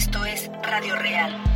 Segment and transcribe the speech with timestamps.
[0.00, 1.49] Esto es Radio Real.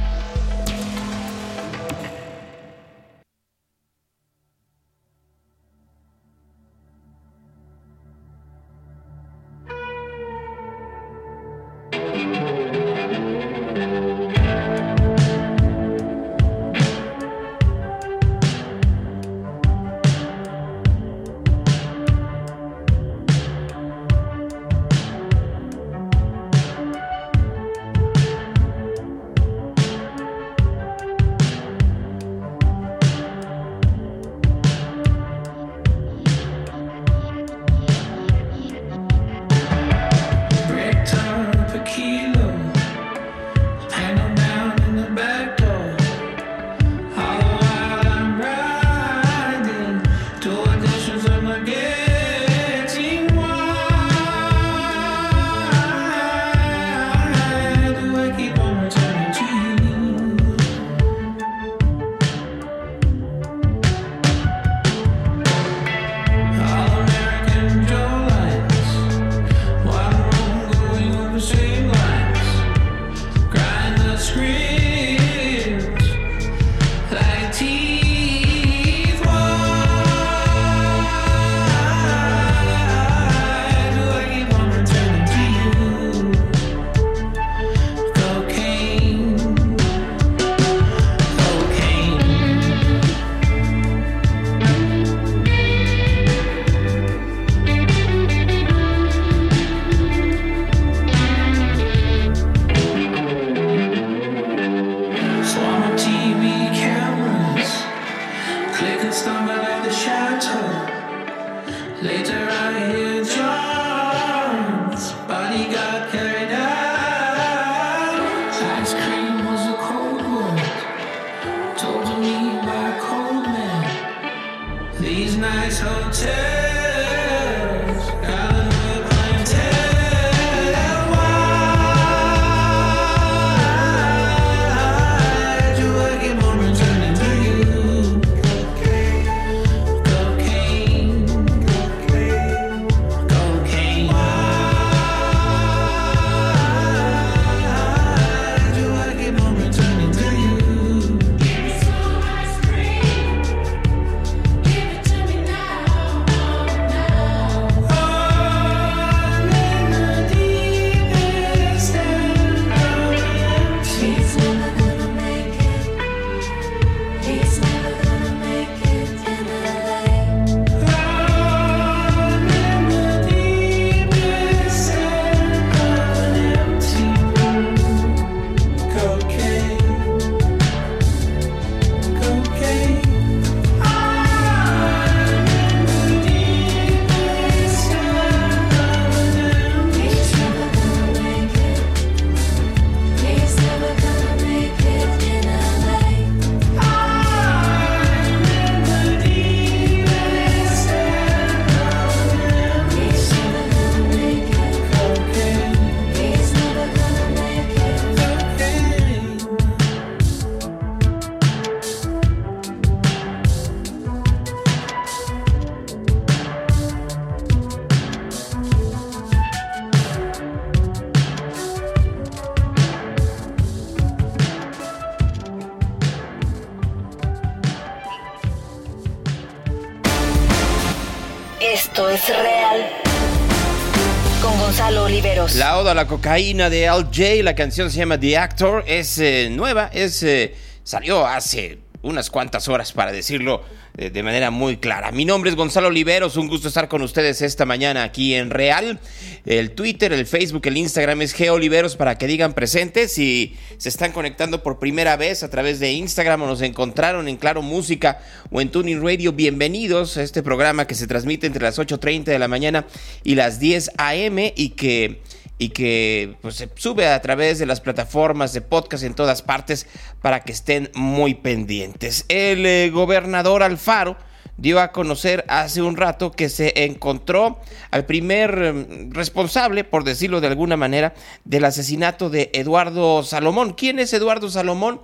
[235.94, 237.42] La cocaína de Al J.
[237.42, 238.84] La canción se llama The Actor.
[238.86, 243.62] Es eh, nueva, es, eh, salió hace unas cuantas horas para decirlo
[243.96, 245.12] eh, de manera muy clara.
[245.12, 248.98] Mi nombre es Gonzalo Oliveros, un gusto estar con ustedes esta mañana aquí en Real.
[249.46, 253.12] El Twitter, el Facebook, el Instagram es Oliveros para que digan presentes.
[253.12, 257.36] Si se están conectando por primera vez a través de Instagram o nos encontraron en
[257.36, 258.20] Claro Música
[258.50, 262.38] o en Tuning Radio, bienvenidos a este programa que se transmite entre las 8.30 de
[262.40, 262.84] la mañana
[263.22, 264.52] y las 10 a.m.
[264.56, 265.20] y que
[265.58, 269.86] y que pues, se sube a través de las plataformas de podcast en todas partes
[270.20, 272.24] para que estén muy pendientes.
[272.28, 274.16] El eh, gobernador Alfaro
[274.56, 277.58] dio a conocer hace un rato que se encontró
[277.90, 281.14] al primer em, responsable, por decirlo de alguna manera,
[281.44, 283.74] del asesinato de Eduardo Salomón.
[283.74, 285.00] ¿Quién es Eduardo Salomón?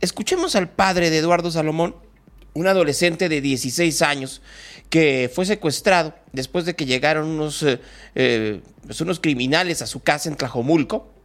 [0.00, 1.96] Escuchemos al padre de Eduardo Salomón,
[2.56, 4.42] un adolescente de 16 años
[4.90, 7.80] que fue secuestrado después de que llegaron unos, eh,
[8.14, 11.16] eh, pues unos criminales a su casa en Tlajomulco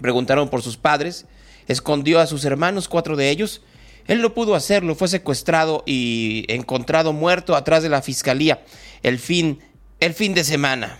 [0.00, 1.26] Preguntaron por sus padres.
[1.68, 3.62] Escondió a sus hermanos, cuatro de ellos.
[4.06, 8.64] Él no pudo hacerlo, fue secuestrado y encontrado muerto atrás de la fiscalía
[9.04, 9.60] el fin,
[10.00, 10.98] el fin de semana.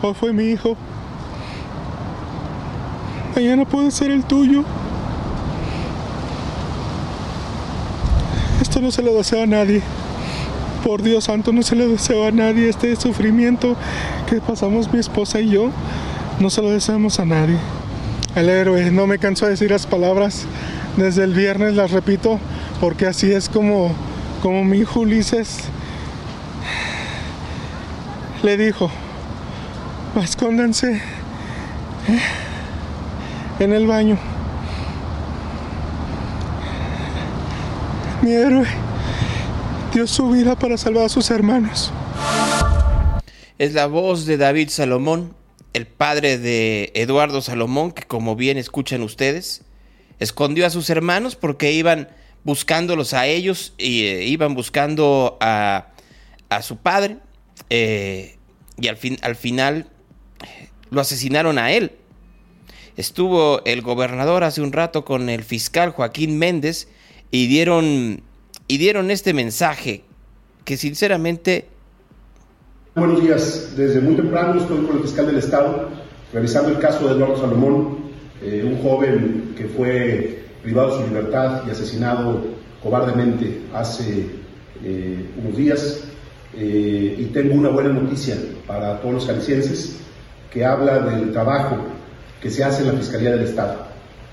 [0.00, 0.78] Oh, fue mi hijo.
[3.34, 4.64] Mañana puede ser el tuyo.
[8.80, 9.82] No se lo deseo a nadie.
[10.84, 12.68] Por Dios santo, no se lo deseo a nadie.
[12.68, 13.76] Este sufrimiento
[14.28, 15.70] que pasamos mi esposa y yo,
[16.38, 17.56] no se lo deseamos a nadie.
[18.36, 20.46] El héroe, no me canso de decir las palabras.
[20.96, 22.38] Desde el viernes las repito,
[22.80, 23.92] porque así es como,
[24.42, 25.58] como mi hijo Ulises
[28.42, 28.90] le dijo,
[30.22, 32.20] escóndanse eh,
[33.58, 34.18] en el baño.
[38.32, 38.66] Héroe
[39.92, 41.92] dio su vida para salvar a sus hermanos.
[43.58, 45.34] Es la voz de David Salomón,
[45.72, 49.62] el padre de Eduardo Salomón, que como bien escuchan ustedes,
[50.18, 52.08] escondió a sus hermanos porque iban
[52.44, 55.88] buscándolos a ellos y eh, iban buscando a,
[56.48, 57.18] a su padre.
[57.70, 58.36] Eh,
[58.80, 59.88] y al, fin, al final
[60.90, 61.92] lo asesinaron a él.
[62.96, 66.88] Estuvo el gobernador hace un rato con el fiscal Joaquín Méndez
[67.30, 68.22] y dieron,
[68.66, 70.04] y dieron este mensaje
[70.64, 71.66] que sinceramente...
[72.94, 73.74] Buenos días.
[73.76, 75.88] Desde muy temprano estoy con el fiscal del Estado
[76.32, 77.98] revisando el caso de Eduardo Salomón,
[78.42, 82.44] eh, un joven que fue privado de su libertad y asesinado
[82.82, 84.26] cobardemente hace
[84.84, 86.04] eh, unos días.
[86.56, 88.36] Eh, y tengo una buena noticia
[88.66, 89.96] para todos los jaliscienses
[90.52, 91.76] que habla del trabajo
[92.42, 93.86] que se hace en la Fiscalía del Estado.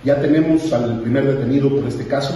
[0.03, 2.33] Ya tenemos al primer detenido por este caso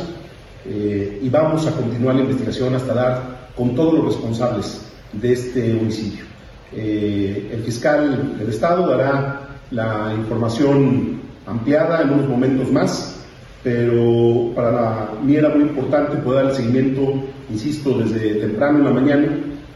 [0.65, 4.81] eh, y vamos a continuar la investigación hasta dar con todos los responsables
[5.13, 6.25] de este homicidio.
[6.73, 9.41] Eh, el fiscal del Estado dará
[9.71, 13.15] la información ampliada en unos momentos más,
[13.63, 17.13] pero para mí era muy importante poder dar el seguimiento,
[17.49, 19.27] insisto, desde temprano en la mañana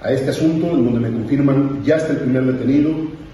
[0.01, 2.91] a este asunto, en donde me confirman ya está el primer detenido,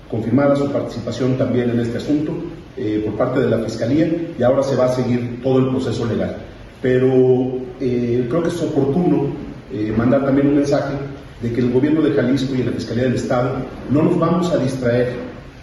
[0.09, 2.33] confirmada su participación también en este asunto
[2.77, 6.05] eh, por parte de la Fiscalía y ahora se va a seguir todo el proceso
[6.05, 6.37] legal.
[6.81, 9.27] Pero eh, creo que es oportuno
[9.71, 10.95] eh, mandar también un mensaje
[11.41, 13.57] de que el gobierno de Jalisco y la Fiscalía del Estado
[13.91, 15.13] no nos vamos a distraer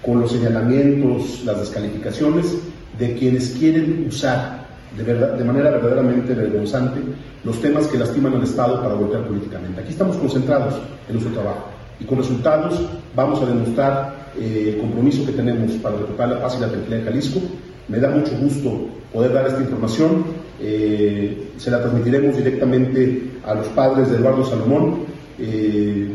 [0.04, 2.56] con los señalamientos, las descalificaciones
[2.98, 4.66] de quienes quieren usar
[4.96, 7.00] de, verdad, de manera verdaderamente vergonzante
[7.44, 9.80] los temas que lastiman al Estado para golpear políticamente.
[9.80, 10.74] Aquí estamos concentrados
[11.08, 11.68] en nuestro trabajo
[12.00, 12.80] y con resultados
[13.14, 17.00] vamos a demostrar eh, el compromiso que tenemos para recuperar la paz y la tranquilidad
[17.00, 17.40] de Jalisco.
[17.88, 20.24] Me da mucho gusto poder dar esta información.
[20.60, 25.04] Eh, se la transmitiremos directamente a los padres de Eduardo Salomón,
[25.38, 26.08] eh,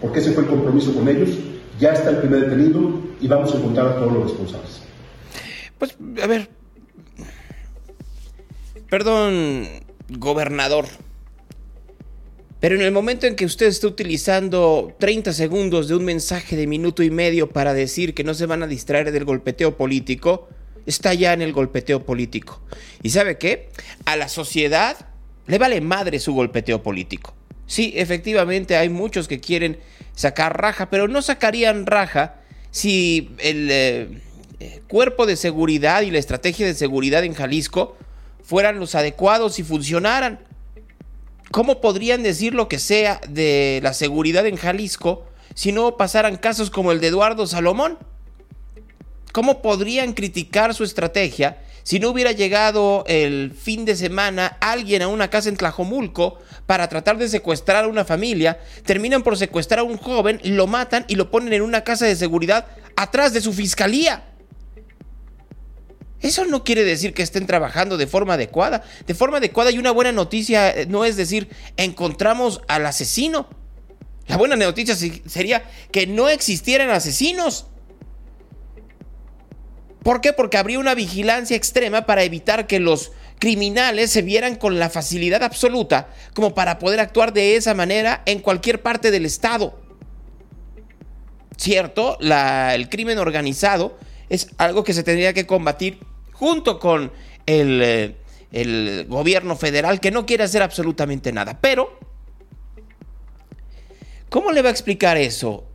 [0.00, 1.30] porque ese fue el compromiso con ellos.
[1.78, 4.82] Ya está el primer detenido y vamos a encontrar a todos los responsables.
[5.78, 6.48] Pues, a ver,
[8.88, 9.66] Perdón,
[10.08, 10.86] gobernador.
[12.60, 16.66] Pero en el momento en que usted está utilizando 30 segundos de un mensaje de
[16.66, 20.48] minuto y medio para decir que no se van a distraer del golpeteo político,
[20.86, 22.60] está ya en el golpeteo político.
[23.02, 23.70] ¿Y sabe qué?
[24.04, 24.96] A la sociedad
[25.46, 27.34] le vale madre su golpeteo político.
[27.66, 29.78] Sí, efectivamente hay muchos que quieren
[30.14, 32.36] sacar raja, pero no sacarían raja
[32.70, 37.96] si el eh, cuerpo de seguridad y la estrategia de seguridad en Jalisco
[38.42, 40.40] fueran los adecuados y funcionaran.
[41.50, 46.70] ¿Cómo podrían decir lo que sea de la seguridad en Jalisco si no pasaran casos
[46.70, 47.98] como el de Eduardo Salomón?
[49.36, 55.08] ¿Cómo podrían criticar su estrategia si no hubiera llegado el fin de semana alguien a
[55.08, 59.82] una casa en Tlajomulco para tratar de secuestrar a una familia, terminan por secuestrar a
[59.82, 62.64] un joven, lo matan y lo ponen en una casa de seguridad
[62.96, 64.24] atrás de su fiscalía?
[66.22, 68.84] Eso no quiere decir que estén trabajando de forma adecuada.
[69.06, 73.50] De forma adecuada y una buena noticia eh, no es decir, encontramos al asesino.
[74.28, 75.62] La buena noticia sería
[75.92, 77.66] que no existieran asesinos.
[80.06, 80.32] ¿Por qué?
[80.32, 83.10] Porque habría una vigilancia extrema para evitar que los
[83.40, 88.38] criminales se vieran con la facilidad absoluta como para poder actuar de esa manera en
[88.38, 89.76] cualquier parte del Estado.
[91.56, 93.98] Cierto, el crimen organizado
[94.28, 95.98] es algo que se tendría que combatir
[96.30, 97.10] junto con
[97.44, 98.14] el,
[98.52, 101.58] eh, gobierno federal que no quiere hacer absolutamente nada.
[101.60, 101.98] Pero,
[104.28, 105.66] ¿cómo le va a explicar eso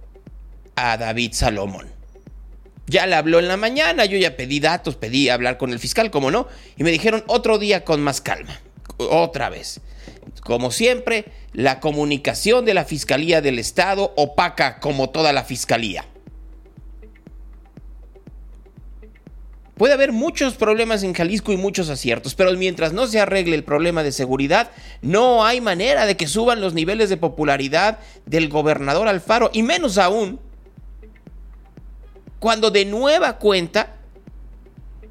[0.77, 2.00] a David Salomón?
[2.91, 6.11] Ya le habló en la mañana, yo ya pedí datos, pedí hablar con el fiscal,
[6.11, 8.59] como no, y me dijeron otro día con más calma,
[8.97, 9.79] otra vez.
[10.43, 16.03] Como siempre, la comunicación de la Fiscalía del Estado opaca como toda la Fiscalía.
[19.77, 23.63] Puede haber muchos problemas en Jalisco y muchos aciertos, pero mientras no se arregle el
[23.63, 24.69] problema de seguridad,
[25.01, 29.97] no hay manera de que suban los niveles de popularidad del gobernador Alfaro, y menos
[29.97, 30.41] aún
[32.41, 33.97] cuando de nueva cuenta,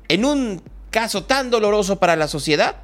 [0.08, 0.60] en un
[0.90, 2.75] caso tan doloroso para la sociedad,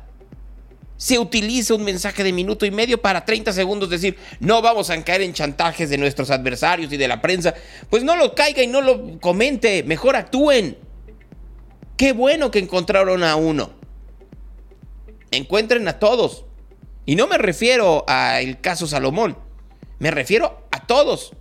[0.97, 5.03] se utiliza un mensaje de minuto y medio para 30 segundos decir, no vamos a
[5.03, 7.55] caer en chantajes de nuestros adversarios y de la prensa.
[7.91, 10.79] Pues no lo caiga y no lo comente, mejor actúen.
[11.97, 13.73] Qué bueno que encontraron a uno.
[15.33, 16.45] Encuentren a todos.
[17.05, 19.37] Y no me refiero al caso Salomón.
[19.99, 21.33] Me refiero a todos.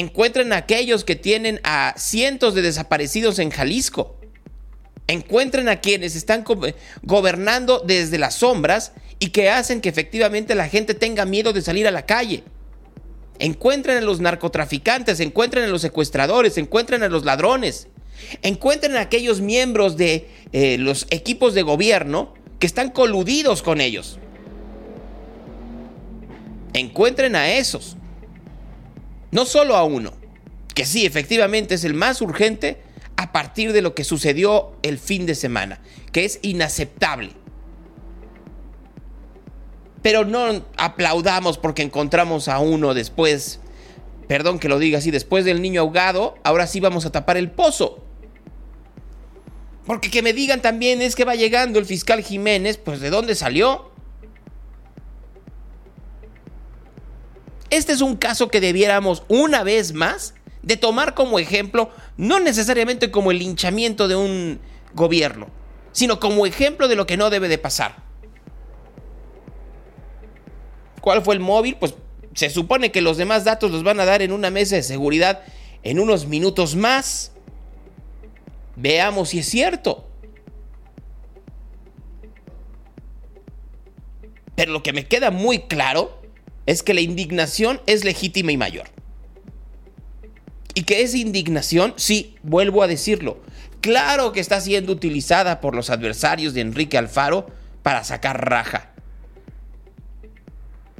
[0.00, 4.18] Encuentren a aquellos que tienen a cientos de desaparecidos en Jalisco.
[5.08, 6.42] Encuentren a quienes están
[7.02, 11.86] gobernando desde las sombras y que hacen que efectivamente la gente tenga miedo de salir
[11.86, 12.44] a la calle.
[13.38, 17.88] Encuentren a los narcotraficantes, encuentren a los secuestradores, encuentren a los ladrones.
[18.40, 24.18] Encuentren a aquellos miembros de eh, los equipos de gobierno que están coludidos con ellos.
[26.72, 27.98] Encuentren a esos.
[29.30, 30.12] No solo a uno,
[30.74, 32.82] que sí, efectivamente es el más urgente
[33.16, 35.80] a partir de lo que sucedió el fin de semana,
[36.12, 37.32] que es inaceptable.
[40.02, 43.60] Pero no aplaudamos porque encontramos a uno después,
[44.26, 47.50] perdón que lo diga así, después del niño ahogado, ahora sí vamos a tapar el
[47.50, 48.02] pozo.
[49.84, 53.34] Porque que me digan también es que va llegando el fiscal Jiménez, pues ¿de dónde
[53.34, 53.89] salió?
[57.70, 63.10] Este es un caso que debiéramos una vez más de tomar como ejemplo, no necesariamente
[63.10, 64.60] como el linchamiento de un
[64.92, 65.48] gobierno,
[65.92, 68.02] sino como ejemplo de lo que no debe de pasar.
[71.00, 71.76] ¿Cuál fue el móvil?
[71.76, 71.94] Pues
[72.34, 75.42] se supone que los demás datos los van a dar en una mesa de seguridad
[75.82, 77.32] en unos minutos más.
[78.76, 80.06] Veamos si es cierto.
[84.54, 86.19] Pero lo que me queda muy claro
[86.66, 88.88] es que la indignación es legítima y mayor.
[90.74, 93.40] Y que esa indignación, sí, vuelvo a decirlo,
[93.80, 97.46] claro que está siendo utilizada por los adversarios de Enrique Alfaro
[97.82, 98.90] para sacar raja.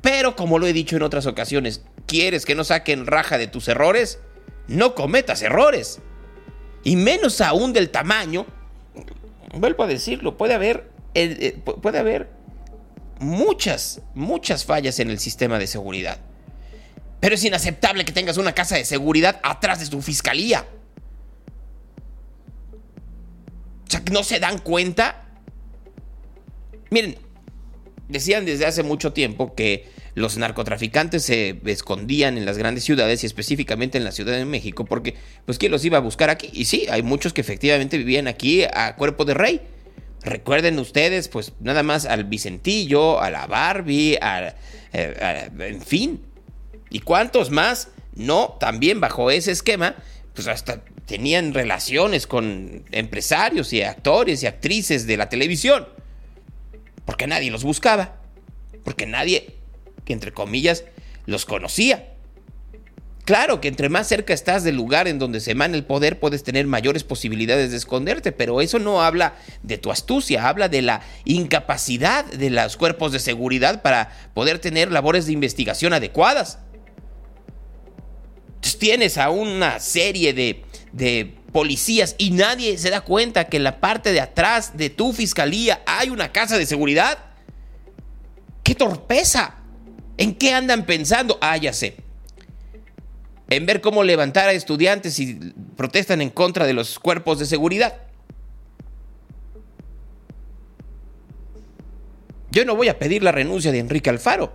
[0.03, 3.69] Pero como lo he dicho en otras ocasiones, ¿quieres que no saquen raja de tus
[3.69, 4.19] errores?
[4.67, 6.01] No cometas errores
[6.83, 8.47] y menos aún del tamaño,
[9.55, 12.29] vuelvo a decirlo, puede haber, eh, eh, puede haber
[13.21, 16.19] muchas, muchas fallas en el sistema de seguridad.
[17.21, 20.67] Pero es inaceptable que tengas una casa de seguridad atrás de tu fiscalía.
[23.87, 25.27] O sea, no se dan cuenta.
[26.91, 27.19] Miren,
[28.09, 33.27] decían desde hace mucho tiempo que los narcotraficantes se escondían en las grandes ciudades y
[33.27, 36.51] específicamente en la Ciudad de México porque, pues, ¿quién los iba a buscar aquí?
[36.53, 39.61] Y sí, hay muchos que efectivamente vivían aquí a cuerpo de rey.
[40.23, 44.55] Recuerden ustedes, pues, nada más al Vicentillo, a la Barbie, a,
[44.93, 46.23] eh, en fin.
[46.91, 47.89] ¿Y cuántos más?
[48.15, 49.95] No, también bajo ese esquema,
[50.35, 55.89] pues hasta tenían relaciones con empresarios y actores y actrices de la televisión.
[57.05, 58.17] Porque nadie los buscaba.
[58.85, 59.61] Porque nadie
[60.13, 60.85] entre comillas
[61.27, 62.15] los conocía.
[63.25, 66.43] Claro que entre más cerca estás del lugar en donde se emana el poder puedes
[66.43, 71.03] tener mayores posibilidades de esconderte, pero eso no habla de tu astucia, habla de la
[71.25, 76.59] incapacidad de los cuerpos de seguridad para poder tener labores de investigación adecuadas.
[78.79, 83.79] tienes a una serie de, de policías y nadie se da cuenta que en la
[83.79, 87.19] parte de atrás de tu fiscalía hay una casa de seguridad.
[88.63, 89.57] ¡Qué torpeza!
[90.17, 91.39] ¿En qué andan pensando?
[91.43, 92.10] Ah, ya sé.
[93.51, 95.35] En ver cómo levantar a estudiantes y
[95.77, 97.99] protestan en contra de los cuerpos de seguridad.
[102.53, 104.53] Yo no voy a pedir la renuncia de Enrique Alfaro.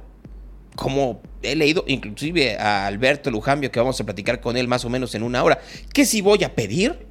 [0.75, 4.89] Como he leído inclusive a Alberto Lujambio, que vamos a platicar con él más o
[4.89, 5.59] menos en una hora.
[5.93, 7.07] ¿Qué si voy a pedir?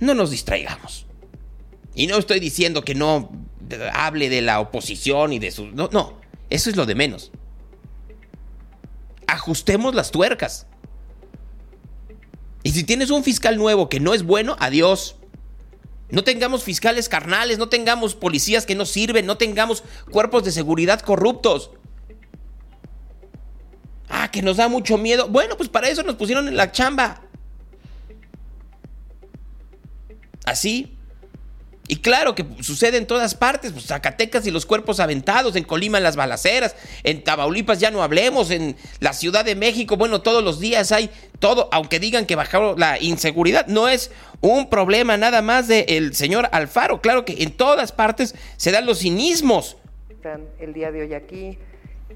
[0.00, 1.06] No nos distraigamos.
[1.94, 3.30] Y no estoy diciendo que no
[3.92, 5.72] hable de la oposición y de sus...
[5.72, 6.18] No, no.
[6.50, 7.30] Eso es lo de menos.
[9.26, 10.66] Ajustemos las tuercas.
[12.62, 15.16] Y si tienes un fiscal nuevo que no es bueno, adiós.
[16.10, 21.00] No tengamos fiscales carnales, no tengamos policías que no sirven, no tengamos cuerpos de seguridad
[21.00, 21.70] corruptos.
[24.08, 25.28] Ah, que nos da mucho miedo.
[25.28, 27.22] Bueno, pues para eso nos pusieron en la chamba.
[30.44, 30.96] Así.
[31.86, 36.00] Y claro que sucede en todas partes, pues Zacatecas y los cuerpos aventados, en Colima
[36.00, 40.60] las balaceras, en Tabaulipas ya no hablemos, en la Ciudad de México, bueno, todos los
[40.60, 41.10] días hay
[41.40, 44.10] todo, aunque digan que bajó la inseguridad, no es
[44.40, 49.00] un problema nada más del señor Alfaro, claro que en todas partes se dan los
[49.00, 49.76] cinismos.
[50.58, 51.58] El día de hoy aquí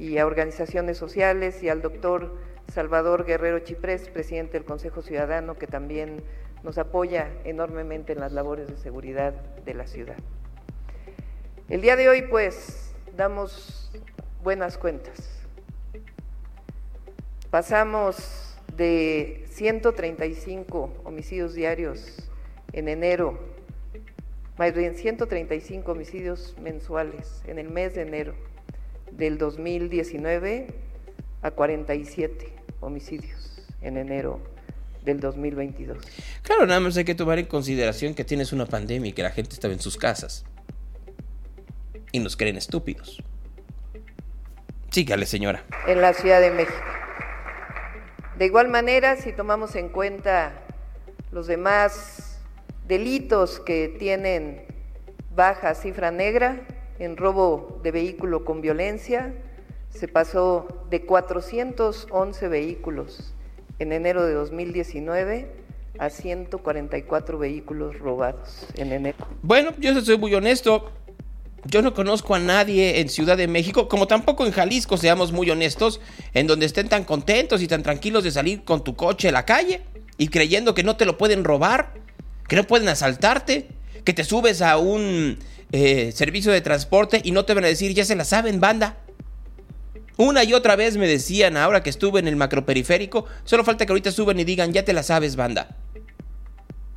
[0.01, 2.35] y a organizaciones sociales y al doctor
[2.73, 6.23] Salvador Guerrero Chiprés, presidente del Consejo Ciudadano, que también
[6.63, 9.33] nos apoya enormemente en las labores de seguridad
[9.65, 10.17] de la ciudad.
[11.69, 13.91] El día de hoy, pues, damos
[14.43, 15.45] buenas cuentas.
[17.51, 22.31] Pasamos de 135 homicidios diarios
[22.73, 23.39] en enero,
[24.59, 28.35] más bien 135 homicidios mensuales en el mes de enero
[29.13, 30.69] del 2019
[31.43, 34.41] a 47 homicidios en enero
[35.09, 35.97] del 2022.
[36.43, 39.31] Claro, nada más hay que tomar en consideración que tienes una pandemia y que la
[39.31, 40.45] gente estaba en sus casas.
[42.13, 43.23] Y nos creen estúpidos.
[44.91, 45.65] Sígale, señora.
[45.87, 46.79] En la Ciudad de México.
[48.39, 50.53] De igual manera, si tomamos en cuenta
[51.33, 52.39] los demás
[52.87, 54.65] delitos que tienen
[55.35, 56.61] baja cifra negra,
[56.99, 59.35] en robo de vehículo con violencia,
[59.91, 63.35] se pasó de 411 vehículos
[63.79, 65.49] en enero de 2019
[65.99, 69.19] a 144 vehículos robados en enero.
[69.43, 70.93] Bueno, yo soy muy honesto.
[71.65, 75.51] Yo no conozco a nadie en Ciudad de México, como tampoco en Jalisco, seamos muy
[75.51, 76.01] honestos,
[76.33, 79.45] en donde estén tan contentos y tan tranquilos de salir con tu coche a la
[79.45, 79.83] calle
[80.17, 81.95] y creyendo que no te lo pueden robar,
[82.47, 83.67] que no pueden asaltarte,
[84.05, 85.39] que te subes a un
[85.73, 88.97] eh, servicio de transporte y no te van a decir, ya se la saben, banda.
[90.19, 93.93] Una y otra vez me decían ahora que estuve en el macroperiférico, solo falta que
[93.93, 95.77] ahorita suban y digan, ya te la sabes, banda.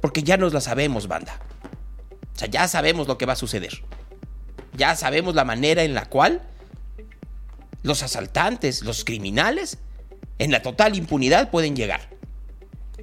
[0.01, 1.39] Porque ya nos la sabemos, banda.
[2.35, 3.83] O sea, ya sabemos lo que va a suceder.
[4.75, 6.41] Ya sabemos la manera en la cual
[7.83, 9.77] los asaltantes, los criminales,
[10.39, 12.09] en la total impunidad pueden llegar.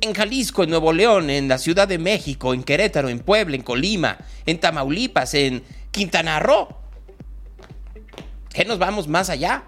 [0.00, 3.62] En Jalisco, en Nuevo León, en la Ciudad de México, en Querétaro, en Puebla, en
[3.62, 6.76] Colima, en Tamaulipas, en Quintana Roo.
[8.52, 9.62] ¿Qué nos vamos más allá?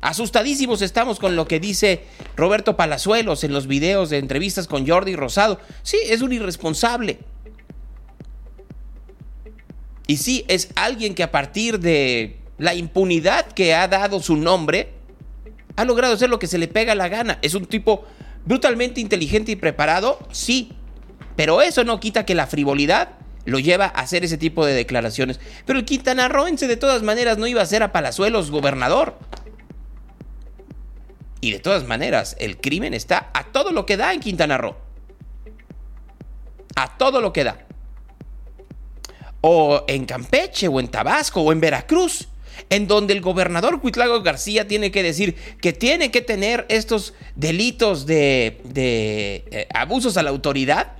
[0.00, 2.04] Asustadísimos estamos con lo que dice
[2.36, 5.58] Roberto Palazuelos en los videos de entrevistas con Jordi Rosado.
[5.82, 7.18] Sí, es un irresponsable.
[10.06, 14.90] Y sí, es alguien que a partir de la impunidad que ha dado su nombre,
[15.76, 17.38] ha logrado hacer lo que se le pega la gana.
[17.42, 18.04] Es un tipo
[18.44, 20.72] brutalmente inteligente y preparado, sí.
[21.36, 23.10] Pero eso no quita que la frivolidad
[23.44, 25.40] lo lleva a hacer ese tipo de declaraciones.
[25.66, 29.18] Pero el quintanarroense de todas maneras no iba a ser a Palazuelos gobernador.
[31.40, 34.76] Y de todas maneras, el crimen está a todo lo que da en Quintana Roo.
[36.74, 37.66] A todo lo que da.
[39.40, 42.28] O en Campeche, o en Tabasco, o en Veracruz,
[42.70, 48.04] en donde el gobernador Cuitlago García tiene que decir que tiene que tener estos delitos
[48.04, 50.94] de, eh, abusos a la autoridad.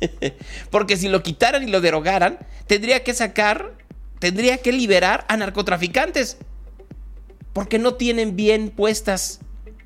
[0.70, 3.74] Porque si lo quitaran y lo derogaran, tendría que sacar,
[4.20, 6.38] tendría que liberar a narcotraficantes.
[7.52, 9.40] Porque no tienen bien puestas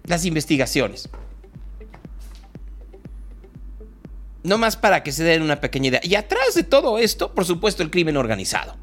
[0.05, 1.09] las investigaciones.
[4.43, 6.01] No más para que se den una pequeña idea.
[6.03, 8.77] Y atrás de todo esto, por supuesto, el crimen organizado.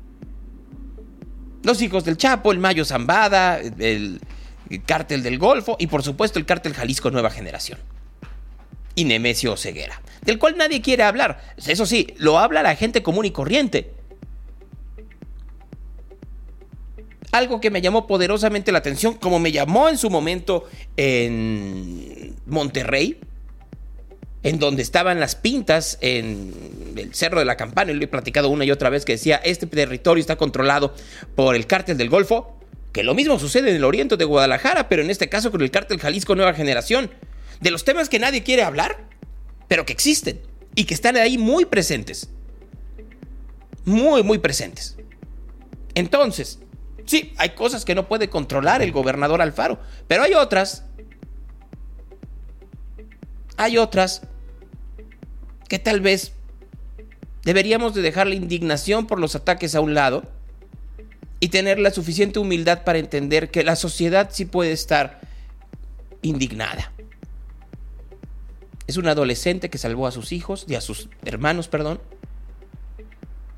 [1.64, 4.22] Los hijos del Chapo, el Mayo Zambada, el,
[4.86, 7.80] cártel del Golfo y por supuesto el cártel Jalisco Nueva Generación.
[8.96, 11.42] Y Nemesio Ceguera, del cual nadie quiere hablar.
[11.58, 13.99] Eso sí, lo habla la gente común y corriente.
[17.32, 23.20] Algo que me llamó poderosamente la atención, como me llamó en su momento en Monterrey,
[24.42, 28.50] en donde estaban las pintas en el Cerro de la Campana, y lo he platicado
[28.50, 30.94] una y otra vez que decía, este territorio está controlado
[31.36, 32.58] por el cártel del Golfo,
[32.94, 35.72] que lo mismo sucede en el oriente de Guadalajara, pero en este caso con el
[35.72, 37.12] cártel Jalisco Nueva Generación,
[37.62, 39.06] de los temas que nadie quiere hablar,
[39.68, 40.40] pero que existen
[40.76, 42.30] y que están ahí muy presentes.
[43.86, 44.98] Muy, muy presentes.
[45.96, 46.60] Entonces,
[47.10, 50.84] Sí, hay cosas que no puede controlar el gobernador Alfaro, pero hay otras.
[53.58, 54.22] Hay otras
[55.68, 56.34] que tal vez
[57.42, 60.22] deberíamos de dejar la indignación por los ataques a un lado
[61.40, 65.20] y tener la suficiente humildad para entender que la sociedad sí puede estar
[66.22, 66.92] indignada.
[68.86, 72.00] Es un adolescente que salvó a sus hijos y a sus hermanos, perdón,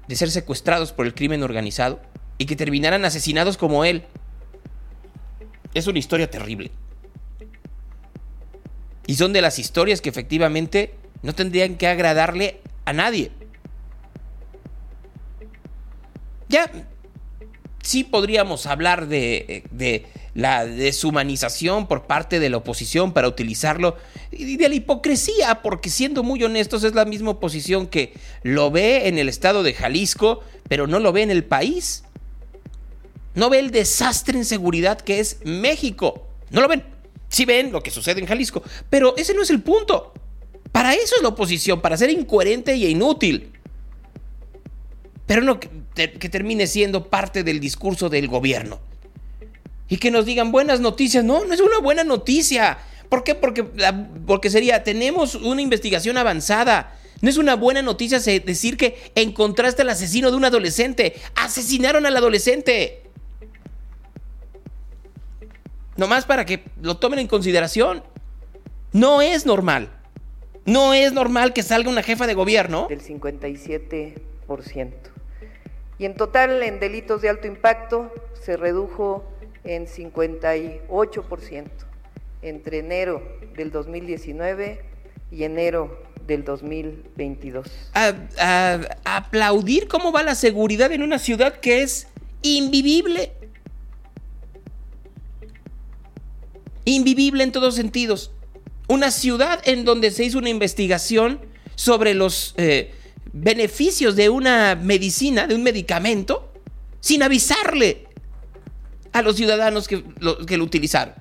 [0.07, 1.99] de ser secuestrados por el crimen organizado
[2.41, 4.01] y que terminaran asesinados como él.
[5.75, 6.71] Es una historia terrible.
[9.05, 13.31] Y son de las historias que efectivamente no tendrían que agradarle a nadie.
[16.49, 16.69] ya
[17.83, 23.97] sí podríamos hablar de, de, la deshumanización por parte de la oposición para utilizarlo
[24.31, 29.07] y de la hipocresía, porque siendo muy honestos es la misma oposición que lo ve
[29.07, 32.03] en el estado de Jalisco, pero no lo ve en el país.
[33.35, 36.27] No ve el desastre en seguridad que es México.
[36.49, 36.83] No lo ven.
[37.29, 40.13] Sí ven lo que sucede en Jalisco, pero ese no es el punto.
[40.71, 43.51] Para eso es la oposición, para ser incoherente y inútil.
[45.25, 45.69] Pero no que,
[46.07, 48.79] termine siendo parte del discurso del gobierno.
[49.87, 51.23] Y que nos digan buenas noticias.
[51.23, 52.79] No, no es una buena noticia.
[53.07, 53.35] ¿Por qué?
[53.35, 53.63] Porque,
[54.25, 56.97] porque sería, tenemos una investigación avanzada.
[57.21, 61.15] No es una buena noticia decir que encontraste al asesino de un adolescente.
[61.35, 63.00] Asesinaron al adolescente.
[65.97, 68.03] Nomás para que lo tomen en consideración.
[68.93, 69.89] No es normal.
[70.65, 72.87] No es normal que salga una jefa de gobierno.
[72.87, 74.93] Del 57%.
[75.97, 79.23] Y en total, en delitos de alto impacto, se redujo
[79.63, 81.69] en 58%
[82.41, 83.21] entre enero
[83.55, 84.81] del 2019
[85.31, 87.91] y enero del 2022.
[89.05, 92.07] aplaudir cómo va la seguridad en una ciudad que es
[92.41, 93.33] invivible.
[96.85, 98.31] Invivible en todos sentidos.
[98.87, 101.39] Una ciudad en donde se hizo una investigación
[101.75, 102.93] sobre los eh,
[103.33, 106.51] beneficios de una medicina, de un medicamento,
[106.99, 108.07] sin avisarle
[109.13, 111.15] a los ciudadanos que lo, que lo utilizaron.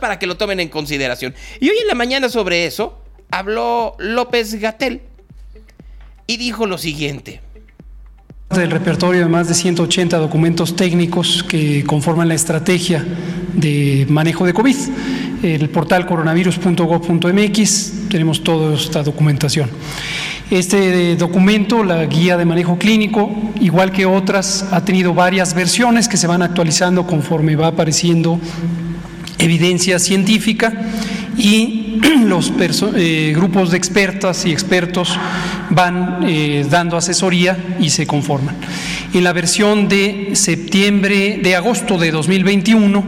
[0.00, 1.34] Para que lo tomen en consideración.
[1.58, 5.02] Y hoy en la mañana sobre eso habló López Gatel
[6.28, 7.40] y dijo lo siguiente.
[8.50, 13.04] Del repertorio de más de 180 documentos técnicos que conforman la estrategia
[13.54, 14.76] de manejo de COVID.
[15.42, 19.68] El portal coronavirus.gov.mx tenemos toda esta documentación.
[20.50, 23.30] Este documento, la guía de manejo clínico,
[23.60, 28.38] igual que otras, ha tenido varias versiones que se van actualizando conforme va apareciendo
[29.38, 30.72] evidencia científica
[31.36, 31.83] y
[32.26, 32.52] los
[32.96, 35.18] eh, grupos de expertas y expertos
[35.70, 38.56] van eh, dando asesoría y se conforman.
[39.12, 43.04] En la versión de septiembre, de agosto de 2021,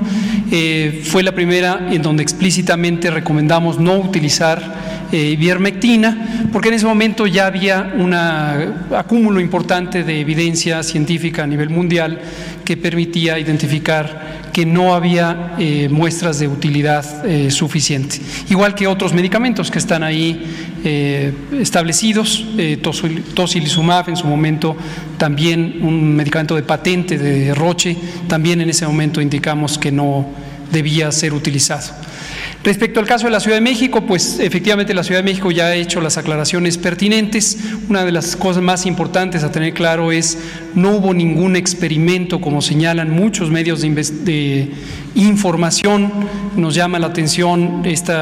[0.53, 7.29] eh, fue la primera en donde explícitamente recomendamos no utilizar ivermectina, porque en ese momento
[7.29, 12.21] ya había un acúmulo importante de evidencia científica a nivel mundial
[12.65, 15.55] que permitía identificar que no había
[15.91, 17.05] muestras de utilidad
[17.51, 18.19] suficiente.
[18.51, 20.41] Igual que otros medicamentos que están ahí
[20.85, 22.47] eh, establecidos,
[23.35, 24.77] tocilizumab en su momento,
[25.19, 27.97] también un medicamento de patente de Roche,
[28.29, 30.27] también en ese momento indicamos que no
[30.71, 32.06] debía ser utilizado.
[32.67, 35.67] Respecto al caso de la Ciudad de México, pues efectivamente la Ciudad de México ya
[35.67, 37.59] ha hecho las aclaraciones pertinentes.
[37.89, 40.37] Una de las cosas más importantes a tener claro es
[40.75, 44.69] no hubo ningún experimento, como señalan muchos medios de,
[45.15, 46.11] información.
[46.57, 48.15] Nos llama la atención este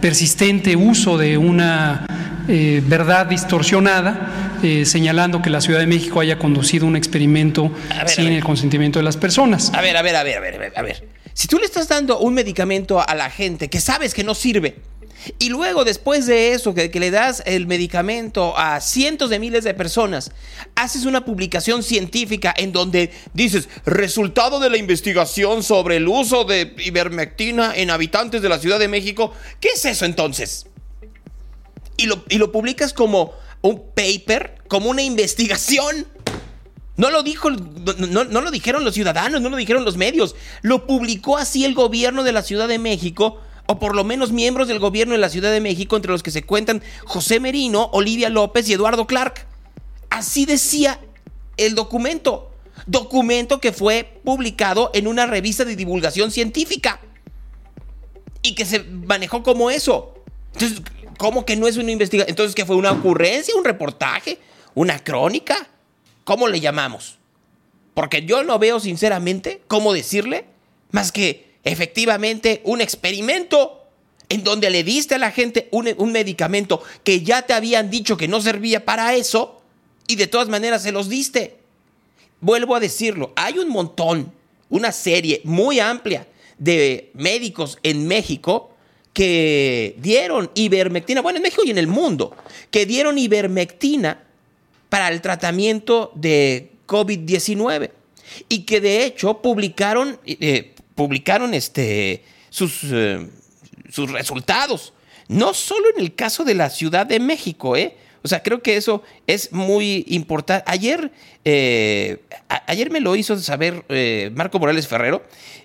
[0.00, 2.08] persistente uso de una
[2.48, 7.70] eh, verdad distorsionada, eh, señalando que la Ciudad de México haya conducido un experimento
[8.06, 9.70] sin el consentimiento de las personas.
[9.72, 11.19] A ver, a ver, a ver, a ver, a ver.
[11.40, 14.76] Si tú le estás dando un medicamento a la gente que sabes que no sirve,
[15.38, 19.72] y luego después de eso, que, le das el medicamento a cientos de miles de
[19.72, 20.32] personas,
[20.74, 26.74] haces una publicación científica en donde dices, resultado de la investigación sobre el uso de
[26.76, 30.66] ivermectina en habitantes de la Ciudad de México, ¿qué es eso entonces?
[31.96, 36.06] Y lo, y lo publicas como un paper, como una investigación.
[37.00, 40.36] No lo dijo, no, lo dijeron los ciudadanos, no lo dijeron los medios.
[40.60, 44.68] Lo publicó así el gobierno de la Ciudad de México, o por lo menos miembros
[44.68, 48.28] del gobierno de la Ciudad de México, entre los que se cuentan José Merino, Olivia
[48.28, 49.46] López y Eduardo Clark.
[50.10, 51.00] Así decía
[51.56, 52.50] el documento.
[52.86, 57.00] Documento que fue publicado en una revista de divulgación científica.
[58.42, 60.22] Y que se manejó como eso.
[60.52, 60.82] Entonces,
[61.16, 62.28] ¿cómo que no es una investigación?
[62.28, 62.76] Entonces, ¿qué fue?
[62.76, 63.56] ¿Una ocurrencia?
[63.56, 64.38] ¿Un reportaje?
[64.74, 65.66] ¿Una crónica?
[66.24, 67.18] ¿Cómo le llamamos?
[67.94, 70.46] Porque yo no veo sinceramente cómo decirle
[70.90, 73.80] más que efectivamente un experimento
[74.28, 78.28] en donde le diste a la gente un, medicamento que ya te habían dicho que
[78.28, 79.60] no servía para eso
[80.06, 81.58] y de todas maneras se los diste.
[82.40, 84.32] Vuelvo a decirlo, hay un montón,
[84.70, 86.26] una serie muy amplia
[86.58, 88.70] de médicos en México
[89.12, 92.34] que dieron ivermectina, bueno, en México y en el mundo,
[92.70, 94.24] que dieron ivermectina
[94.90, 97.90] para el tratamiento de COVID-19
[98.48, 103.26] y que de hecho publicaron, eh, publicaron este, sus, eh,
[103.90, 104.92] sus resultados.
[105.28, 107.96] No solo en el caso de la Ciudad de México, ¿eh?
[108.22, 110.64] O sea, creo que eso es muy importante.
[110.66, 111.10] Ayer,
[111.44, 112.18] eh,
[112.66, 115.22] ayer me lo hizo saber eh, Marco Morales Ferrero,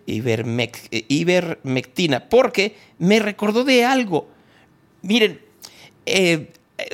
[0.08, 4.30] eh, Ibermectina, porque me recordó de algo.
[5.02, 5.42] Miren,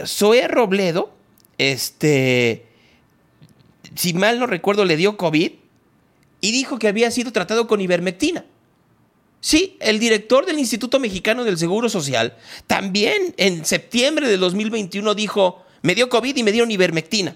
[0.06, 1.14] Zoé Robledo,
[1.62, 2.66] este,
[3.96, 5.52] si mal no recuerdo, le dio COVID
[6.42, 8.46] y dijo que había sido tratado con ivermectina.
[9.42, 15.64] Sí, el director del Instituto Mexicano del Seguro Social también en septiembre de 2021 dijo,
[15.84, 17.36] me dio COVID y me dieron ivermectina.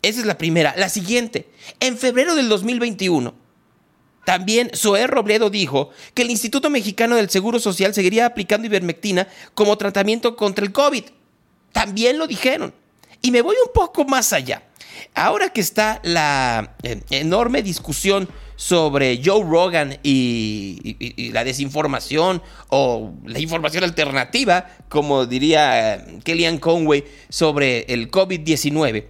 [0.00, 0.74] Esa es la primera.
[0.76, 1.48] La siguiente,
[1.80, 3.34] en febrero del 2021,
[4.24, 9.76] también Zoé Robledo dijo que el Instituto Mexicano del Seguro Social seguiría aplicando ivermectina como
[9.76, 11.04] tratamiento contra el COVID.
[11.72, 12.72] También lo dijeron.
[13.24, 14.62] Y me voy un poco más allá.
[15.14, 23.38] Ahora que está la eh, enorme discusión sobre Joe Rogan y, la desinformación o la
[23.38, 29.06] información alternativa, como diría eh, Kellyanne Conway, sobre el COVID-19,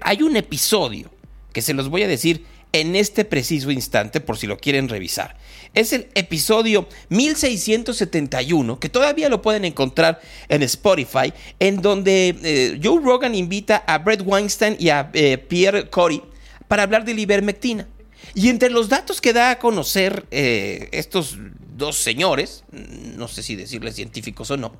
[0.00, 1.10] hay un episodio
[1.52, 5.36] que se los voy a decir en este preciso instante por si lo quieren revisar.
[5.74, 13.00] Es el episodio 1671, que todavía lo pueden encontrar en Spotify, en donde eh, Joe
[13.02, 16.22] Rogan invita a Brett Weinstein y a eh, Pierre Corey
[16.68, 17.86] para hablar de la ivermectina.
[18.34, 21.38] Y entre los datos que da a conocer eh, estos
[21.76, 24.76] dos señores, no sé si decirles científicos o no,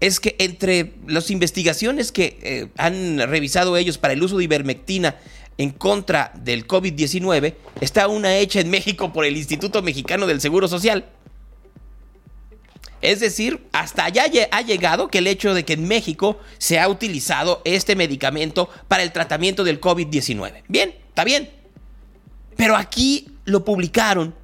[0.00, 5.16] es que entre las investigaciones que han revisado ellos para el uso de ivermectina
[5.60, 10.68] en contra del COVID-19 está una hecha en México por el Instituto Mexicano del Seguro
[10.68, 11.04] Social.
[13.02, 16.88] Es decir, hasta allá ha llegado que el hecho de que en México se ha
[16.88, 20.62] utilizado este medicamento para el tratamiento del COVID-19.
[20.68, 21.50] Bien, está bien.
[22.56, 24.34] Pero aquí lo publicaron,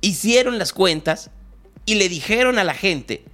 [0.00, 1.30] hicieron las cuentas
[1.84, 3.24] y le dijeron a la gente,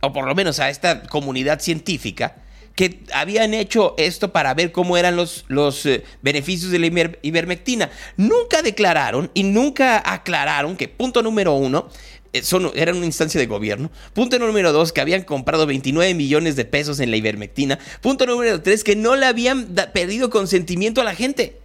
[0.00, 2.39] o por lo menos a esta comunidad científica,
[2.74, 6.86] que habían hecho esto para ver cómo eran los, los eh, beneficios de la
[7.22, 7.90] ivermectina.
[8.16, 11.88] Nunca declararon y nunca aclararon que, punto número uno,
[12.32, 13.90] eh, son, eran una instancia de gobierno.
[14.12, 17.78] Punto número dos, que habían comprado 29 millones de pesos en la ivermectina.
[18.00, 21.60] Punto número tres, que no le habían pedido consentimiento a la gente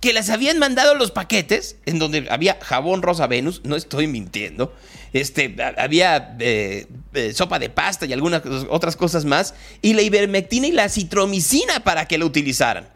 [0.00, 4.72] que les habían mandado los paquetes en donde había jabón rosa Venus, no estoy mintiendo,
[5.12, 10.66] este, había eh, eh, sopa de pasta y algunas otras cosas más, y la ivermectina
[10.68, 12.88] y la citromicina para que lo utilizaran.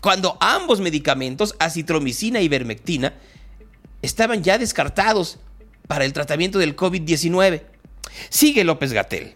[0.00, 3.14] Cuando ambos medicamentos, acitromicina y ivermectina,
[4.02, 5.38] estaban ya descartados
[5.86, 7.62] para el tratamiento del COVID-19.
[8.28, 9.34] Sigue López Gatel.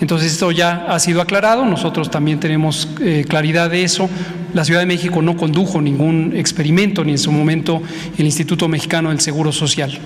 [0.00, 4.08] Entonces esto ya ha sido aclarado, nosotros también tenemos eh, claridad de eso.
[4.54, 7.82] La Ciudad de México no condujo ningún experimento, ni en su momento
[8.16, 9.98] el Instituto Mexicano del Seguro Social.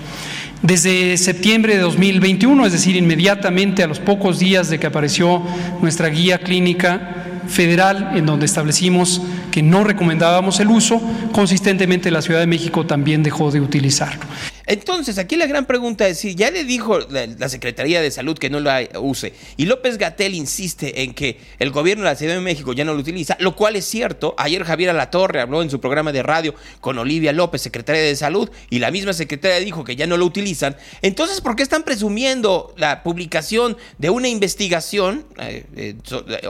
[0.61, 5.41] Desde septiembre de 2021, es decir, inmediatamente a los pocos días de que apareció
[5.81, 12.39] nuestra guía clínica federal en donde establecimos que no recomendábamos el uso, consistentemente la Ciudad
[12.39, 14.25] de México también dejó de utilizarlo.
[14.67, 18.49] Entonces, aquí la gran pregunta es si ya le dijo la, Secretaría de Salud que
[18.49, 22.41] no la use y López Gatel insiste en que el gobierno de la Ciudad de
[22.41, 24.33] México ya no lo utiliza, lo cual es cierto.
[24.37, 28.49] Ayer Javier Alatorre habló en su programa de radio con Olivia López, secretaria de Salud,
[28.69, 30.75] y la misma secretaria dijo que ya no lo utilizan.
[31.01, 35.95] Entonces, ¿por qué están presumiendo la publicación de una investigación, eh, eh,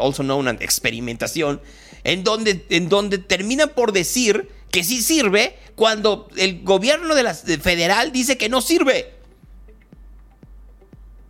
[0.01, 1.62] also known as experimentación,
[2.04, 7.33] en donde, en donde terminan por decir que sí sirve cuando el gobierno de la
[7.33, 9.13] federal dice que no sirve.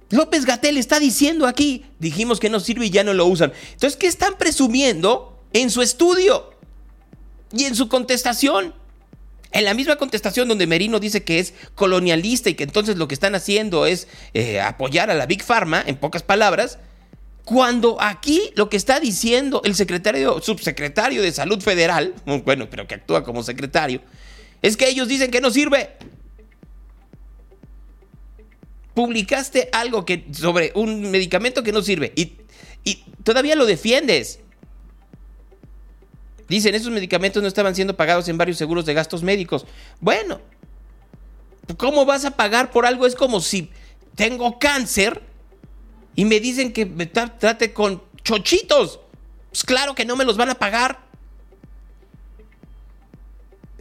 [0.10, 3.54] López Gatel está diciendo aquí, dijimos que no sirve y ya no lo usan.
[3.74, 6.56] Entonces, ¿qué están presumiendo en su estudio
[7.52, 8.74] y en su contestación?
[9.52, 13.14] En la misma contestación donde Merino dice que es colonialista y que entonces lo que
[13.14, 16.80] están haciendo es eh, apoyar a la Big Pharma, en pocas palabras,
[17.46, 22.96] cuando aquí lo que está diciendo el secretario, subsecretario de Salud Federal, bueno, pero que
[22.96, 24.02] actúa como secretario,
[24.62, 25.92] es que ellos dicen que no sirve.
[28.96, 32.34] Publicaste algo que, sobre un medicamento que no sirve y,
[32.84, 34.40] y todavía lo defiendes.
[36.48, 39.66] Dicen, esos medicamentos no estaban siendo pagados en varios seguros de gastos médicos.
[40.00, 40.40] Bueno,
[41.78, 43.06] ¿cómo vas a pagar por algo?
[43.06, 43.70] Es como si
[44.16, 45.22] tengo cáncer
[46.16, 49.00] y me dicen que me trate con chochitos.
[49.50, 51.06] Pues claro que no me los van a pagar.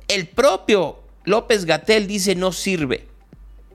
[0.08, 3.08] El propio López Gatel dice no sirve.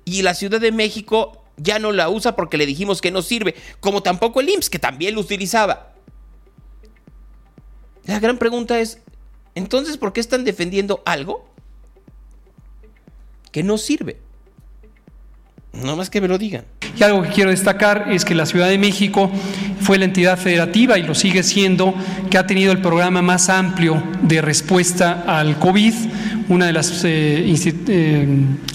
[0.05, 3.55] Y la Ciudad de México ya no la usa porque le dijimos que no sirve.
[3.79, 5.93] Como tampoco el IMSS, que también lo utilizaba.
[8.05, 8.99] La gran pregunta es,
[9.55, 11.47] entonces, ¿por qué están defendiendo algo
[13.51, 14.19] que no sirve?
[15.73, 16.65] No más que me lo digan.
[16.99, 19.31] Y algo que quiero destacar es que la Ciudad de México
[19.79, 21.93] fue la entidad federativa y lo sigue siendo
[22.29, 25.93] que ha tenido el programa más amplio de respuesta al COVID,
[26.49, 27.55] una de las eh,
[27.87, 28.27] eh,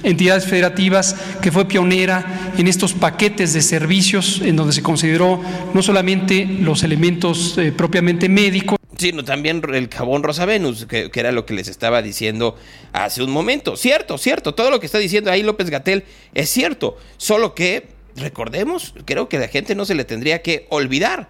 [0.03, 5.43] entidades federativas que fue pionera en estos paquetes de servicios en donde se consideró
[5.75, 11.31] no solamente los elementos eh, propiamente médicos, sino también el jabón Rosa Venus, que, era
[11.31, 12.57] lo que les estaba diciendo
[12.95, 13.77] hace un momento.
[13.77, 18.95] Cierto, cierto, todo lo que está diciendo ahí López Gatel es cierto, solo que recordemos,
[19.05, 21.29] creo que la gente no se le tendría que olvidar.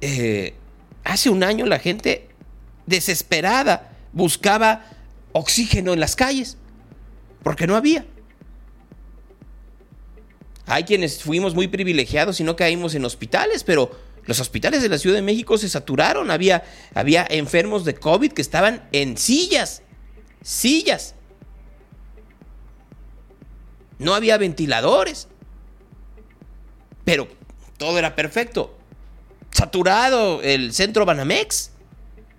[0.00, 0.54] Eh,
[1.04, 2.28] hace un año la gente
[2.86, 4.84] desesperada buscaba
[5.32, 6.56] oxígeno en las calles,
[7.42, 8.04] porque no había.
[10.66, 13.90] Hay quienes fuimos muy privilegiados y no caímos en hospitales, pero
[14.24, 16.30] los hospitales de la Ciudad de México se saturaron.
[16.30, 16.62] Había,
[16.94, 19.82] había enfermos de COVID que estaban en sillas.
[20.42, 21.14] Sillas.
[23.98, 25.28] No había ventiladores.
[27.04, 27.28] Pero
[27.78, 28.76] todo era perfecto.
[29.50, 31.70] Saturado el centro Banamex.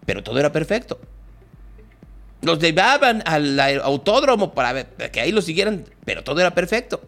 [0.06, 1.00] Pero todo era perfecto.
[2.42, 5.86] Los llevaban al autódromo para que ahí lo siguieran.
[6.06, 7.02] Pero todo era perfecto.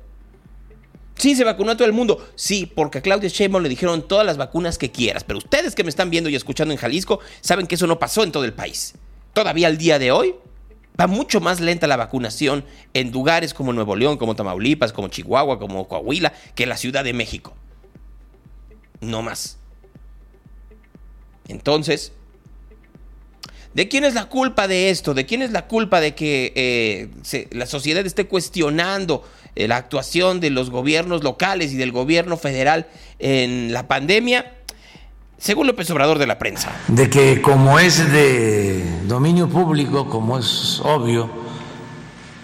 [1.17, 2.29] Sí, se vacunó a todo el mundo.
[2.35, 5.23] Sí, porque a Claudia Sheinbaum le dijeron todas las vacunas que quieras.
[5.23, 8.23] Pero ustedes que me están viendo y escuchando en Jalisco saben que eso no pasó
[8.23, 8.95] en todo el país.
[9.33, 10.35] Todavía al día de hoy
[10.99, 15.59] va mucho más lenta la vacunación en lugares como Nuevo León, como Tamaulipas, como Chihuahua,
[15.59, 17.53] como Coahuila, que la Ciudad de México.
[19.01, 19.57] No más.
[21.47, 22.11] Entonces,
[23.73, 25.13] ¿de quién es la culpa de esto?
[25.13, 29.23] ¿De quién es la culpa de que eh, la sociedad esté cuestionando
[29.55, 32.87] eh, la actuación de los gobiernos locales y del gobierno federal
[33.19, 34.53] en la pandemia,
[35.37, 36.71] según López Obrador de la prensa.
[36.87, 41.29] De que como es de dominio público, como es obvio,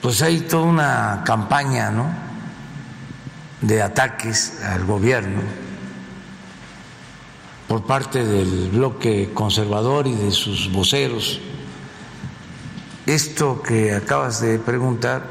[0.01, 2.13] pues hay toda una campaña, ¿no?
[3.61, 5.41] De ataques al gobierno
[7.67, 11.39] por parte del bloque conservador y de sus voceros.
[13.05, 15.23] Esto que acabas de preguntar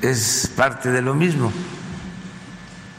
[0.00, 1.52] es parte de lo mismo.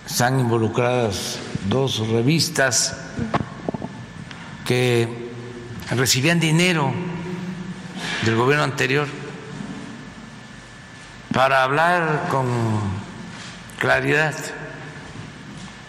[0.05, 3.06] Están involucradas dos revistas
[4.67, 5.07] que
[5.91, 6.93] recibían dinero
[8.25, 9.07] del gobierno anterior
[11.33, 12.47] para hablar con
[13.79, 14.35] claridad.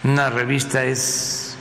[0.03, 1.57] Una revista es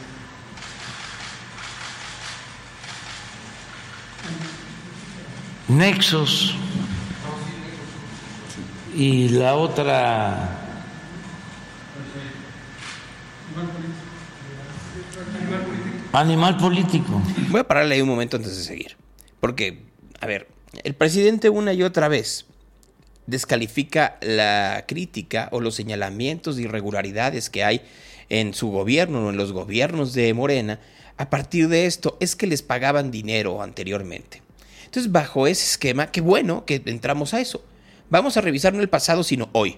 [5.66, 6.54] Nexos
[8.94, 10.67] y la otra
[16.12, 17.20] animal político.
[17.50, 18.96] Voy a pararle ahí un momento antes de seguir.
[19.40, 19.82] Porque,
[20.20, 20.48] a ver,
[20.84, 22.46] el presidente una y otra vez
[23.26, 27.82] descalifica la crítica o los señalamientos de irregularidades que hay
[28.30, 30.80] en su gobierno o en los gobiernos de Morena.
[31.16, 34.42] A partir de esto es que les pagaban dinero anteriormente.
[34.84, 37.62] Entonces, bajo ese esquema, qué bueno que entramos a eso
[38.10, 39.76] vamos a revisar no el pasado, sino hoy.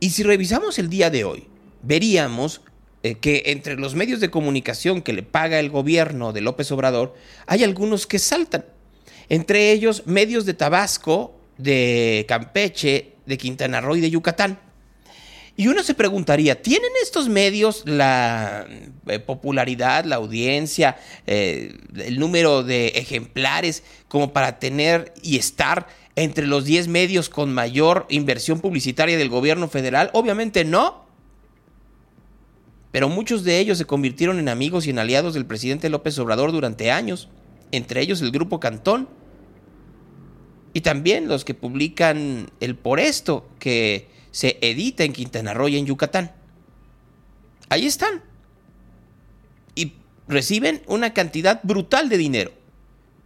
[0.00, 1.46] Y si revisamos el día de hoy,
[1.82, 2.62] veríamos
[3.02, 7.14] eh, que entre los medios de comunicación que le paga el gobierno de López Obrador,
[7.46, 8.64] hay algunos que saltan.
[9.28, 14.58] Entre ellos, medios de Tabasco, de Campeche, de Quintana Roo y de Yucatán.
[15.58, 18.66] Y uno se preguntaría, ¿tienen estos medios la
[19.06, 26.46] eh, popularidad, la audiencia, eh, el número de ejemplares como para tener y estar entre
[26.46, 30.10] los 10 medios con mayor inversión publicitaria del gobierno federal?
[30.12, 31.05] Obviamente no.
[32.96, 36.50] Pero muchos de ellos se convirtieron en amigos y en aliados del presidente López Obrador
[36.50, 37.28] durante años,
[37.70, 39.06] entre ellos el grupo Cantón.
[40.72, 45.76] Y también los que publican el Por Esto, que se edita en Quintana Roo y
[45.76, 46.32] en Yucatán.
[47.68, 48.22] Ahí están.
[49.74, 49.92] Y
[50.26, 52.52] reciben una cantidad brutal de dinero.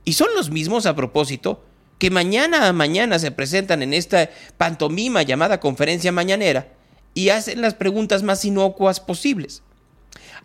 [0.05, 1.63] Y son los mismos a propósito
[2.01, 6.80] que mañana a mañana se presentan en esta pantomima llamada conferencia mañanera
[7.15, 9.63] y hacen las preguntas más inocuas posibles.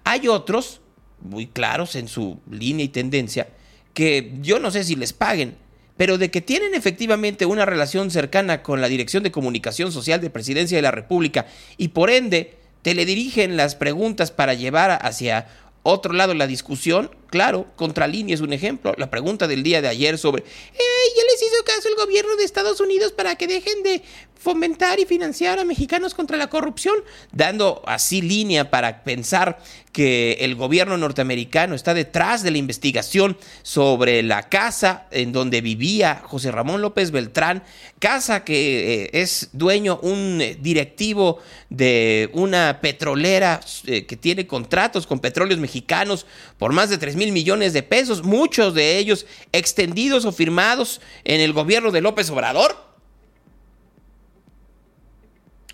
[0.03, 0.81] Hay otros,
[1.21, 3.47] muy claros en su línea y tendencia,
[3.93, 5.55] que yo no sé si les paguen,
[5.97, 10.29] pero de que tienen efectivamente una relación cercana con la Dirección de Comunicación Social de
[10.29, 15.47] Presidencia de la República y por ende te le dirigen las preguntas para llevar hacia
[15.83, 17.65] otro lado la discusión, claro.
[17.75, 18.93] Contralínea es un ejemplo.
[18.97, 22.79] La pregunta del día de ayer sobre, ¿ya les hizo caso el gobierno de Estados
[22.79, 24.01] Unidos para que dejen de
[24.35, 26.95] fomentar y financiar a mexicanos contra la corrupción?
[27.33, 29.59] Dando así línea para pensar
[29.91, 36.21] que el gobierno norteamericano está detrás de la investigación sobre la casa en donde vivía
[36.25, 37.63] José Ramón López Beltrán,
[37.99, 45.19] casa que eh, es dueño un directivo de una petrolera eh, que tiene contratos con
[45.19, 46.25] petróleos mexicanos
[46.57, 51.41] por más de 3 mil millones de pesos, muchos de ellos extendidos o firmados en
[51.41, 52.85] el gobierno de López Obrador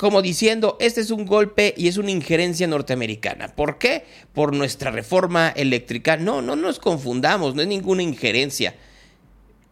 [0.02, 3.50] como diciendo, este es un golpe y es una injerencia norteamericana.
[3.56, 4.04] ¿Por qué?
[4.34, 6.18] Por nuestra reforma eléctrica.
[6.18, 8.74] No, no nos confundamos, no es ninguna injerencia.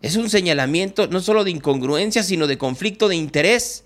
[0.04, 3.86] Es un señalamiento no solo de incongruencia, sino de conflicto de interés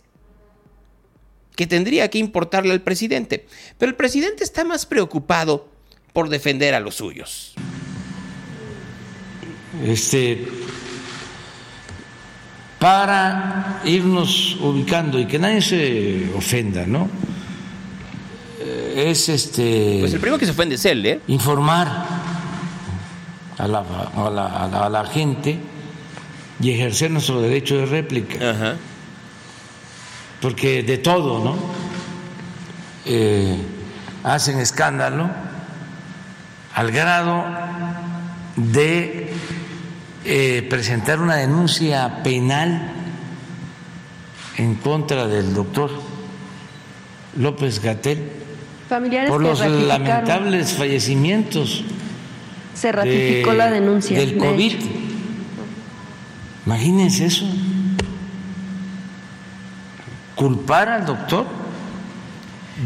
[1.55, 3.45] que tendría que importarle al presidente.
[3.77, 5.69] Pero el presidente está más preocupado
[6.11, 7.55] por defender a los suyos.
[9.81, 10.47] Este,
[12.79, 17.09] para irnos ubicando y que nadie se ofenda, ¿no?
[18.59, 19.99] Eh, es este.
[20.01, 21.21] Pues el primero que se ofende es él, ¿eh?
[21.27, 21.87] Informar
[23.57, 25.57] a la, a la, a la, gente
[26.59, 28.51] y ejercer nuestro derecho de réplica.
[28.51, 28.75] Ajá.
[30.41, 31.55] Porque de todo, ¿no?
[33.05, 33.57] Eh,
[34.23, 35.29] hacen escándalo
[36.75, 37.45] al grado
[38.55, 39.22] de
[40.25, 42.91] eh, presentar una denuncia penal
[44.57, 45.91] en contra del doctor
[47.37, 48.31] López Gatel
[49.27, 51.83] por los lamentables fallecimientos.
[52.73, 54.73] Se ratificó la denuncia del COVID.
[56.65, 57.45] Imagínense eso.
[60.35, 61.45] Culpar al doctor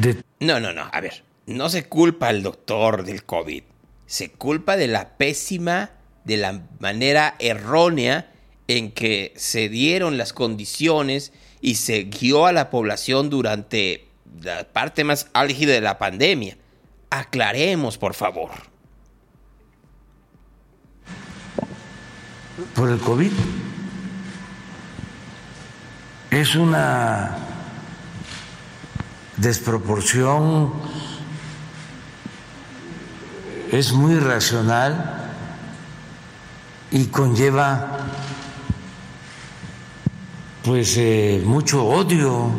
[0.02, 0.22] de...
[0.40, 0.90] No, no, no.
[0.92, 3.64] A ver, no se culpa al doctor del COVID.
[4.06, 5.92] Se culpa de la pésima
[6.28, 8.30] de la manera errónea
[8.68, 14.10] en que se dieron las condiciones y se guió a la población durante
[14.42, 16.58] la parte más álgida de la pandemia.
[17.10, 18.52] Aclaremos, por favor.
[22.76, 23.32] Por el COVID.
[26.32, 27.38] Es una
[29.38, 30.74] desproporción,
[33.72, 35.27] es muy racional
[36.92, 37.98] y conlleva
[40.64, 42.50] pues eh, mucho odio.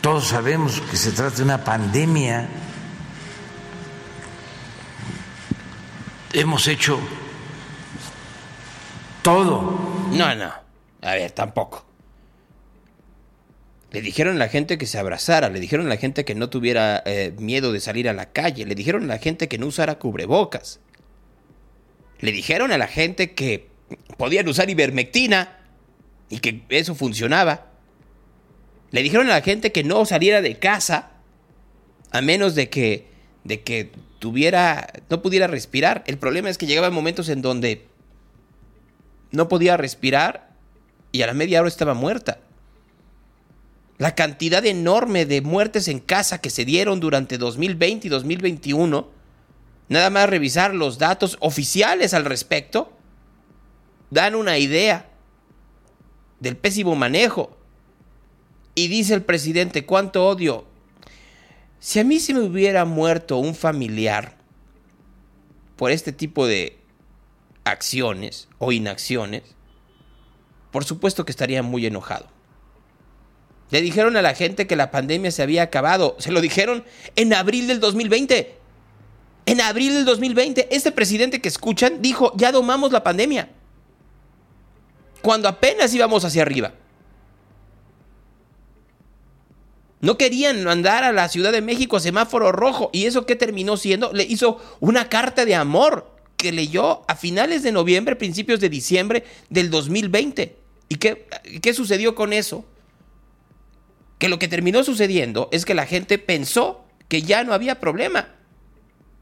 [0.00, 2.48] Todos sabemos que se trata de una pandemia.
[6.32, 7.00] Hemos hecho
[9.22, 9.78] todo.
[10.12, 10.52] No, no.
[11.02, 11.91] A ver, tampoco.
[13.92, 16.48] Le dijeron a la gente que se abrazara, le dijeron a la gente que no
[16.48, 19.66] tuviera eh, miedo de salir a la calle, le dijeron a la gente que no
[19.66, 20.80] usara cubrebocas.
[22.20, 23.68] Le dijeron a la gente que
[24.16, 25.58] podían usar ivermectina
[26.30, 27.66] y que eso funcionaba.
[28.92, 31.10] Le dijeron a la gente que no saliera de casa
[32.12, 33.12] a menos de que
[33.44, 33.90] de que
[34.20, 36.02] tuviera no pudiera respirar.
[36.06, 37.84] El problema es que llegaban momentos en donde
[39.32, 40.48] no podía respirar
[41.10, 42.38] y a la media hora estaba muerta
[44.02, 49.08] la cantidad enorme de muertes en casa que se dieron durante 2020 y 2021,
[49.88, 52.90] nada más revisar los datos oficiales al respecto,
[54.10, 55.08] dan una idea
[56.40, 57.56] del pésimo manejo.
[58.74, 60.66] Y dice el presidente, ¿cuánto odio?
[61.78, 64.36] Si a mí se me hubiera muerto un familiar
[65.76, 66.76] por este tipo de
[67.62, 69.44] acciones o inacciones,
[70.72, 72.41] por supuesto que estaría muy enojado.
[73.72, 76.14] Le dijeron a la gente que la pandemia se había acabado.
[76.18, 76.84] Se lo dijeron
[77.16, 78.54] en abril del 2020.
[79.46, 83.48] En abril del 2020, este presidente que escuchan dijo, ya domamos la pandemia.
[85.22, 86.74] Cuando apenas íbamos hacia arriba.
[90.02, 92.90] No querían mandar a la Ciudad de México a semáforo rojo.
[92.92, 94.12] ¿Y eso qué terminó siendo?
[94.12, 99.24] Le hizo una carta de amor que leyó a finales de noviembre, principios de diciembre
[99.48, 100.58] del 2020.
[100.90, 101.26] ¿Y qué,
[101.62, 102.66] qué sucedió con eso?
[104.22, 108.28] Que lo que terminó sucediendo es que la gente pensó que ya no había problema.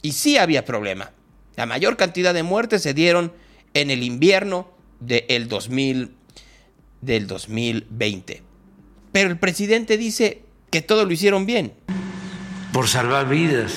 [0.02, 1.12] Y sí había problema.
[1.56, 3.32] La mayor cantidad de muertes se dieron
[3.72, 4.68] en el invierno
[5.00, 6.14] 2000
[7.00, 8.42] del 2020.
[9.10, 11.72] Pero el presidente dice que todo lo hicieron bien.
[12.70, 13.72] Por salvar vidas.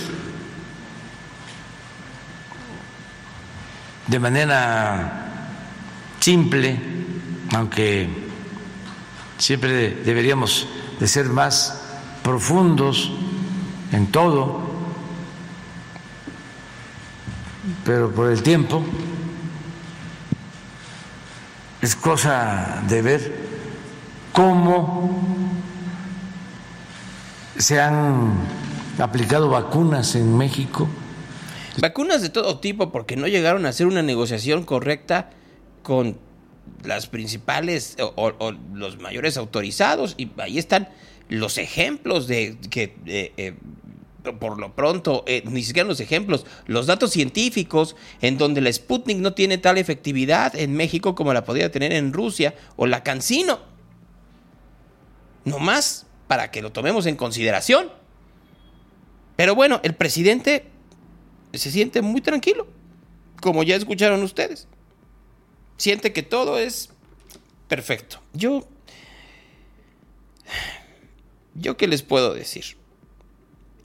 [4.07, 5.39] De manera
[6.19, 6.77] simple,
[7.53, 8.09] aunque
[9.37, 10.67] siempre deberíamos
[11.03, 11.81] de ser más
[12.23, 13.11] profundos
[13.91, 14.61] en todo,
[17.83, 18.81] pero por el tiempo
[21.81, 23.35] es cosa de ver
[24.31, 25.19] cómo
[27.57, 28.37] se han
[28.97, 30.87] aplicado vacunas en México.
[31.81, 35.31] Vacunas de todo tipo porque no llegaron a hacer una negociación correcta
[35.81, 36.17] con
[36.83, 40.89] las principales o, los mayores autorizados y ahí están
[41.29, 43.53] los ejemplos de que eh, eh,
[44.31, 49.17] por lo pronto, eh, ni siquiera los ejemplos, los datos científicos en donde la Sputnik
[49.17, 53.59] no tiene tal efectividad en México como la podría tener en Rusia o la Cancino.
[55.43, 57.91] No más para que lo tomemos en consideración.
[59.35, 60.65] Pero bueno, el presidente
[61.53, 62.67] se siente muy tranquilo,
[63.41, 64.67] como ya escucharon ustedes.
[65.77, 66.89] Siente que todo es
[67.67, 68.21] perfecto.
[68.33, 68.67] Yo...
[71.55, 72.77] ¿Yo qué les puedo decir?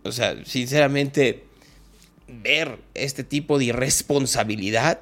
[0.03, 1.45] O sea, sinceramente,
[2.27, 5.01] ver este tipo de irresponsabilidad,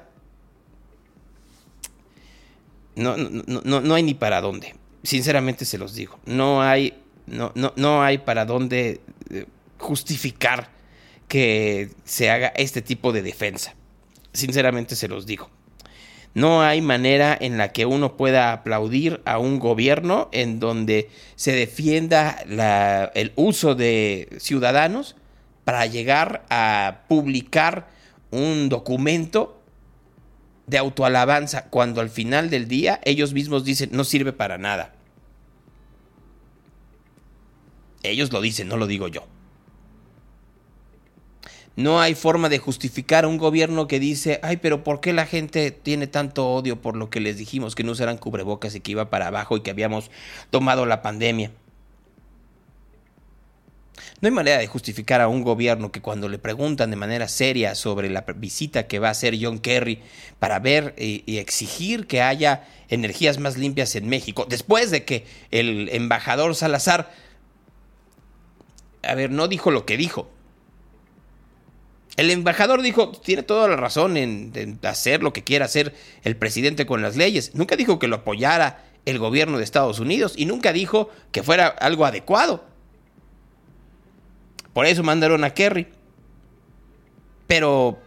[2.95, 4.75] no, no, no, hay ni para dónde.
[5.03, 6.19] Sinceramente se los digo.
[6.25, 9.45] No hay, no, no, no hay para dónde eh,
[9.77, 10.71] justificar
[11.27, 13.75] que se haga este tipo de defensa.
[14.33, 15.49] Sinceramente se los digo.
[16.33, 21.51] No hay manera en la que uno pueda aplaudir a un gobierno en donde se
[21.51, 22.37] defienda
[23.15, 25.15] el uso de ciudadanos
[25.63, 27.87] para llegar a publicar
[28.29, 29.61] un documento
[30.67, 34.93] de autoalabanza cuando al final del día ellos mismos dicen no sirve para nada.
[38.03, 39.25] Ellos lo dicen, no lo digo yo.
[41.77, 45.27] No hay forma de justificar a un gobierno que dice, ay, pero ¿por qué la
[45.27, 48.93] gente tiene tanto odio por lo que les dijimos que no usaran cubrebocas y que
[48.93, 50.09] iba para abajo y que habíamos
[50.49, 51.51] tomado la pandemia?
[54.21, 57.75] No hay manera de justificar a un gobierno que cuando le preguntan de manera seria
[57.75, 60.01] sobre la visita que va a hacer John Kerry
[60.39, 65.27] para ver y, y, exigir que haya energías más limpias en México, después de que
[65.51, 67.11] el embajador Salazar,
[69.03, 70.27] a ver, no dijo lo que dijo,
[72.17, 76.87] el embajador dijo, tiene toda la razón en, hacer lo que quiera hacer el presidente
[76.87, 77.53] con las leyes.
[77.53, 81.67] Nunca dijo que lo apoyara el gobierno de Estados Unidos y nunca dijo que fuera
[81.67, 82.65] algo adecuado.
[84.73, 85.89] Por eso mandaron a Kerry.
[87.45, 87.99] Pero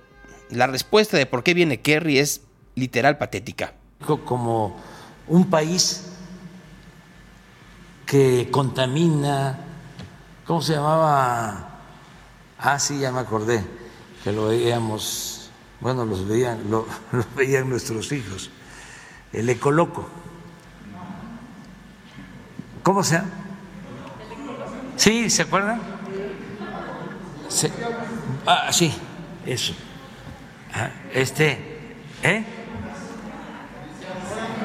[0.51, 2.43] la respuesta de por qué viene Kerry es
[2.75, 3.75] literal patética.
[4.25, 4.77] Como
[5.29, 6.07] un país
[8.07, 9.57] que contamina,
[10.45, 11.79] ¿cómo se llamaba?
[12.59, 13.80] Ah, sí, ya me acordé
[14.23, 15.51] que lo veíamos,
[15.81, 16.87] bueno, los veían, lo,
[17.37, 18.51] veían nuestros hijos,
[19.33, 20.09] el ecoloco.
[22.83, 23.29] ¿Cómo se llama?
[24.97, 25.31] ¿Sí?
[25.31, 25.81] ¿Se acuerdan?
[28.47, 28.93] ah, sí,
[29.47, 29.75] eso.
[30.73, 31.59] Ah, este,
[32.23, 32.45] ¿eh?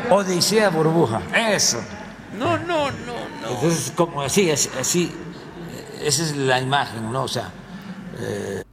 [0.09, 1.81] Odisea burbuja, eso.
[2.37, 3.49] No, no, no, no.
[3.49, 5.11] Entonces, como así, así,
[6.01, 7.23] esa es la imagen, ¿no?
[7.23, 7.51] O sea,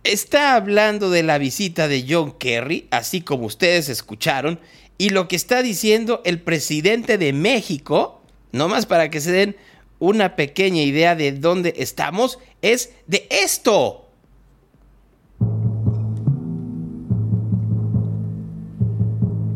[0.05, 4.59] Está hablando de la visita de John Kerry, así como ustedes escucharon,
[4.99, 9.57] y lo que está diciendo el presidente de México, nomás para que se den
[10.01, 14.09] una pequeña idea de dónde estamos, es de esto.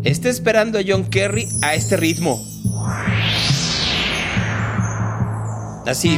[0.04, 2.40] Está esperando a John Kerry a este ritmo.
[5.84, 6.16] Así.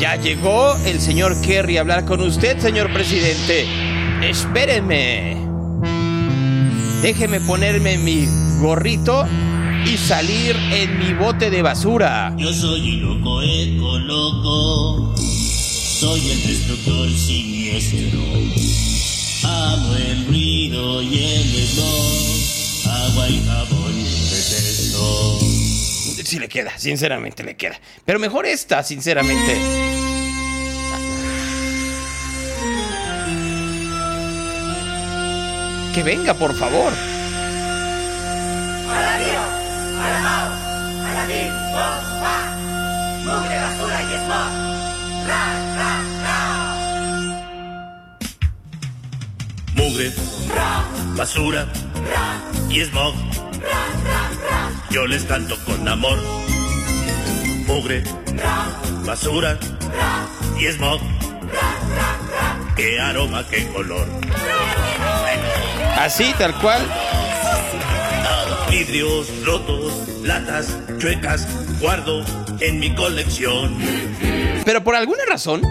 [0.00, 3.66] Ya llegó el señor Kerry a hablar con usted, señor presidente.
[4.22, 5.36] Espérenme.
[7.02, 8.26] Déjeme ponerme mi
[8.60, 9.26] gorrito
[9.86, 12.34] y salir en mi bote de basura.
[12.36, 15.14] Yo soy loco, eco loco.
[15.16, 18.20] Soy el destructor siniestro.
[19.44, 22.94] Amo el ruido y el smog.
[22.94, 25.53] Agua y jabón detesto
[26.24, 27.78] sí le queda, sinceramente le queda.
[28.04, 29.54] Pero mejor esta, sinceramente.
[35.94, 36.92] Que venga, por favor.
[49.76, 50.12] Mugre,
[51.16, 51.68] basura
[52.70, 53.53] y smog.
[54.90, 56.18] Yo les canto con amor.
[57.66, 58.02] Mugre,
[59.04, 59.58] basura
[60.58, 61.00] y smog.
[62.76, 64.06] Qué aroma, qué color.
[65.98, 66.82] Así, tal cual.
[68.70, 69.92] Vidrios rotos,
[70.22, 70.66] latas
[70.98, 71.46] chuecas,
[71.80, 72.24] guardo
[72.60, 73.78] en mi colección.
[74.64, 75.62] Pero por alguna razón,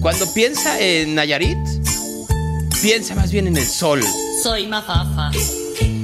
[0.00, 1.58] cuando piensa en Nayarit,
[2.80, 4.02] piensa más bien en el sol.
[4.42, 5.30] Soy Mafafa,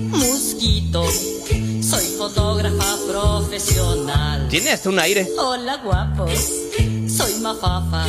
[0.09, 1.05] mosquito,
[1.83, 4.49] soy fotógrafa profesional.
[4.49, 5.29] Tiene hasta un aire.
[5.39, 6.53] Hola guapos,
[7.09, 8.07] soy Mafafa,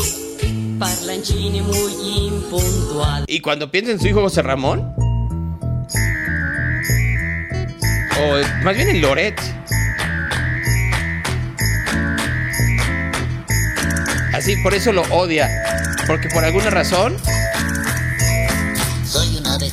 [0.80, 1.94] parlanchini muy
[2.28, 3.26] impuntual.
[3.28, 4.94] Y cuando piensa en su hijo José Ramón,
[8.20, 9.40] o más bien en Loret.
[14.34, 15.50] Así, por eso lo odia.
[16.06, 17.18] Porque por alguna razón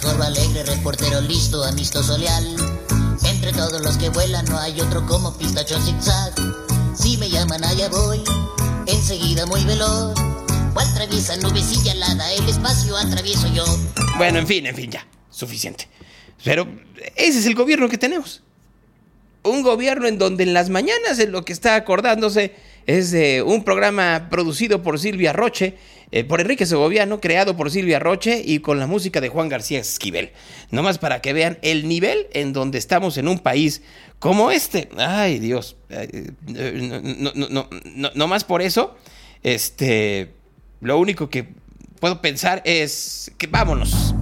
[0.05, 2.57] Abejorro alegre, reportero listo, amistoso, leal.
[3.24, 6.34] Entre todos los que vuelan no hay otro como pistacho zigzag.
[6.94, 8.22] Si me llaman allá voy,
[8.86, 10.12] enseguida muy veloz.
[10.74, 13.64] Cual traviesa nubecilla alada, el espacio atravieso yo.
[14.18, 15.07] Bueno, en fin, en fin, ya.
[15.30, 15.88] Suficiente.
[16.44, 16.68] Pero
[17.16, 18.42] ese es el gobierno que tenemos.
[19.42, 22.55] Un gobierno en donde en las mañanas en lo que está acordándose
[22.87, 25.76] es de un programa producido por Silvia Roche,
[26.11, 29.80] eh, por Enrique Segoviano, creado por Silvia Roche y con la música de Juan García
[29.80, 30.32] Esquivel.
[30.70, 33.82] Nomás para que vean el nivel en donde estamos en un país
[34.18, 34.89] como este.
[34.97, 35.76] Ay, Dios.
[36.47, 38.97] No, no, no, no, no más por eso,
[39.43, 40.32] este,
[40.80, 41.49] lo único que
[42.01, 44.14] puedo pensar es que vámonos.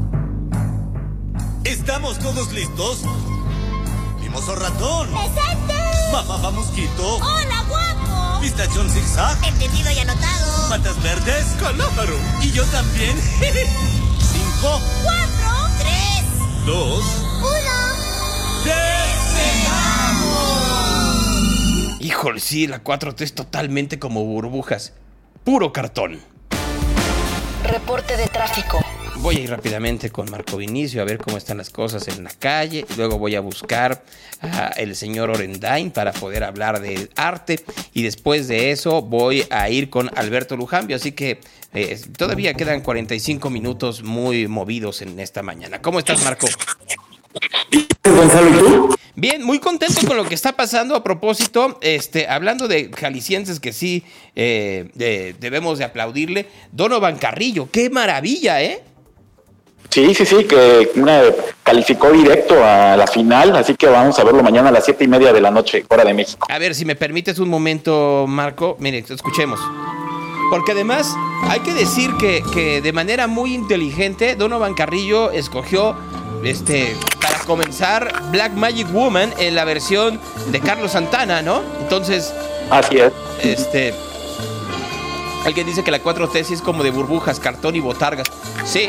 [1.64, 3.02] ¿Estamos todos listos?
[4.20, 5.08] Mimoso ratón.
[5.10, 5.74] ¡Presente!
[6.12, 7.16] Mafafa mosquito.
[7.16, 8.11] ¡Hola, guapo!
[8.42, 9.38] Pistachón zigzag.
[9.46, 10.68] Entendido y anotado.
[10.68, 11.46] Patas verdes.
[11.60, 12.16] Calámaro.
[12.42, 13.16] Y yo también.
[14.20, 15.70] Cinco, ¡Cuatro!
[15.78, 16.66] ¡Tres!
[16.66, 17.04] dos,
[17.38, 17.82] ¡Uno!
[22.00, 24.92] Híjole, sí, la 4T es totalmente como burbujas.
[25.44, 26.20] Puro cartón.
[27.64, 28.80] Reporte de tráfico.
[29.20, 32.30] Voy a ir rápidamente con Marco Vinicio a ver cómo están las cosas en la
[32.30, 32.84] calle.
[32.96, 34.02] Luego voy a buscar
[34.40, 37.60] a el señor Orendain para poder hablar del arte.
[37.94, 40.96] Y después de eso voy a ir con Alberto Lujambio.
[40.96, 41.38] Así que
[41.72, 45.80] eh, todavía quedan 45 minutos muy movidos en esta mañana.
[45.80, 46.48] ¿Cómo estás, Marco?
[48.04, 48.96] Gonzalo, ¿y tú?
[49.14, 50.96] Bien, muy contento con lo que está pasando.
[50.96, 54.02] A propósito, este, hablando de jaliscienses que sí
[54.34, 58.82] eh, de- debemos de aplaudirle, Donovan Carrillo, qué maravilla, ¿eh?
[59.90, 61.22] Sí, sí, sí, que una
[61.62, 65.08] calificó directo a la final, así que vamos a verlo mañana a las siete y
[65.08, 66.46] media de la noche, hora de México.
[66.50, 69.60] A ver, si me permites un momento, Marco, mire, escuchemos.
[70.50, 71.14] Porque además
[71.48, 75.94] hay que decir que, que de manera muy inteligente, Donovan Carrillo escogió
[76.44, 80.20] este, para comenzar Black Magic Woman en la versión
[80.50, 81.62] de Carlos Santana, ¿no?
[81.80, 82.32] Entonces,
[82.70, 83.12] Así es.
[83.42, 83.94] este.
[85.44, 88.28] Alguien dice que la 4T sí es como de burbujas, cartón y botargas.
[88.64, 88.88] Sí,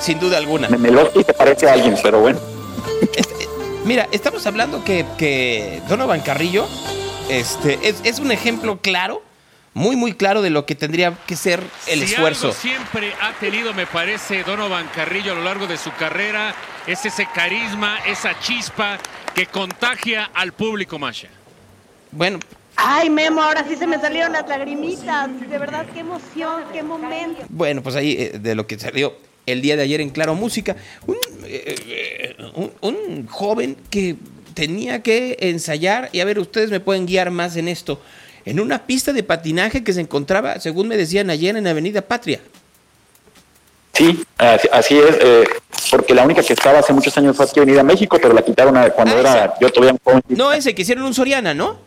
[0.00, 0.68] sin duda alguna.
[0.68, 2.38] Me, me lo y te parece a alguien, pero bueno.
[3.16, 3.48] Este,
[3.84, 6.66] mira, estamos hablando que, que Donovan Carrillo
[7.28, 9.22] este, es, es un ejemplo claro,
[9.72, 12.48] muy, muy claro de lo que tendría que ser el Si esfuerzo.
[12.48, 16.54] algo siempre ha tenido, me parece, Donovan Carrillo a lo largo de su carrera,
[16.86, 18.98] es ese carisma, esa chispa
[19.34, 21.28] que contagia al público, Masha.
[22.12, 22.38] Bueno,
[22.76, 25.28] Ay, Memo, ahora sí se me salieron las lagrimitas.
[25.48, 27.42] De verdad, qué emoción, qué momento.
[27.48, 29.14] bueno, pues ahí eh, de lo que salió
[29.46, 30.76] el día de ayer en Claro Música,
[31.06, 31.16] un,
[31.46, 34.16] eh, eh, un- un joven que
[34.54, 38.00] tenía que ensayar, y a ver, ustedes me pueden guiar más en esto,
[38.44, 42.40] en una pista de patinaje que se encontraba, según me decían ayer, en Avenida Patria.
[43.92, 44.24] Sí,
[44.72, 45.44] así, es, eh,
[45.90, 48.74] porque la única que estaba hace muchos años fue aquí Avenida México, pero la quitaron
[48.90, 50.22] cuando Ah, era yo todavía un joven.
[50.28, 51.78] No, ese que hicieron un Soriana, ¿no?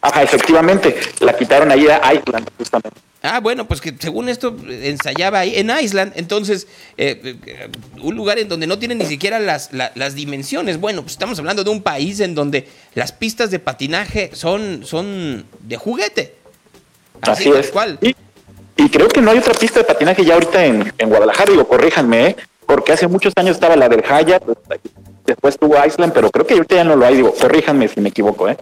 [0.00, 3.00] Ajá, efectivamente, la quitaron ahí a Island, justamente.
[3.22, 7.68] Ah, bueno, pues que según esto ensayaba ahí en Island, entonces eh, eh,
[8.00, 10.78] un lugar en donde no tiene ni siquiera las, la- las dimensiones.
[10.78, 15.44] Bueno, pues estamos hablando de un país en donde las pistas de patinaje son, son
[15.60, 16.34] de juguete.
[17.22, 17.70] Así, es.
[17.70, 17.98] cual.
[18.00, 18.14] Y,
[18.76, 21.66] y creo que no hay otra pista de patinaje ya ahorita en, en Guadalajara, digo,
[21.66, 22.36] corríjanme, ¿eh?
[22.66, 24.80] porque hace muchos años estaba la del Hyatt, pues,
[25.26, 28.10] después tuvo Island, pero creo que ahorita ya no lo hay, digo, corríjanme si me
[28.10, 28.56] equivoco, ¿eh?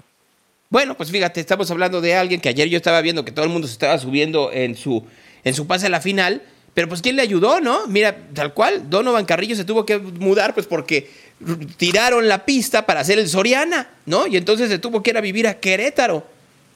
[0.77, 3.51] Bueno, pues fíjate, estamos hablando de alguien que ayer yo estaba viendo que todo el
[3.51, 5.07] mundo se estaba subiendo en su,
[5.43, 6.43] en su pase a la final,
[6.75, 7.87] pero pues ¿quién le ayudó, no?
[7.87, 11.09] Mira, tal cual, Donovan Carrillo se tuvo que mudar pues porque
[11.79, 14.27] tiraron la pista para hacer el Soriana, ¿no?
[14.27, 16.27] Y entonces se tuvo que ir a vivir a Querétaro,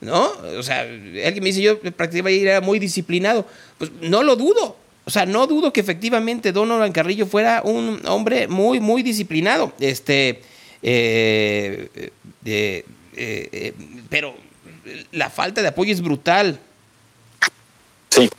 [0.00, 0.32] ¿no?
[0.56, 3.46] O sea, alguien me dice, yo prácticamente era muy disciplinado.
[3.76, 4.78] Pues no lo dudo.
[5.04, 9.74] O sea, no dudo que efectivamente Donovan Carrillo fuera un hombre muy, muy disciplinado.
[9.78, 10.40] Este,
[10.82, 12.10] eh,
[12.46, 12.84] eh,
[13.20, 13.74] eh, eh,
[14.08, 14.34] pero
[15.12, 16.58] la falta de apoyo es brutal.
[18.08, 18.30] Sí.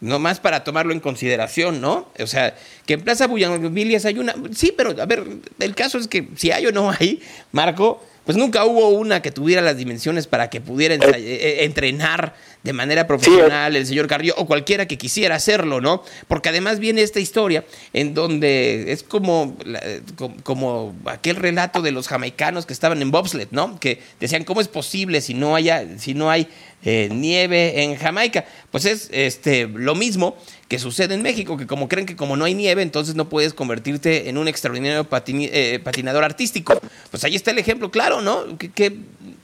[0.00, 2.08] No más para tomarlo en consideración, ¿no?
[2.18, 4.34] O sea, que en Plaza Bugambilias hay una...
[4.52, 5.24] Sí, pero a ver,
[5.60, 7.22] el caso es que si hay o no hay,
[7.52, 11.64] Marco, pues nunca hubo una que tuviera las dimensiones para que pudiera ensay- eh, eh,
[11.64, 16.02] entrenar de manera profesional el señor Carrillo o cualquiera que quisiera hacerlo, ¿no?
[16.26, 20.00] Porque además viene esta historia en donde es como, eh,
[20.42, 23.78] como aquel relato de los jamaicanos que estaban en bobsled, ¿no?
[23.78, 26.48] Que decían, ¿cómo es posible si no, haya, si no hay
[26.84, 28.44] eh, nieve en Jamaica?
[28.72, 30.36] Pues es este, lo mismo
[30.68, 33.54] que sucede en México, que como creen que como no hay nieve, entonces no puedes
[33.54, 36.80] convertirte en un extraordinario eh, patinador artístico.
[37.10, 38.58] Pues ahí está el ejemplo, claro, ¿no?
[38.58, 38.86] Que, que,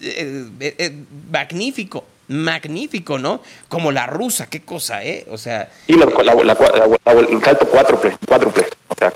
[0.01, 0.93] eh, eh,
[1.31, 3.41] magnífico, magnífico, ¿no?
[3.68, 5.25] Como la rusa, qué cosa, ¿eh?
[5.31, 9.12] O sea, Y la- la- la- el salto cuádruple, cuádruple, o sea,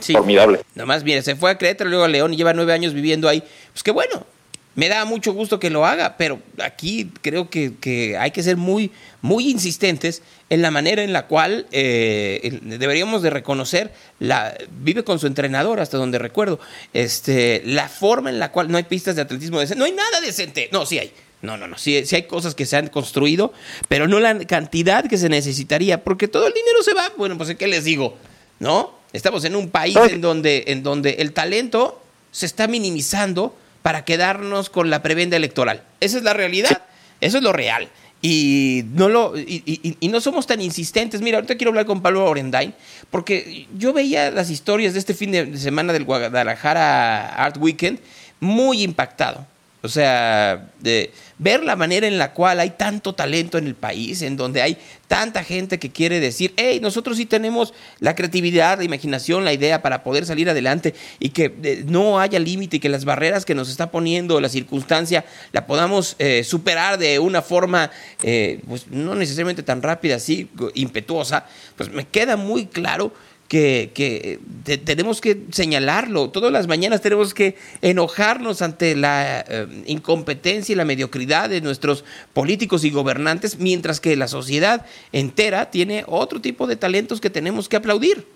[0.00, 0.12] sí.
[0.12, 0.60] formidable.
[0.74, 3.42] Nomás, mire, se fue a Querétaro, luego a León y lleva nueve años viviendo ahí.
[3.72, 4.26] Pues qué bueno,
[4.74, 8.56] me da mucho gusto que lo haga, pero aquí creo que, que hay que ser
[8.56, 15.04] muy, muy insistentes en la manera en la cual eh, deberíamos de reconocer la vive
[15.04, 16.58] con su entrenador hasta donde recuerdo.
[16.92, 20.20] Este la forma en la cual no hay pistas de atletismo decente no hay nada
[20.20, 21.12] decente no sí hay.
[21.42, 23.52] No no no sí, sí hay cosas que se han construido
[23.88, 27.12] pero no la cantidad que se necesitaría porque todo el dinero se va.
[27.16, 28.16] Bueno pues qué les digo
[28.58, 34.04] no estamos en un país en donde en donde el talento se está minimizando para
[34.04, 36.82] quedarnos con la prebenda electoral esa es la realidad
[37.20, 37.88] eso es lo real.
[38.20, 41.20] Y no, lo, y, y- y no somos tan insistentes.
[41.22, 42.72] Mira, ahorita quiero hablar con Pablo Orendain,
[43.10, 47.98] porque yo veía las historias de este fin de semana del Guadalajara Art Weekend
[48.40, 49.46] muy impactado.
[49.82, 54.22] O sea, de ver la manera en la cual hay tanto talento en el país,
[54.22, 54.78] en donde hay
[55.08, 59.82] tanta gente que quiere decir, hey, nosotros sí tenemos la creatividad, la imaginación, la idea
[59.82, 63.56] para poder salir adelante y que eh, no haya límite y que las barreras que
[63.56, 67.90] nos está poniendo la circunstancia la podamos eh, superar de una forma,
[68.22, 73.12] eh, pues no necesariamente tan rápida, así, impetuosa, pues me queda muy claro
[73.52, 76.30] que, que te- tenemos que señalarlo.
[76.30, 82.02] Todas las mañanas tenemos que enojarnos ante la eh, incompetencia y la mediocridad de nuestros
[82.32, 87.68] políticos y gobernantes, mientras que la sociedad entera tiene otro tipo de talentos que tenemos
[87.68, 88.26] que aplaudir.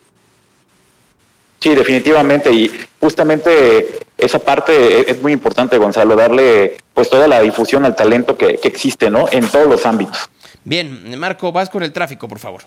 [1.60, 2.52] Sí, definitivamente.
[2.52, 7.96] Y justamente esa parte es- es muy importante, Gonzalo, darle pues toda la difusión al
[7.96, 9.28] talento que, que existe, ¿no?
[9.32, 10.28] En todos los ámbitos.
[10.62, 12.64] Bien, Marco, vas con el tráfico, por favor.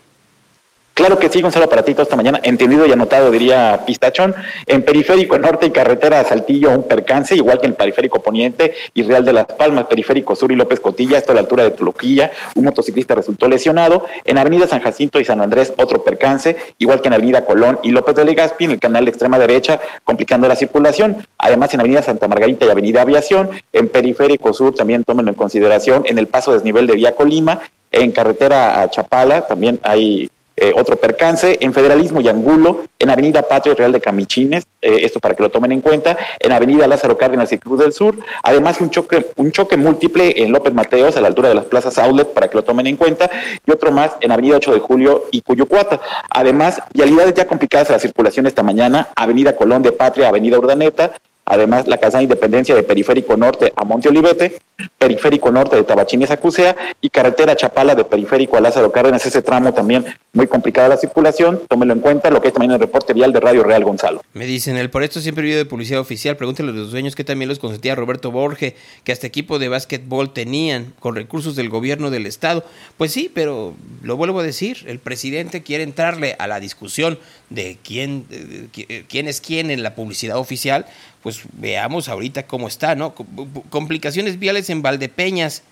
[1.00, 4.36] Claro que sí, Gonzalo, para ti toda esta mañana, entendido y anotado, diría Pistachón.
[4.66, 9.24] En Periférico Norte y Carretera Saltillo, un percance, igual que en Periférico Poniente y Real
[9.24, 12.66] de las Palmas, Periférico Sur y López Cotilla, esto a la altura de Tuluquilla, un
[12.66, 14.08] motociclista resultó lesionado.
[14.26, 17.92] En Avenida San Jacinto y San Andrés, otro percance, igual que en Avenida Colón y
[17.92, 21.26] López de Legazpi, en el canal de extrema derecha, complicando la circulación.
[21.38, 26.04] Además, en Avenida Santa Margarita y Avenida Aviación, en Periférico Sur, también tómenlo en consideración,
[26.08, 30.30] en el paso desnivel de Vía Colima, en carretera a Chapala, también hay
[30.62, 35.20] eh, otro percance, en Federalismo y Angulo, en Avenida Patria Real de Camichines, eh, esto
[35.20, 38.82] para que lo tomen en cuenta, en Avenida Lázaro Cárdenas y Cruz del Sur, además
[38.82, 42.34] un choque, un choque múltiple en López Mateos, a la altura de las plazas Outlet,
[42.34, 43.30] para que lo tomen en cuenta,
[43.66, 46.02] y otro más en Avenida 8 de Julio y Cuyucuata.
[46.30, 51.14] Además, vialidades ya complicadas a la circulación esta mañana, Avenida Colón de Patria, Avenida Urdaneta,
[51.50, 54.60] Además, la Casa de Independencia de Periférico Norte a Monte Olivete,
[54.98, 59.26] Periférico Norte de Tabachines a Cusea y Carretera Chapala de Periférico a Lázaro Cárdenas.
[59.26, 61.62] Ese tramo también muy complicada la circulación.
[61.68, 64.22] Tómelo en cuenta, lo que es también el reporte vial de Radio Real Gonzalo.
[64.34, 66.38] Me dicen, el por esto siempre video de publicidad oficial.
[66.38, 70.32] Pregúntale a los dueños que también los consentía Roberto Borge, que hasta equipo de básquetbol
[70.32, 72.64] tenían con recursos del gobierno del Estado.
[72.98, 73.74] Pues sí, pero
[74.04, 77.18] lo vuelvo a decir, el presidente quiere entrarle a la discusión
[77.50, 80.86] de quién, de qui- quién es quién en la publicidad oficial.
[81.24, 83.14] Pues veamos ahorita cómo está, ¿no?
[83.16, 83.28] Com-
[83.70, 85.64] Complicaciones viales en Valdepeñas,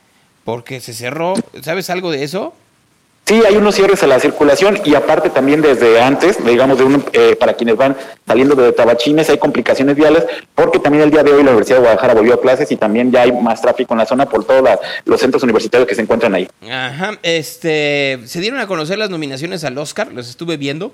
[0.43, 1.33] porque se cerró.
[1.61, 2.53] ¿Sabes algo de eso?
[3.25, 7.03] Sí, hay unos cierres a la circulación y aparte también desde antes, digamos, de un,
[7.11, 10.23] eh, para quienes van saliendo de Tabachines, hay complicaciones viales
[10.55, 13.11] porque también el día de hoy la Universidad de Guadalajara volvió a clases y también
[13.11, 14.63] ya hay más tráfico en la zona por todos
[15.03, 16.47] los centros universitarios que se encuentran ahí.
[16.71, 20.93] Ajá, este, se dieron a conocer las nominaciones al Oscar, los estuve viendo,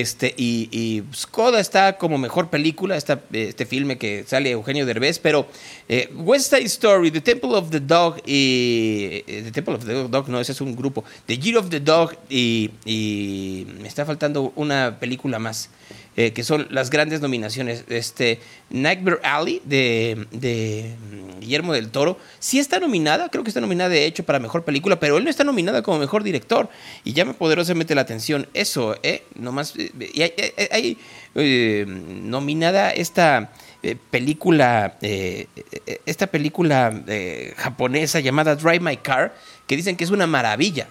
[0.00, 5.18] este, y, y Skoda está como mejor película, esta, este filme que sale Eugenio Derbez,
[5.18, 5.46] pero
[5.88, 9.22] eh, West Side Story, The Temple of the Dog y...
[9.26, 11.80] eh, The Temple of the Dog, no, ese es un grupo, The Year of the
[11.80, 15.70] Dog y, y me está faltando una película más.
[16.16, 17.84] Eh, que son las grandes nominaciones.
[17.88, 18.40] Este,
[18.70, 23.90] Nightmare Alley de, de mm, Guillermo del Toro, sí está nominada, creo que está nominada
[23.90, 26.68] de hecho para mejor película, pero él no está nominada como mejor director.
[27.04, 29.24] Y llama poderosamente la atención eso, ¿eh?
[29.34, 30.98] Nomás, eh, y hay, hay- hay,
[31.34, 33.52] eh, nominada esta
[33.82, 35.46] eh, película, eh,
[35.86, 39.34] eh, esta película eh, japonesa llamada Drive My Car,
[39.66, 40.88] que dicen que es una maravilla.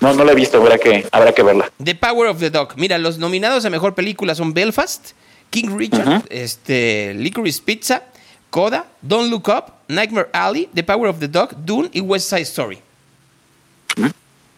[0.00, 1.70] No, no la he visto, habrá que, habrá que verla.
[1.82, 2.74] The Power of the Dog.
[2.76, 5.10] Mira, los nominados a mejor película son Belfast,
[5.50, 6.22] King Richard, Ajá.
[6.30, 8.02] este, Licorice Pizza,
[8.50, 12.42] Coda, Don't Look Up, Nightmare Alley, The Power of the Dog, Dune y West Side
[12.42, 12.78] Story.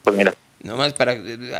[0.03, 0.35] Pues mira.
[0.63, 1.17] Nomás para,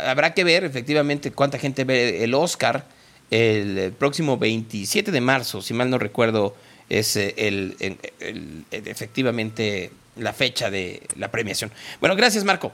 [0.09, 2.85] habrá que ver efectivamente cuánta gente ve el Oscar
[3.31, 6.55] el, el próximo 27 de marzo, si mal no recuerdo,
[6.89, 11.71] es eh, el, el- el- el- efectivamente la fecha de la premiación.
[11.99, 12.73] Bueno, gracias Marco.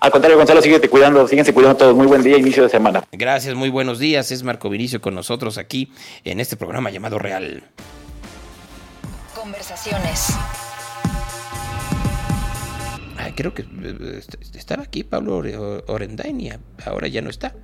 [0.00, 1.94] Al contrario, Gonzalo, síguete cuidando, síguense cuidando todos.
[1.96, 3.02] Muy buen día, inicio de semana.
[3.12, 4.30] Gracias, muy buenos días.
[4.30, 5.90] Es Marco Vinicio con nosotros aquí
[6.24, 7.62] en este programa llamado Real.
[9.34, 10.28] Conversaciones.
[13.18, 16.50] Ay, creo que eh, est- estaba aquí Pablo Ore- Orendain y
[16.84, 17.54] ahora ya no está.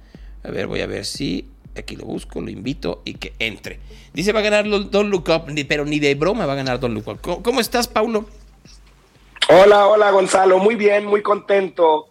[0.43, 3.78] A ver, voy a ver si aquí lo busco, lo invito y que entre.
[4.14, 6.80] Dice va a ganar Don't Look Up, ni- pero ni de broma va a ganar
[6.80, 7.20] Don't Look Up.
[7.20, 8.24] ¿Cómo, cómo estás, Paulo?
[9.49, 12.07] Hola, hola Gonzalo, muy bien, muy contento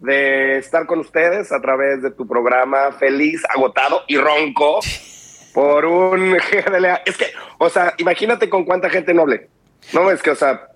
[0.00, 4.80] de estar con ustedes a través de tu programa, feliz, agotado y ronco
[5.54, 7.02] por un GDLA.
[7.06, 7.26] Es que,
[7.58, 9.48] o sea, imagínate con cuánta gente no hablé.
[9.92, 10.68] No, es que, o sea,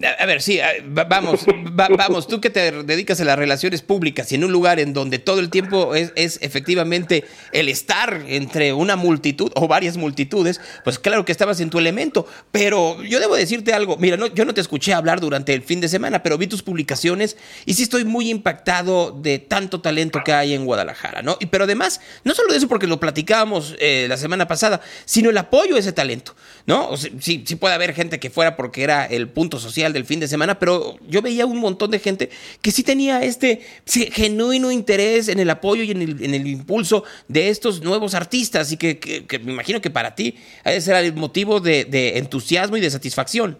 [0.00, 0.60] A, ver, sí,
[1.08, 4.78] vamos, va- vamos, tú que te dedicas a las relaciones públicas y en un lugar
[4.78, 9.96] en donde todo el tiempo es, es efectivamente el estar entre una multitud o varias
[9.96, 14.28] multitudes, pues claro que estabas en tu elemento, pero yo debo decirte algo, mira, no,
[14.28, 17.36] yo no te escuché hablar durante el fin de semana, pero vi tus publicaciones
[17.66, 21.38] y sí estoy muy impactado de tanto talento que hay en Guadalajara, ¿no?
[21.40, 25.38] Y, pero además, no solo eso porque lo platicábamos eh, la semana pasada, sino el
[25.38, 26.36] apoyo a ese talento,
[26.66, 26.88] ¿no?
[26.88, 30.04] O sea, sí, sí puede haber gente que fuera porque era el punto social del
[30.04, 32.30] fin de semana, pero yo veía un montón de gente
[32.62, 37.82] que sí tenía este genuino interés en el apoyo y en el, impulso de estos
[37.82, 42.18] nuevos artistas y que, me imagino que para ti ha de ser el motivo de,
[42.18, 43.58] entusiasmo y de satisfacción.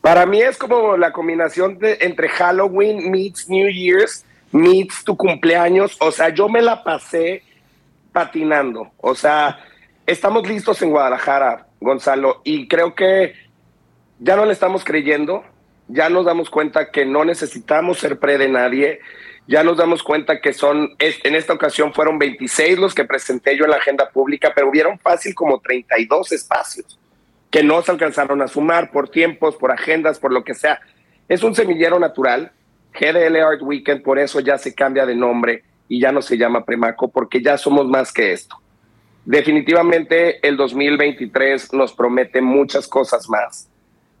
[0.00, 4.24] para mí es como la combinación entre Halloween meets New Year's
[4.54, 5.96] meets tu cumpleaños.
[6.00, 7.42] O sea, yo me la pasé
[8.12, 8.90] patinando.
[8.98, 9.58] O sea,
[10.06, 13.34] estamos listos en Guadalajara, Gonzalo, y creo que
[14.18, 15.44] ya no le estamos creyendo,
[15.88, 19.00] ya nos damos cuenta que no necesitamos ser pre de nadie,
[19.46, 23.64] ya nos damos cuenta que son, en esta ocasión fueron 26 los que presenté yo
[23.64, 26.98] en la agenda pública, pero hubieron fácil como 32 espacios
[27.54, 30.80] que no se alcanzaron a sumar por tiempos, por agendas, por lo que sea.
[31.28, 32.50] Es un semillero natural.
[32.92, 36.64] GDL Art Weekend, por eso ya se cambia de nombre y ya no se llama
[36.64, 38.56] Premaco, porque ya somos más que esto.
[39.24, 43.68] Definitivamente el 2023 nos promete muchas cosas más.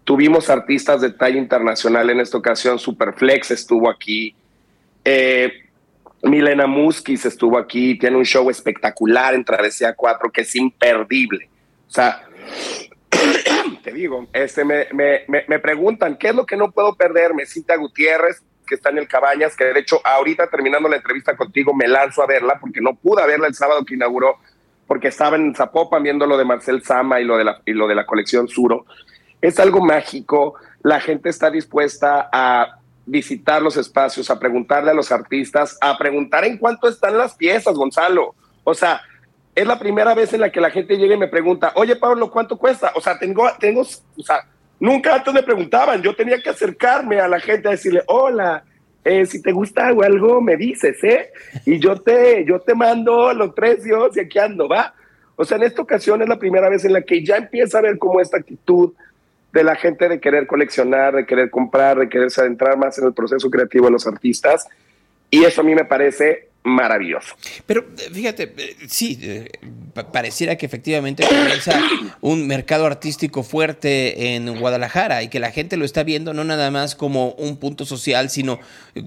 [0.04, 4.34] Tuvimos artistas de talla internacional en esta ocasión, Superflex estuvo aquí,
[5.04, 5.64] eh,
[6.22, 11.48] Milena Muskis estuvo aquí, tiene un show espectacular en Travesía 4 que es imperdible.
[11.88, 12.26] O sea,
[13.82, 17.46] te digo, este, me, me, me, preguntan, ¿qué es lo que no puedo perderme?
[17.46, 21.74] Cinta Gutiérrez, que está en el Cabañas, que de hecho ahorita terminando la entrevista contigo
[21.74, 24.38] me lanzo a verla porque no pude verla el sábado que inauguró,
[24.86, 27.86] porque estaba en Zapopan viendo lo de Marcel Sama y lo de la, y lo
[27.86, 28.86] de la colección Suro.
[29.44, 35.12] Es algo mágico, la gente está dispuesta a visitar los espacios, a preguntarle a los
[35.12, 38.34] artistas, a preguntar en cuánto están las piezas, Gonzalo.
[38.64, 39.02] O sea,
[39.54, 42.30] es la primera vez en la que la gente llega y me pregunta, oye Pablo,
[42.30, 42.92] ¿cuánto cuesta?
[42.94, 44.46] O sea, tengo, tengo, o sea,
[44.80, 48.64] nunca antes me preguntaban, yo tenía que acercarme a la gente a decirle, hola,
[49.04, 51.30] eh, si te gusta algo, me dices, ¿eh?
[51.66, 54.94] Y yo te, yo te mando los precios y aquí ando, ¿va?
[55.36, 57.82] O sea, en esta ocasión es la primera vez en la que ya empieza a
[57.82, 58.94] ver como esta actitud
[59.54, 63.14] de la gente de querer coleccionar, de querer comprar, de quererse adentrar más en el
[63.14, 64.66] proceso creativo de los artistas.
[65.30, 67.34] Y eso a mí me parece maravilloso.
[67.66, 69.50] Pero eh, fíjate, eh, sí, eh,
[69.92, 71.78] pa- pareciera que efectivamente comienza
[72.22, 76.70] un mercado artístico fuerte en Guadalajara y que la gente lo está viendo no nada
[76.70, 78.60] más como un punto social, sino,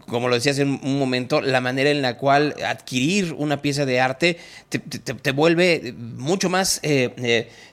[0.07, 3.99] como lo decías en un momento, la manera en la cual adquirir una pieza de
[3.99, 4.37] arte
[4.69, 6.79] te, te- te vuelve mucho más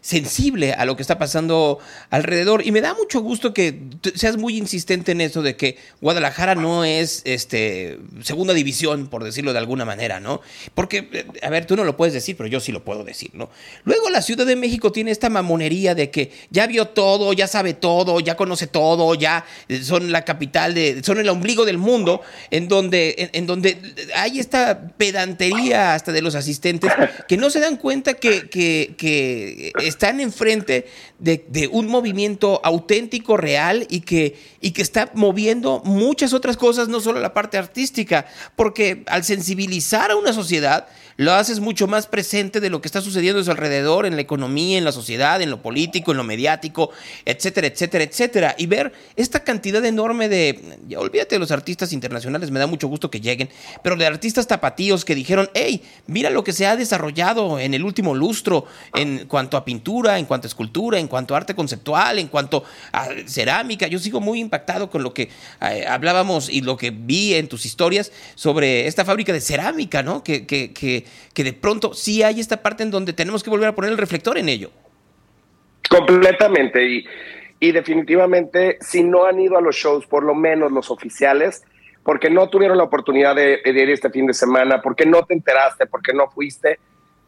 [0.01, 1.79] sensible a lo que está pasando
[2.11, 2.67] alrededor.
[2.67, 3.81] Y me da mucho gusto que
[4.15, 9.53] seas muy insistente en eso de que Guadalajara no es este segunda división, por decirlo
[9.53, 10.41] de alguna manera, ¿no?
[10.75, 13.31] Porque, eh, a ver, tú no lo puedes decir, pero yo sí lo puedo decir,
[13.33, 13.51] ¿no?
[13.85, 17.75] Luego la Ciudad de México tiene esta mamonería de que ya vio todo, ya sabe
[17.75, 22.21] todo, ya conoce todo, ya eh, son la capital de, son el ombligo del mundo,
[22.51, 23.79] en donde, en, donde
[24.15, 26.93] hay esta pedantería hasta de los asistentes
[27.27, 28.45] que no se dan cuenta que,
[29.83, 30.87] están enfrente
[31.19, 36.89] de, de un movimiento auténtico, real y que, y que está moviendo muchas otras cosas,
[36.89, 39.64] no solo la parte artística, porque al sensibilizar
[40.11, 40.87] a una sociedad,
[41.17, 44.23] lo haces mucho más presente de lo que está sucediendo a su alrededor, en la
[44.23, 46.91] economía, en la sociedad, en lo político, en lo mediático,
[47.25, 48.55] etcétera, etcétera, etcétera.
[48.59, 53.11] Y ver esta cantidad enorme de, olvídate de los artistas internacionales, me da mucho gusto
[53.11, 53.49] que lleguen,
[53.83, 57.85] pero de artistas tapatíos que dijeron, hey, mira lo que se ha desarrollado en el
[57.85, 62.19] último lustro en cuanto a pintura, en cuanto a escultura, en cuanto a arte conceptual,
[62.19, 63.87] en cuanto a cerámica.
[63.87, 67.67] Yo sigo muy impactado con lo que eh, hablábamos y lo que vi en tus
[67.67, 70.23] historias sobre esta fábrica de cerámica, ¿no?
[70.23, 73.69] Que, que, que, que de pronto sí hay esta parte en donde tenemos que volver
[73.69, 74.71] a poner el reflector en ello.
[75.89, 76.85] Completamente.
[76.85, 77.05] Y,
[77.61, 81.65] y definitivamente, si no han ido a los shows, por lo menos los oficiales,
[82.03, 85.35] porque no tuvieron la oportunidad de, de ir este fin de semana, porque no te
[85.35, 86.79] enteraste, porque no fuiste,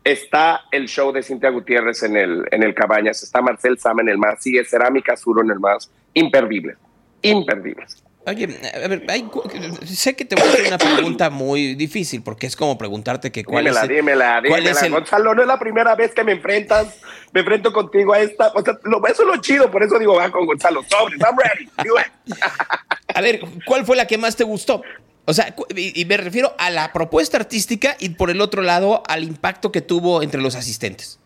[0.05, 4.11] está el show de Cintia Gutiérrez en el, en el Cabañas, está Marcel Sama en
[4.11, 6.77] el más, sigue Cerámica Suro en el más, imperdible,
[7.23, 8.05] imperdibles.
[8.27, 9.25] Oye, a ver, hay,
[9.85, 13.45] sé que te voy a hacer una pregunta muy difícil, porque es como preguntarte que
[13.45, 16.13] cuál dímela, es el, dímela, cuál dímela, es el- Gonzalo, no es la primera vez
[16.13, 16.97] que me enfrentas,
[17.33, 20.17] me enfrento contigo a esta, o sea, lo, eso es lo chido, por eso digo,
[20.17, 21.69] va con Gonzalo, sobres, I'm ready.
[23.15, 24.83] A ver, ¿cuál fue la que más te gustó?
[25.25, 29.05] O sea, y, y me refiero a la propuesta artística y por el otro lado
[29.09, 31.19] al impacto que tuvo entre los asistentes.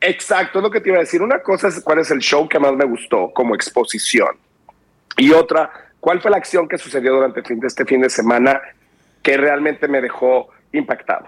[0.00, 1.22] Exacto, es lo que te iba a decir.
[1.22, 4.28] Una cosa es cuál es el show que más me gustó como exposición.
[5.16, 5.70] Y otra,
[6.06, 8.62] cuál fue la acción que sucedió durante el fin de este fin de semana
[9.24, 11.26] que realmente me dejó impactado.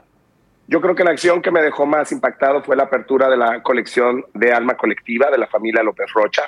[0.68, 3.60] Yo creo que la acción que me dejó más impactado fue la apertura de la
[3.60, 6.42] colección de Alma Colectiva de la familia López Rocha.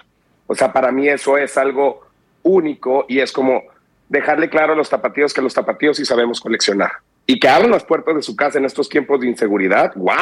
[0.46, 2.06] O sea, para mí eso es algo
[2.44, 3.64] único y es como
[4.08, 6.92] dejarle claro a los tapatíos que los tapatíos sí sabemos coleccionar.
[7.26, 10.14] Y que abran las puertas de su casa en estos tiempos de inseguridad, wow,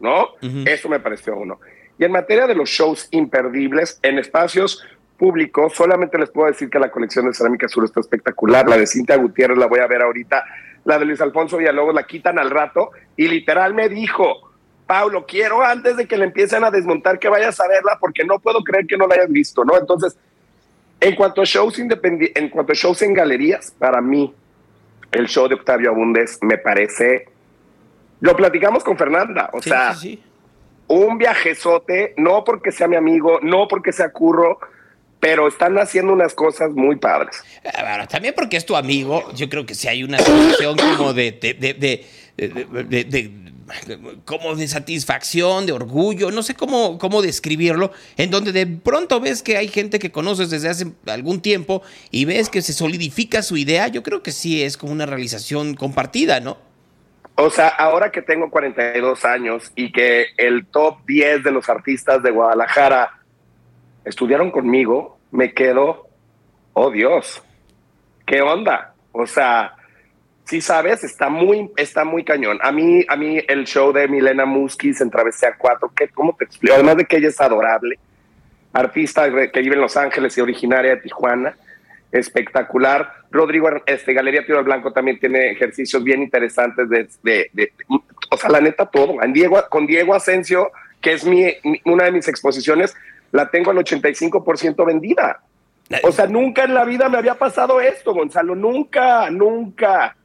[0.00, 0.28] ¿no?
[0.66, 1.60] Eso me pareció uno.
[1.98, 4.84] Y en materia de los shows imperdibles, en espacios
[5.22, 8.68] públicos, solamente les puedo decir que la colección de Cerámica Sur está espectacular.
[8.68, 10.44] La de Cintia Gutiérrez la voy a ver ahorita.
[10.84, 12.90] La de Luis Alfonso Villalobos la quitan al rato.
[13.16, 14.50] Y literal me dijo,
[14.84, 18.40] Paulo, quiero antes de que le empiecen a desmontar que vayas a verla porque no
[18.40, 19.78] puedo creer que no la hayas visto, ¿no?
[19.78, 20.18] Entonces,
[20.98, 24.34] en cuanto a shows en cuanto a shows en galerías, para mí,
[25.12, 27.28] el show de Octavio Abundes me parece.
[28.18, 29.94] Lo platicamos con Fernanda, o sea,
[30.88, 34.58] un viajezote, no porque sea mi amigo, no porque sea curro,
[35.22, 37.44] pero están haciendo unas cosas muy padres.
[37.78, 41.30] Ahora, también porque es tu amigo, yo creo que si hay una situación como de-
[41.30, 41.74] de- de-
[43.04, 43.30] de-
[44.24, 49.44] como de satisfacción, de orgullo, no sé cómo, cómo describirlo, en donde de pronto ves
[49.44, 53.56] que hay gente que conoces desde hace algún tiempo y ves que se solidifica su
[53.56, 56.58] idea, yo creo que sí es como una realización compartida, ¿no?
[57.36, 62.24] O sea, ahora que tengo 42 años y que el top 10 de los artistas
[62.24, 63.20] de Guadalajara
[64.04, 66.08] estudiaron conmigo, me quedo,
[66.72, 67.42] oh Dios,
[68.26, 68.94] ¿qué onda?
[69.12, 69.74] O sea,
[70.44, 72.58] sí sabes, está muy, está muy cañón.
[72.62, 76.44] A mí, a mí el show de Milena Muskis en Travesía 4, ¿qué, ¿cómo te
[76.44, 76.74] explico?
[76.74, 77.98] Además de que ella es adorable,
[78.72, 81.56] artista que vive en Los Ángeles y originaria de Tijuana,
[82.10, 83.22] espectacular.
[83.30, 87.72] Rodrigo, este, Galería Tiro al Blanco también tiene ejercicios bien interesantes de,
[88.30, 89.22] o sea, la neta todo.
[89.22, 91.24] En Diego, con Diego Asensio, que es
[91.84, 92.94] una de mis exposiciones,
[93.32, 95.42] la tengo al 85% vendida.
[96.04, 100.16] O sea, nunca en la vida me había pasado esto, Gonzalo, nunca, nunca.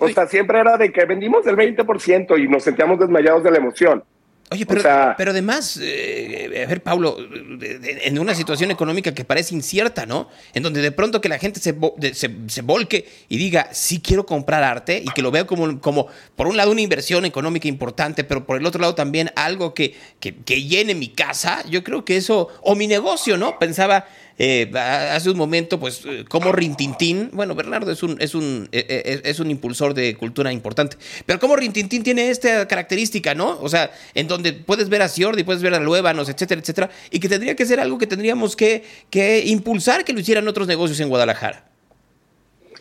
[0.00, 3.58] O sea, siempre era de que vendimos el 20% y nos sentíamos desmayados de la
[3.58, 4.04] emoción.
[4.50, 9.24] Oye, pero, O sea- pero además, eh, a ver, Pablo, en una situación económica que
[9.24, 10.28] parece incierta, ¿no?
[10.52, 11.74] En donde de pronto que la gente se,
[12.12, 16.06] se, se volque y diga, sí quiero comprar arte y que lo veo como, como,
[16.36, 19.94] por un lado, una inversión económica importante, pero por el otro lado también algo que,
[20.20, 23.58] que, que llene mi casa, yo creo que eso, o mi negocio, ¿no?
[23.58, 24.06] Pensaba
[24.38, 28.84] eh, hace un momento, pues, eh, como Rintintín, bueno, Bernardo es un, es, un, eh,
[28.88, 33.58] eh, es un impulsor de cultura importante, pero como Rintintín tiene esta característica, ¿no?
[33.60, 37.20] O sea, en donde puedes ver a Ciordi, puedes ver a Luébanos, etcétera, etcétera, y
[37.20, 40.98] que tendría que ser algo que tendríamos que, que impulsar que lo hicieran otros negocios
[41.00, 41.64] en Guadalajara.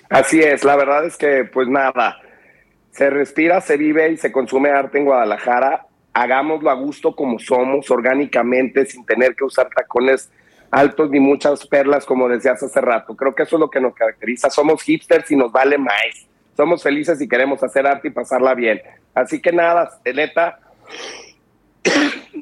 [0.10, 2.20] Así es, la verdad es que, pues nada,
[2.92, 5.88] se respira, se vive y se consume arte en Guadalajara.
[6.14, 10.30] Hagámoslo a gusto como somos, orgánicamente, sin tener que usar tacones
[10.74, 13.16] altos ni muchas perlas, como decías hace rato.
[13.16, 14.50] Creo que eso es lo que nos caracteriza.
[14.50, 16.28] Somos hipsters y nos vale más.
[16.58, 18.82] Somos felices y queremos hacer arte y pasarla bien.
[19.14, 20.60] Así que nada, neta,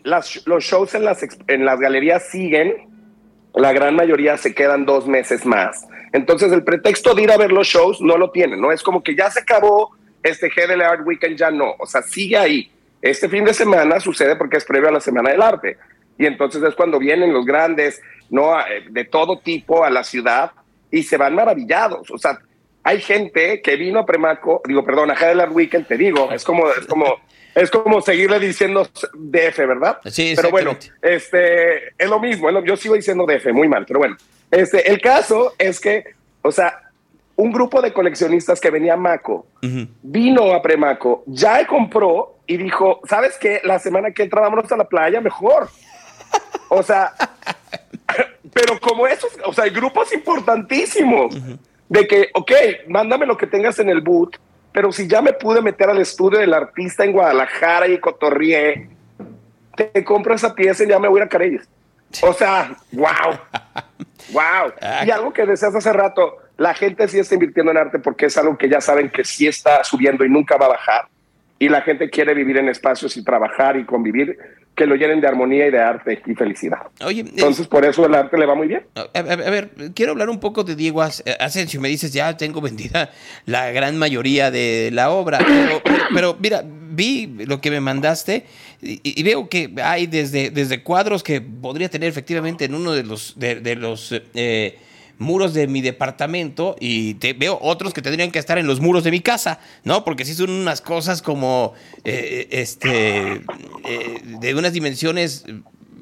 [0.04, 2.88] las- los shows en las, en las galerías siguen,
[3.54, 5.88] la gran mayoría se quedan dos meses más.
[6.14, 8.72] Entonces el pretexto de ir a ver los shows no lo tienen, ¿no?
[8.72, 12.38] Es como que ya se acabó este GDL Art Weekend, ya no, o sea, sigue
[12.38, 12.72] ahí.
[13.02, 15.78] Este fin de semana sucede porque es previo a la Semana del Arte.
[16.18, 18.60] Y entonces es cuando vienen los grandes, ¿no?
[18.60, 20.52] Eh, De todo tipo a la ciudad
[20.92, 22.12] y se van maravillados.
[22.12, 22.40] O sea,
[22.84, 26.70] hay gente que vino a Premaco, digo, perdón, a Headland Weekend, te digo, es como,
[26.70, 27.06] es como,
[27.54, 30.00] es como seguirle diciendo DF, ¿verdad?
[30.06, 34.18] Sí, Pero bueno, este, es lo mismo, yo sigo diciendo DF, muy mal, pero bueno.
[34.50, 36.04] Este, el caso es que,
[36.42, 36.92] o sea,
[37.36, 39.48] un grupo de coleccionistas que venía a Maco
[40.02, 43.62] vino a Premaco, ya compró y dijo, ¿sabes qué?
[43.64, 45.70] La semana que entra vámonos a la playa, mejor.
[46.74, 47.14] O sea,
[48.54, 51.36] pero como esos, o sea, hay grupos importantísimos
[51.90, 52.52] de que, ok,
[52.88, 54.40] mándame lo que tengas en el boot,
[54.72, 58.88] pero si ya me pude meter al estudio del artista en Guadalajara y cotorrié,
[59.76, 61.68] te compro esa pieza y ya me voy a Careyes.
[62.22, 63.38] O sea, wow,
[64.32, 64.72] wow.
[65.06, 68.38] Y algo que deseas hace rato, la gente sí está invirtiendo en arte porque es
[68.38, 71.08] algo que ya saben que sí está subiendo y nunca va a bajar.
[71.62, 74.38] Y la gente quiere vivir en espacios y trabajar y convivir
[74.76, 76.80] que lo llenen de armonía y de arte y felicidad.
[77.06, 78.84] Oye, Entonces, por eso el arte le va muy bien.
[78.96, 81.80] A, a- a ver, quiero hablar un poco de Diego As- Asensio.
[81.80, 83.12] Me dices, ya tengo vendida
[83.46, 85.38] la gran mayoría de la obra.
[85.46, 88.46] Pero, pero- pero mira, vi lo que me mandaste
[88.82, 93.04] y, y veo que hay desde, desde cuadros que podría tener efectivamente en uno de
[93.04, 94.80] los, de, de los eh,
[95.22, 99.04] muros de mi departamento y te, veo otros que tendrían que estar en los muros
[99.04, 100.04] de mi casa, ¿no?
[100.04, 103.42] Porque sí son unas cosas como, eh, este,
[103.86, 105.46] eh, de unas dimensiones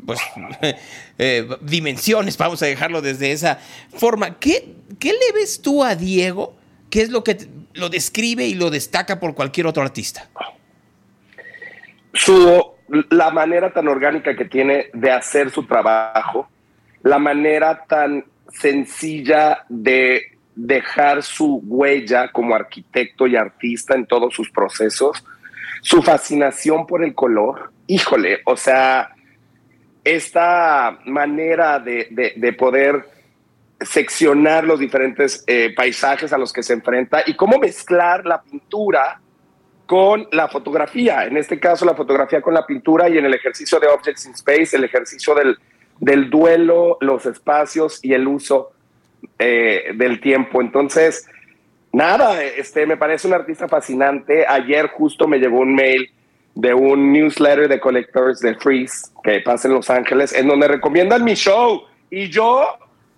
[0.05, 0.20] pues,
[1.20, 3.59] eh, dimensiones, vamos a dejarlo desde esa
[3.95, 4.39] forma.
[4.39, 6.55] ¿Qué, ¿Qué le ves tú a Diego?
[6.89, 7.38] ¿Qué es lo que
[7.74, 10.28] lo describe y lo destaca por cualquier otro artista?
[12.13, 12.74] su
[13.09, 16.49] la manera tan orgánica que tiene de hacer su trabajo,
[17.03, 24.50] la manera tan sencilla de dejar su huella como arquitecto y artista en todos sus
[24.50, 25.24] procesos,
[25.82, 29.10] su fascinación por el color, híjole, o sea,
[30.04, 33.06] esta manera de, de- de poder
[33.80, 39.22] seccionar los diferentes eh, paisajes a los que se enfrenta y cómo mezclar la pintura
[39.86, 43.80] con la fotografía, en este caso la fotografía con la pintura y en el ejercicio
[43.80, 45.58] de Objects in Space, el ejercicio del,
[46.00, 48.72] del duelo, los espacios y el uso
[49.38, 50.62] eh, del tiempo.
[50.62, 51.28] Entonces,
[51.91, 54.45] nada, este, me parece un artista fascinante.
[54.47, 56.10] Ayer justo me llegó un mail
[56.56, 61.24] de un newsletter de Collectors de Freeze, que pasa en Los Ángeles, en donde recomiendan
[61.24, 61.84] mi show.
[62.10, 62.66] Y yo,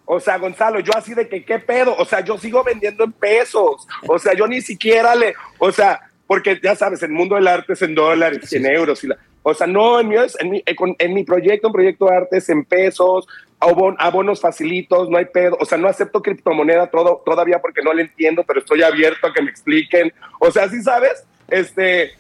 [0.06, 1.96] o sea, Gonzalo, yo así de que, ¿qué pedo?
[1.98, 3.88] O sea, yo sigo vendiendo en pesos.
[4.08, 7.74] O sea, yo ni siquiera le, o sea, porque ya sabes, el mundo del arte
[7.74, 9.04] es en dólares, en euros.
[9.04, 12.06] Y la, o sea, no, en mi, en, mi, eh, en mi proyecto, un proyecto
[12.06, 13.28] de arte es en pesos,
[13.60, 15.58] abon- abonos facilitos, no hay pedo.
[15.60, 19.34] O sea, no acepto criptomoneda todo, todavía porque no le entiendo, pero estoy abierto a
[19.34, 20.14] que me expliquen.
[20.40, 22.12] O sea, sí sabes, este,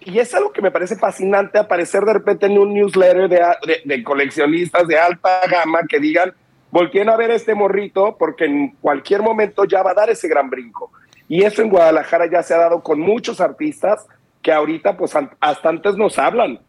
[0.00, 3.82] y es algo que me parece fascinante aparecer de repente en un newsletter de, de-
[3.84, 6.32] de coleccionistas de alta gama que digan,
[6.70, 10.50] volteen a ver este morrito porque en cualquier momento ya va a dar ese gran
[10.50, 10.90] brinco.
[11.28, 14.06] Y eso en Guadalajara ya se ha dado con muchos artistas
[14.42, 16.60] que ahorita pues hasta antes nos hablan.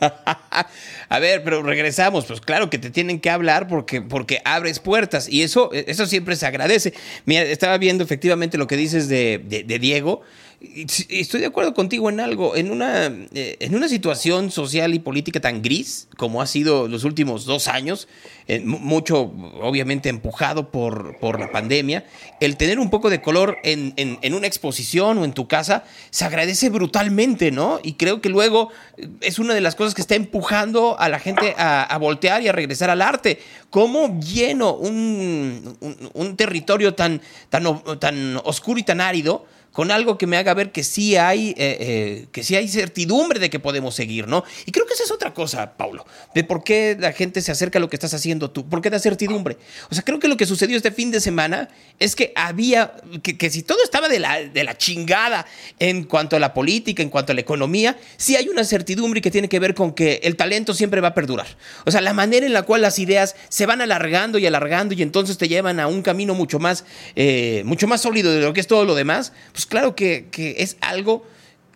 [1.08, 2.26] A ver, pero regresamos.
[2.26, 6.36] Pues claro que te tienen que hablar porque, porque abres puertas y eso, eso siempre
[6.36, 6.94] se agradece.
[7.24, 10.22] Mira, estaba viendo efectivamente lo que dices de, de- de Diego.
[10.60, 12.56] Estoy de acuerdo contigo en algo.
[12.56, 17.04] En una, eh, en una situación social y política tan gris como ha sido los
[17.04, 18.08] últimos dos años,
[18.48, 19.32] eh, mu- mucho
[19.62, 22.04] obviamente empujado por, por la pandemia,
[22.40, 26.24] el tener un poco de color en, en- una exposición o en tu casa se
[26.24, 27.78] agradece brutalmente, ¿no?
[27.84, 31.20] Y creo que luego eh, es una de las cosas que está empujando a la
[31.20, 33.38] gente a, voltear y a regresar al arte.
[33.70, 37.62] ¿Cómo lleno un, un- un territorio tan, tan,
[38.00, 39.46] tan oscuro y tan árido?
[39.72, 43.38] Con algo que me haga ver que sí hay eh, eh, que sí hay certidumbre
[43.38, 44.44] de que podemos seguir, ¿no?
[44.66, 47.78] Y creo que esa es otra cosa, Paulo, de por qué la gente se acerca
[47.78, 49.56] a lo que estás haciendo tú, por qué da certidumbre.
[49.90, 53.36] O sea, creo que lo que sucedió este fin de semana es que había, que,
[53.36, 55.46] que si todo estaba de la, de la chingada
[55.78, 59.30] en cuanto a la política, en cuanto a la economía, sí hay una certidumbre que
[59.30, 61.46] tiene que ver con que el talento siempre va a perdurar.
[61.86, 65.02] O sea, la manera en la cual las ideas se van alargando y alargando y
[65.02, 66.84] entonces te llevan a un camino mucho más,
[67.16, 69.32] eh, mucho más sólido de lo que es todo lo demás,
[69.66, 71.26] claro que, que es algo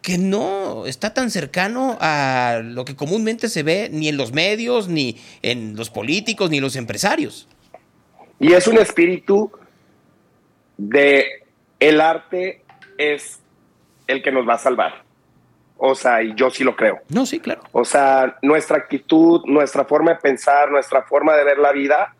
[0.03, 4.89] que no está tan cercano a lo que comúnmente se ve ni en los medios,
[4.89, 7.49] ni en los políticos, ni en los empresarios.
[8.41, 9.53] Y es un espíritu
[10.77, 11.45] de
[11.79, 12.65] el arte
[12.99, 13.41] es
[14.09, 15.05] el que nos va a salvar.
[15.77, 17.01] O sea, y yo sí lo creo.
[17.09, 17.63] No, sí, claro.
[17.73, 22.15] O sea, nuestra actitud, nuestra forma de pensar, nuestra forma de ver la vida,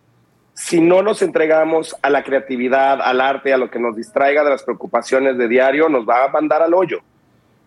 [0.55, 4.51] si no nos entregamos a la creatividad, al arte, a lo que nos distraiga de
[4.51, 7.01] las preocupaciones de diario, nos va a mandar al hoyo.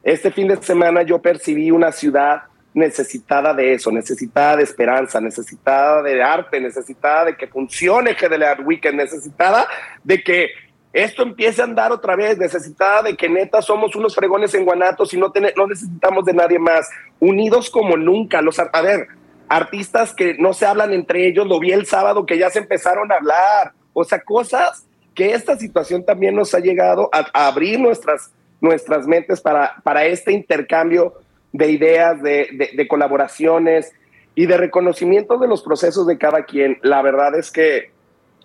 [0.03, 2.43] Este fin de semana yo percibí una ciudad
[2.75, 8.61] necesitada de eso, necesitada de esperanza, necesitada de arte, necesitada de que funcione GDL Art
[8.63, 9.67] Weekend, necesitada
[10.03, 10.49] de que
[10.91, 15.13] esto empiece a andar otra vez, necesitada de que neta somos unos fregones en Guanatos
[15.13, 16.89] y no, no necesitamos de nadie más,
[17.19, 19.07] unidos como nunca, los, a ver,
[19.55, 23.11] artistas que no se hablan entre ellos, lo vi el sábado que ya se empezaron
[23.11, 28.33] a hablar, o sea, cosas que esta situación también nos ha llegado a, abrir nuestras,
[28.59, 31.13] nuestras mentes para, para este intercambio
[31.53, 33.93] de ideas, de, de colaboraciones
[34.35, 36.77] y de reconocimiento de los procesos de cada quien.
[36.81, 37.91] La verdad es que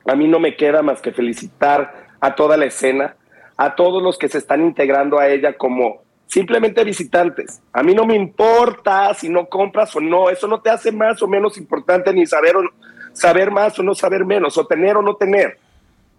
[0.07, 3.17] a mí no me queda más que felicitar a toda la escena,
[3.57, 7.61] a todos los que se están integrando a ella como simplemente visitantes.
[7.73, 11.21] A mí no me importa si no compras o no, eso no te hace más
[11.23, 12.63] o menos importante ni saber, o,
[13.13, 15.59] saber más o no saber menos, o tener o no tener.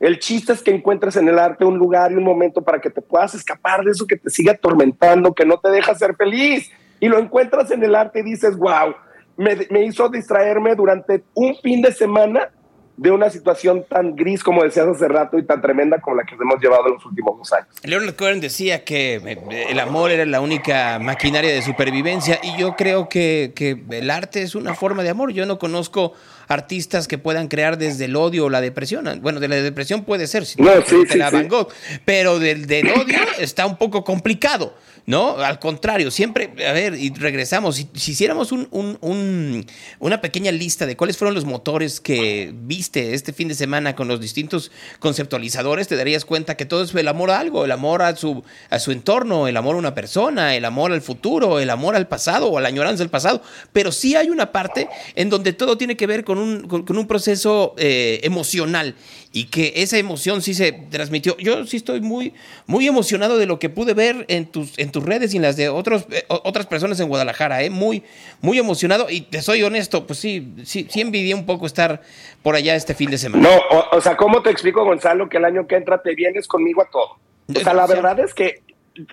[0.01, 2.89] El chiste es que encuentres en el arte un lugar y un momento para que
[2.89, 6.69] te puedas escapar de eso que te sigue atormentando, que no te deja ser feliz.
[6.99, 8.93] Y lo encuentras en el arte y dices, wow,
[9.37, 12.49] me, me hizo distraerme durante un fin de semana
[12.97, 16.35] de una situación tan gris como decías hace rato y tan tremenda como la que
[16.35, 17.67] hemos llevado en los últimos años.
[17.83, 22.75] Leonard Cohen decía que eh, el amor era la única maquinaria de supervivencia y yo
[22.75, 25.31] creo que, que el arte es una forma de amor.
[25.31, 26.13] Yo no conozco
[26.47, 29.19] artistas que puedan crear desde el odio o la depresión.
[29.21, 31.69] Bueno, de la depresión puede ser, si no, sí, sí, la Van Gogh,
[32.05, 34.75] pero del, del odio está un poco complicado.
[35.05, 35.37] ¿no?
[35.37, 39.65] Al contrario, siempre, a ver, y regresamos, si, hiciéramos un, un,
[39.99, 44.07] una pequeña lista de cuáles fueron los motores que viste este fin de semana con
[44.07, 48.01] los distintos conceptualizadores, te darías cuenta que todo es el amor a algo, el amor
[48.03, 51.69] a su, a su entorno, el amor a una persona, el amor al futuro, el
[51.69, 53.41] amor al pasado o a la añoranza del pasado,
[53.73, 57.07] pero sí hay una parte en donde todo tiene que ver con un, con, un
[57.07, 58.95] proceso eh, emocional
[59.33, 61.37] y que esa emoción sí se transmitió.
[61.37, 62.33] Yo sí estoy muy,
[62.67, 65.55] muy emocionado de lo que pude ver en tus, en tus redes y en las
[65.55, 67.69] de otros, eh, otras personas en Guadalajara, ¿eh?
[67.69, 68.03] muy,
[68.41, 72.01] muy emocionado y te soy honesto, pues sí, sí, sí envidié un poco estar
[72.43, 73.47] por allá este fin de semana.
[73.47, 76.81] No, o, sea, ¿cómo te explico, Gonzalo, que el año que entra te vienes conmigo
[76.81, 77.17] a todo?
[77.47, 78.61] O sea, la verdad es que,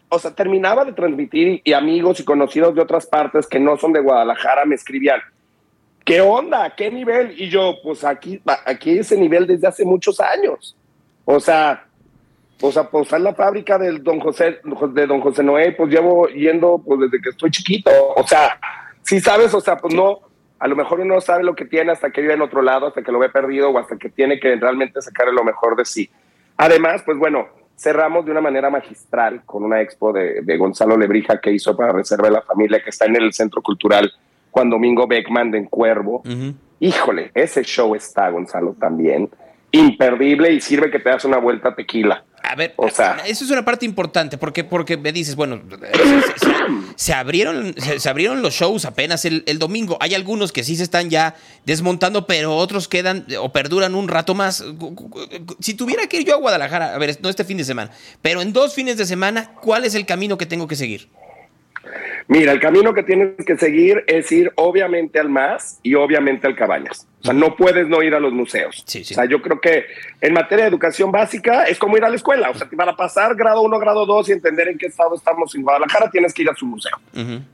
[0.08, 3.92] o sea, terminaba de transmitir y amigos y conocidos de otras partes que no son
[3.92, 5.20] de Guadalajara me escribían,
[6.08, 6.74] ¿qué onda?
[6.74, 7.34] ¿Qué nivel?
[7.38, 10.74] Y yo, pues aquí, aquí ese nivel desde hace muchos años.
[11.26, 11.84] O sea,
[12.62, 16.26] o sea, pues en la fábrica del don José, de don José Noé, pues llevo
[16.28, 17.90] yendo pues desde que estoy chiquito.
[18.16, 18.58] O sea,
[19.02, 20.20] si sabes, o sea, pues no,
[20.58, 23.02] a lo mejor uno sabe lo que tiene hasta que vive en otro lado, hasta
[23.02, 26.08] que lo ve perdido o hasta que tiene que realmente sacar lo mejor de sí.
[26.56, 31.38] Además, pues bueno, cerramos de una manera magistral con una expo de, de Gonzalo Lebrija
[31.38, 34.10] que hizo para Reserva de la Familia, que está en el Centro Cultural
[34.58, 36.24] Juan Domingo Beckman de Cuervo.
[36.80, 39.30] Híjole, ese show está, Gonzalo, también.
[39.70, 42.24] Imperdible y sirve que te das una vuelta a tequila.
[42.42, 45.60] A ver, o sea, eso es una parte importante porque, porque me dices, bueno,
[46.96, 49.96] se, abrieron, se, abrieron los shows apenas el, domingo.
[50.00, 54.34] Hay algunos que sí se están ya desmontando, pero otros quedan o perduran un rato
[54.34, 54.64] más.
[55.60, 58.42] Si tuviera que ir yo a Guadalajara, a ver, no este fin de semana, pero
[58.42, 61.08] en dos fines de semana, ¿cuál es el camino que tengo que seguir?
[62.26, 66.54] Mira, el camino que tienes que seguir es ir obviamente al MAS y obviamente al
[66.54, 67.06] Cabañas.
[67.20, 68.84] O sea, no puedes no ir a los museos.
[68.86, 69.86] O sea, yo creo que
[70.20, 72.50] en materia de educación básica es como ir a la escuela.
[72.50, 75.62] O sea, para pasar grado 1, grado 2 y entender en qué estado estamos en
[75.62, 76.96] Guadalajara, tienes que ir a su museo.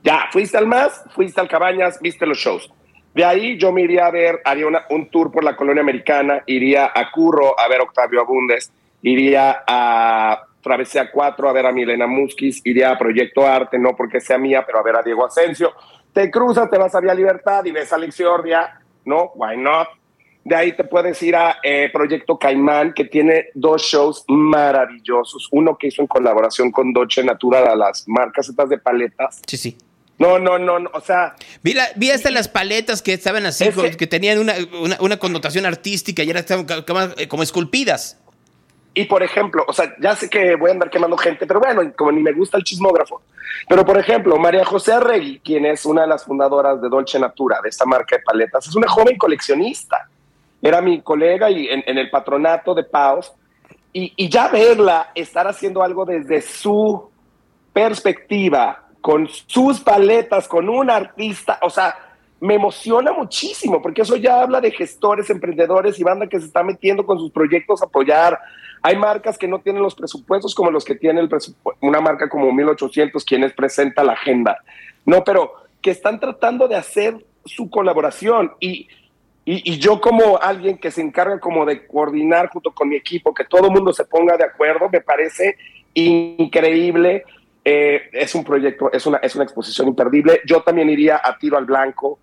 [0.03, 2.69] Ya, fuiste al MAS, fuiste al Cabañas, viste los shows.
[3.13, 6.91] De ahí yo me iría a ver, haría un tour por la colonia americana, iría
[6.93, 8.71] a Curro a ver Octavio Abundes,
[9.01, 14.19] iría a Travesía 4 a ver a Milena Musquiz, iría a Proyecto Arte, no porque
[14.19, 15.71] sea mía, pero a ver a Diego Asensio.
[16.11, 19.31] Te cruzas, te vas a Vía Libertad y ves a Alexiordia, ¿no?
[19.35, 19.89] Why not?
[20.43, 25.49] De ahí te puedes ir a eh, Proyecto Caimán, que tiene dos shows maravillosos.
[25.51, 29.41] Uno que hizo en colaboración con Dolce Natura, a las marcas estas de paletas.
[29.45, 29.77] Sí, sí.
[30.17, 31.35] No, no, no, no, o sea...
[31.61, 34.55] Vi, la, vi hasta las paletas que estaban así, que, tenían una,
[34.99, 36.45] una, connotación artística y eran
[37.29, 38.17] como esculpidas.
[38.97, 41.81] Y por ejemplo, o sea, ya sé que voy a andar quemando gente, pero bueno,
[41.97, 43.21] como ni me gusta el chismógrafo.
[43.67, 47.59] Pero por ejemplo, María José Arregui, quien es una de las fundadoras de Dolce Natura,
[47.61, 50.07] de esta marca de paletas, es una joven coleccionista.
[50.61, 53.33] Era mi colega y en, el patronato de Paus.
[53.91, 57.11] Y, y ya verla estar haciendo algo desde su
[57.73, 61.95] perspectiva, con sus paletas, con un artista, o sea,
[62.39, 66.63] me emociona muchísimo, porque eso ya habla de gestores, emprendedores y banda que se está
[66.63, 68.39] metiendo con sus proyectos a apoyar
[68.85, 71.27] hay marcas que no tienen los presupuestos como los que tiene el
[71.81, 74.59] una marca como 1800, quienes presenta la agenda.
[75.07, 78.87] No, pero que están tratando de hacer su colaboración y,
[79.43, 83.45] y, yo como alguien que se encarga como de coordinar junto con mi equipo, que
[83.45, 85.57] todo el mundo se ponga de acuerdo, me parece
[85.95, 87.23] increíble.
[87.63, 90.41] Eh, es un proyecto, es una, es una exposición imperdible.
[90.45, 92.19] Yo también iría a tiro al blanco.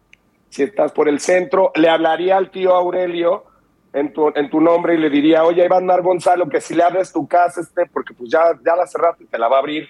[0.49, 3.47] Si estás por el centro, le hablaría al tío Aurelio
[3.93, 6.83] en tu, en tu nombre y le diría, oye, Iván Mar Gonzalo, que si le
[6.83, 9.89] abres tu casa, este, porque pues ya, ya la cerraste, te la va a abrir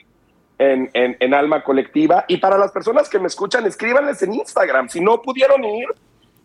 [0.58, 2.24] en, en, en Alma Colectiva.
[2.28, 4.88] Y para las personas que me escuchan, escríbanles en Instagram.
[4.88, 5.86] Si no pudieron ir,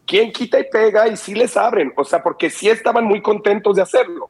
[0.06, 1.08] ¿quién quita y pega?
[1.08, 1.94] Y sí les abren.
[1.96, 4.30] O sea, porque sí estaban muy contentos de hacerlo.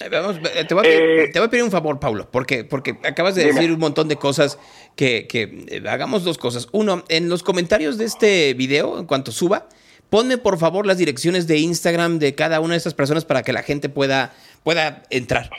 [0.00, 2.64] Eh, vamos, eh, te, voy a pedir, te, voy a pedir, un favor, Paulo, porque,
[2.64, 3.54] porque acabas de Dime.
[3.54, 4.58] decir un montón de cosas
[4.96, 6.68] que, que eh, hagamos dos cosas.
[6.72, 9.68] Uno, en los comentarios de este video, en cuanto suba,
[10.14, 13.52] ponme por favor las direcciones de Instagram de cada una de estas personas para que
[13.52, 14.32] la gente pueda,
[14.62, 15.50] pueda entrar.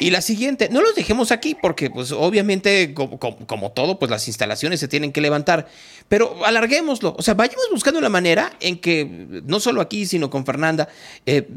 [0.00, 4.10] Y la siguiente, no los dejemos aquí porque pues obviamente como, como, como, todo, pues
[4.10, 5.66] las instalaciones se tienen que levantar,
[6.10, 10.44] pero alarguémoslo, o sea, vayamos buscando la manera en que no solo aquí, sino con
[10.44, 10.90] Fernanda,
[11.24, 11.48] eh,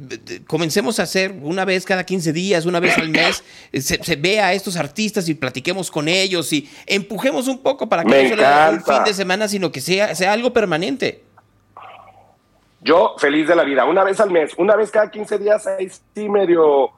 [0.48, 4.48] comencemos a hacer una vez cada 15 días, una vez al mes, se, se, vea
[4.48, 8.30] a estos artistas y platiquemos con ellos y empujemos un poco para que Me no
[8.30, 11.25] solo sea un fin de semana, sino que sea, sea algo permanente.
[12.86, 15.90] Yo feliz de la vida, una vez al mes, una vez cada 15 días, ahí
[15.90, 16.92] sí medio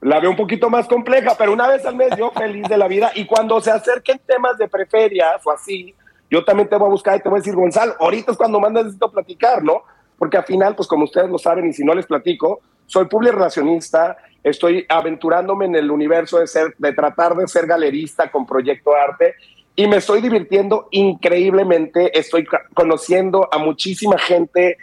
[0.00, 2.88] la veo un poquito más compleja, pero una vez al mes yo feliz de la
[2.88, 3.12] vida.
[3.14, 5.94] Y cuando se acerquen temas de preferias o así,
[6.28, 8.58] yo también te voy a buscar y te voy a decir, Gonzalo, ahorita es cuando
[8.58, 9.84] más necesito platicar, ¿no?
[10.18, 13.34] Porque al final, pues como ustedes lo saben y si no les platico, soy public
[13.34, 18.92] relacionista, estoy aventurándome en el universo de ser, de tratar de ser galerista con proyecto
[18.92, 19.36] arte
[19.76, 22.44] y me estoy divirtiendo increíblemente, estoy
[22.74, 24.78] conociendo a muchísima gente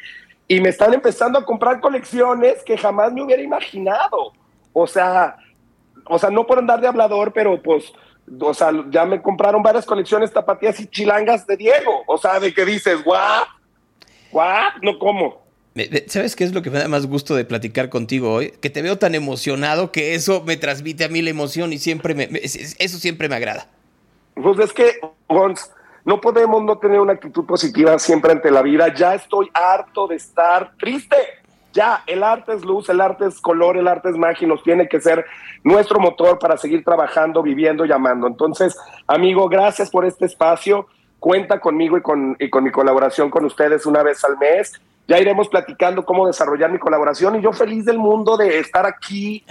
[0.50, 4.34] y me están empezando a comprar colecciones que jamás me hubiera imaginado.
[4.74, 5.38] O sea,
[6.06, 7.94] o sea, no por andar de hablador, pero pues,
[8.42, 12.02] o sea, ya me compraron varias colecciones tapatías y chilangas de Diego.
[12.08, 13.46] O sea, de que dices, guau,
[14.32, 15.40] guau, no como.
[16.08, 18.52] ¿Sabes qué es lo que me da más gusto de platicar contigo hoy?
[18.60, 22.16] Que te veo tan emocionado que eso me transmite a mí la emoción y siempre
[22.16, 23.68] me, me eso siempre me agrada.
[24.34, 25.70] Pues es que, Gonz,
[26.10, 28.92] no podemos no tener una actitud positiva siempre ante la vida.
[28.96, 31.16] Ya estoy harto de estar triste.
[31.72, 34.64] Ya, el arte es luz, el arte es color, el arte es magia y nos
[34.64, 35.24] tiene que ser
[35.64, 38.26] nuestro motor para seguir trabajando, viviendo y amando.
[38.26, 38.76] Entonces,
[39.06, 40.88] amigo, gracias por este espacio.
[41.20, 44.82] Cuenta conmigo y con, y con mi colaboración con ustedes una vez al mes.
[45.08, 49.46] Ya iremos platicando cómo desarrollar mi colaboración y yo feliz del mundo de estar aquí,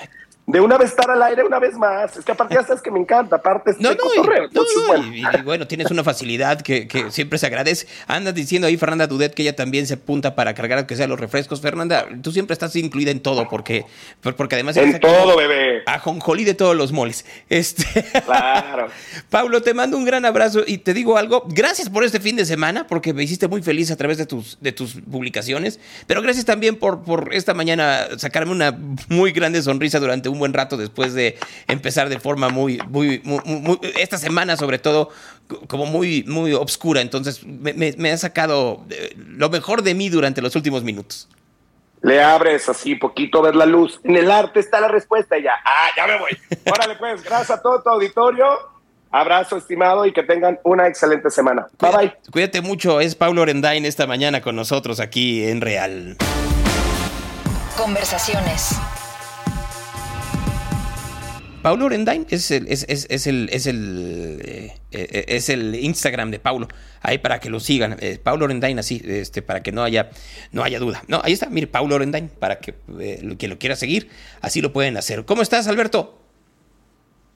[0.48, 2.16] de una vez estar al aire una vez más.
[2.16, 4.44] Es que aparte ya sabes que me encanta, aparte este no, no, cotorreo.
[4.44, 5.14] Y, Entonces, no, bueno.
[5.14, 7.86] y, y, bueno, tienes una facilidad que, que, siempre se agradece.
[8.06, 11.20] Andas diciendo ahí, Fernanda Dudet, que ella también se apunta para cargar que sea los
[11.20, 11.60] refrescos.
[11.60, 13.84] Fernanda, tú siempre estás incluida en todo, porque,
[14.22, 14.78] porque además...
[14.78, 15.82] En todo, bebé.
[15.84, 17.26] A jonjolí de todos los moles.
[17.50, 17.84] Este...
[18.24, 18.88] Claro.
[19.28, 21.44] Pablo, te mando un gran abrazo y te digo algo.
[21.48, 24.56] Gracias por este fin de semana, porque me hiciste muy feliz a través de tus,
[24.62, 25.78] de tus publicaciones.
[26.06, 28.74] Pero gracias también por, por esta mañana sacarme una
[29.08, 33.40] muy grande sonrisa durante un buen rato después de empezar de forma muy, muy, muy,
[33.44, 35.10] muy, esta semana sobre todo,
[35.66, 37.00] como muy, muy obscura.
[37.00, 41.28] Entonces me, me, me, ha sacado eh, lo mejor de mí durante los últimos minutos.
[42.02, 44.00] Le abres así poquito, ves la luz.
[44.04, 45.54] En el arte está la respuesta y ya.
[45.64, 46.30] Ah, ya me voy.
[46.72, 48.46] Órale pues, gracias a todo tu auditorio.
[49.10, 51.66] Abrazo, estimado, y que tengan una excelente semana.
[51.80, 52.16] Bye bye.
[52.30, 53.00] Cuídate mucho.
[53.00, 56.16] Es Paulo Orendain esta mañana con nosotros aquí en Real.
[57.76, 58.78] Conversaciones.
[61.62, 66.38] Paulo Orendain es el, es, es, el, es el, eh, eh, es el Instagram de
[66.38, 66.68] Paulo.
[67.00, 67.96] Ahí para que lo sigan.
[68.00, 70.10] Eh, Paulo Orendain, así, este, para que no haya,
[70.52, 71.02] no haya duda.
[71.08, 72.74] No, ahí está, mire, Paulo Orendain, para que
[73.38, 74.08] quien lo quiera seguir,
[74.40, 75.24] así lo pueden hacer.
[75.24, 76.27] ¿Cómo estás, Alberto?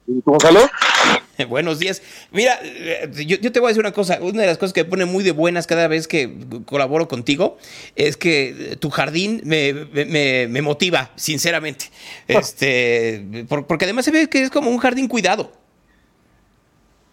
[0.06, 0.60] Gonzalo.
[1.48, 2.02] Buenos días.
[2.30, 4.18] Mira, eh, yo, yo, te voy a decir una cosa.
[4.20, 6.32] Una de las cosas que me pone muy de buenas cada vez que
[6.66, 7.56] colaboro contigo
[7.96, 11.90] es que tu jardín me, me, me motiva, sinceramente.
[12.28, 15.52] Este, por, porque además se ve que es como un jardín cuidado.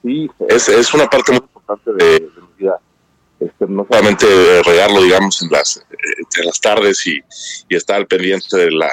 [0.04, 2.80] Sí, es, es una parte muy importante de, de mi vida.
[3.40, 4.26] Este, no solamente
[4.64, 5.86] regarlo, digamos, en las,
[6.38, 7.20] en las tardes y,
[7.70, 8.90] y estar al pendiente de la,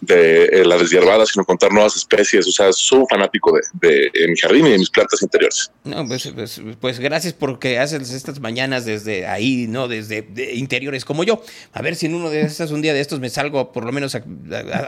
[0.00, 2.46] de eh, la deshierbada, sino contar nuevas especies.
[2.46, 5.70] O sea, soy fanático de, de, mi jardín y de mis plantas interiores.
[5.84, 9.88] No, pues, pues, pues gracias porque haces estas mañanas desde ahí, ¿no?
[9.88, 11.42] Desde de interiores como yo.
[11.72, 13.92] A ver si en uno de estos, un día de estos, me salgo por lo
[13.92, 14.24] menos a,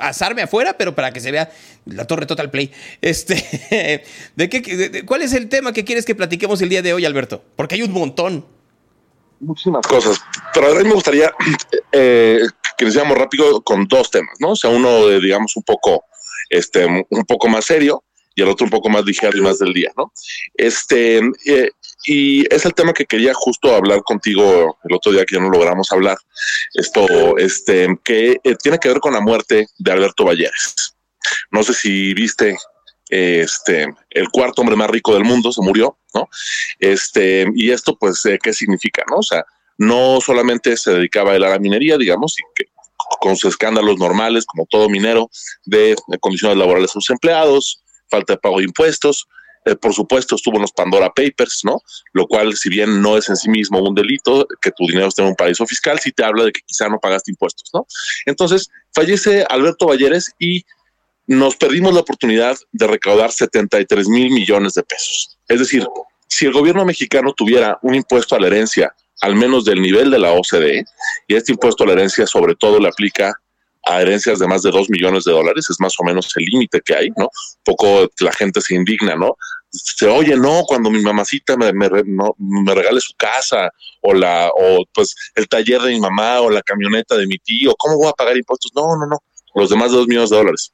[0.00, 1.50] asarme afuera, pero para que se vea
[1.84, 2.70] la torre Total Play.
[3.00, 4.04] Este,
[4.36, 7.44] ¿de qué, ¿Cuál es el tema que quieres que platiquemos el día de hoy, Alberto?
[7.56, 8.46] Porque hay un montón
[9.42, 10.20] muchísimas cosas,
[10.54, 11.32] pero a mí me gustaría
[11.92, 12.40] eh,
[12.76, 14.50] que iniciamos rápido con dos temas, ¿no?
[14.50, 16.04] O sea, uno, de, digamos, un poco,
[16.48, 18.02] este, un poco más serio
[18.34, 20.12] y el otro un poco más ligero y más del día, ¿no?
[20.54, 21.70] Este, eh,
[22.04, 25.50] y es el tema que quería justo hablar contigo el otro día que ya no
[25.50, 26.16] logramos hablar,
[26.74, 30.96] esto, este, que eh, tiene que ver con la muerte de Alberto Valleres.
[31.50, 32.56] No sé si viste
[33.12, 36.30] este, el cuarto hombre más rico del mundo se murió, ¿no?
[36.78, 39.18] Este, y esto, pues, eh, ¿qué significa, no?
[39.18, 39.44] O sea,
[39.76, 42.70] no solamente se dedicaba él a la minería, digamos, y que
[43.20, 45.28] con sus escándalos normales, como todo minero,
[45.66, 49.28] de, condiciones laborales de sus empleados, falta de pago de impuestos.
[49.66, 51.82] Eh, por supuesto, estuvo en los Pandora Papers, ¿no?
[52.14, 55.20] Lo cual, si bien no es en sí mismo un delito, que tu dinero esté
[55.20, 57.86] en un paraíso fiscal, sí te habla de que quizá no pagaste impuestos, ¿no?
[58.24, 60.64] Entonces, fallece Alberto Valleres y
[61.26, 65.38] nos perdimos la oportunidad de recaudar 73 mil millones de pesos.
[65.48, 65.86] Es decir,
[66.28, 70.18] si el gobierno mexicano tuviera un impuesto a la herencia al menos del nivel de
[70.18, 70.84] la OCDE,
[71.28, 73.32] y este impuesto a la herencia sobre todo le aplica
[73.84, 76.80] a herencias de más de 2 millones de dólares, es más o menos el límite
[76.84, 77.28] que hay, ¿no?
[77.64, 79.36] Poco la gente se indigna, ¿no?
[79.70, 81.72] Se oye, no, cuando mi mamacita me,
[82.74, 83.70] regale su casa
[84.02, 87.74] o la o pues el taller de mi mamá o la camioneta de mi tío,
[87.76, 88.72] ¿cómo voy a pagar impuestos?
[88.74, 89.18] No, no, no,
[89.54, 90.72] los demás de 2 millones de dólares.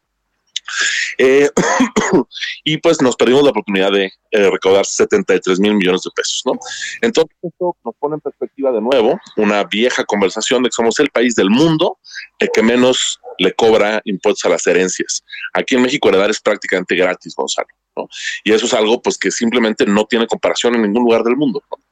[1.18, 1.50] Eh,
[2.64, 6.52] y pues nos perdimos la oportunidad de eh, recaudar 73 mil millones de pesos, ¿no?
[7.00, 11.10] Entonces esto nos pone en perspectiva de nuevo una vieja conversación de que somos el
[11.10, 11.98] país del mundo
[12.38, 15.22] el que menos le cobra impuestos a las herencias.
[15.54, 18.08] Aquí en México heredar es prácticamente gratis, Gonzalo, ¿no?
[18.44, 21.62] Y eso es algo pues que simplemente no tiene comparación en ningún lugar del mundo,
[21.70, 21.87] ¿no?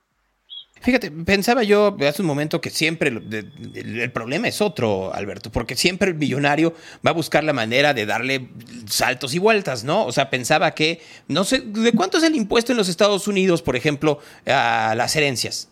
[0.86, 6.10] Fíjate, pensaba yo hace un momento que siempre el, problema es otro, Alberto, porque siempre
[6.10, 8.50] el millonario va a buscar la manera de darle
[8.88, 10.06] saltos y vueltas, ¿no?
[10.06, 13.62] O sea, pensaba que, no sé, ¿de cuánto es el impuesto en los Estados Unidos,
[13.62, 15.68] por ejemplo, a las herencias?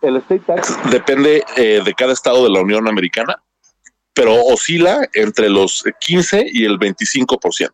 [0.00, 3.42] El estate tax depende eh, de cada estado de la Unión Americana,
[4.14, 7.68] pero oscila entre los 15 y el 25%.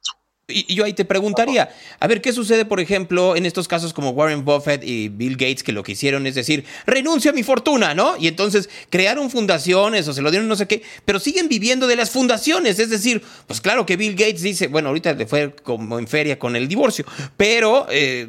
[0.50, 1.68] Y yo ahí te preguntaría,
[2.00, 5.62] a ver, ¿qué sucede, por ejemplo, en estos casos como Warren Buffett y Bill Gates,
[5.62, 8.16] que lo que hicieron es decir, renuncio a mi fortuna, ¿no?
[8.18, 11.96] Y entonces crearon fundaciones o se lo dieron no sé qué, pero siguen viviendo de
[11.96, 12.78] las fundaciones.
[12.78, 16.38] Es decir, pues claro que Bill Gates dice, bueno, ahorita le fue como en feria
[16.38, 17.04] con el divorcio,
[17.36, 18.26] pero eh,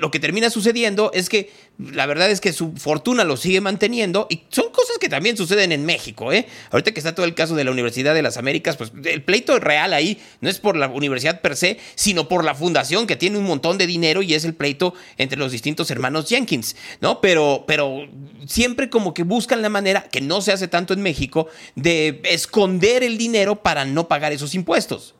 [0.00, 4.26] lo que termina sucediendo es que la verdad es que su fortuna lo sigue manteniendo
[4.28, 6.46] y son cosas que también suceden en México, ¿eh?
[6.70, 9.58] Ahorita que está todo el caso de la Universidad de las Américas, pues el pleito
[9.60, 13.38] real ahí no es por la universidad per se, sino por la fundación que tiene
[13.38, 17.20] un montón de dinero y es el pleito entre los distintos hermanos Jenkins, ¿no?
[17.20, 18.08] Pero, pero
[18.46, 21.46] siempre como que buscan la manera, que no se hace tanto en México,
[21.76, 25.14] de esconder el dinero para no pagar esos impuestos.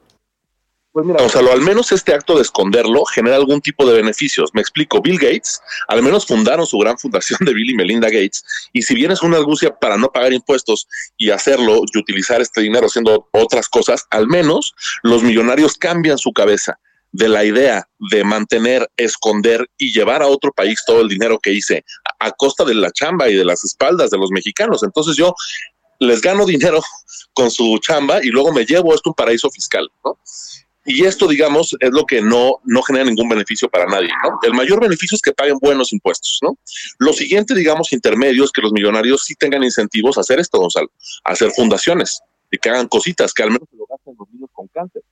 [0.98, 4.50] Pues mira, Gonzalo, al menos este acto de esconderlo genera algún tipo de beneficios.
[4.52, 8.42] Me explico, Bill Gates, al menos fundaron su gran fundación de Bill y Melinda Gates,
[8.72, 12.62] y si bien es una argucia para no pagar impuestos y hacerlo y utilizar este
[12.62, 16.80] dinero haciendo otras cosas, al menos los millonarios cambian su cabeza
[17.12, 21.52] de la idea de mantener, esconder y llevar a otro país todo el dinero que
[21.52, 21.84] hice
[22.18, 24.82] a, costa de la chamba y de las espaldas de los mexicanos.
[24.82, 25.32] Entonces yo
[26.00, 26.80] les gano dinero
[27.32, 30.18] con su chamba y luego me llevo esto un paraíso fiscal, ¿no?
[30.90, 34.08] Y esto, digamos, es lo que no, no genera ningún beneficio para nadie.
[34.24, 34.38] ¿no?
[34.42, 36.38] El mayor beneficio es que paguen buenos impuestos.
[36.42, 36.58] ¿no?
[36.98, 40.90] Lo siguiente, digamos, intermedios, que los millonarios sí tengan incentivos a hacer esto, Gonzalo,
[41.24, 44.48] a hacer fundaciones y que hagan cositas, que al menos se lo gasten los niños
[44.50, 45.02] con cáncer.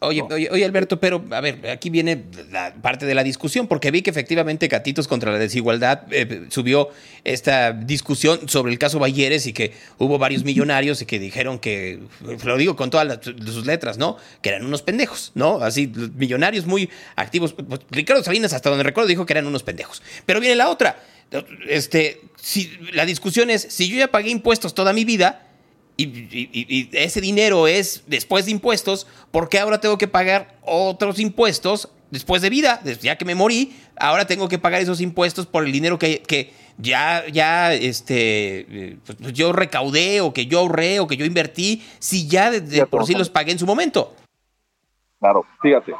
[0.00, 3.90] Oye, oye, oye, Alberto, pero a ver, aquí viene la parte de la discusión, porque
[3.90, 6.90] vi que efectivamente Gatitos contra la Desigualdad eh, subió
[7.24, 11.98] esta discusión sobre el caso Bayeres y que hubo varios millonarios y que dijeron que,
[12.44, 14.18] lo digo con todas sus letras, ¿no?
[14.42, 15.62] Que eran unos pendejos, ¿no?
[15.62, 17.54] Así, millonarios muy activos.
[17.54, 20.02] Pues, Ricardo Salinas, hasta donde recuerdo, dijo que eran unos pendejos.
[20.26, 21.02] Pero viene la otra.
[21.66, 25.45] Este, si, la discusión es, si yo ya pagué impuestos toda mi vida,
[25.96, 31.88] y, ese dinero es después de impuestos, ¿por qué ahora tengo que pagar otros impuestos
[32.10, 32.80] después de vida?
[33.00, 37.24] Ya que me morí, ahora tengo que pagar esos impuestos por el dinero que, ya,
[37.28, 42.52] ya este, pues, yo recaudé o que yo ahorré o que yo invertí, si ya
[42.90, 44.14] por sí los pagué en su momento.
[45.18, 45.94] Claro, fíjate.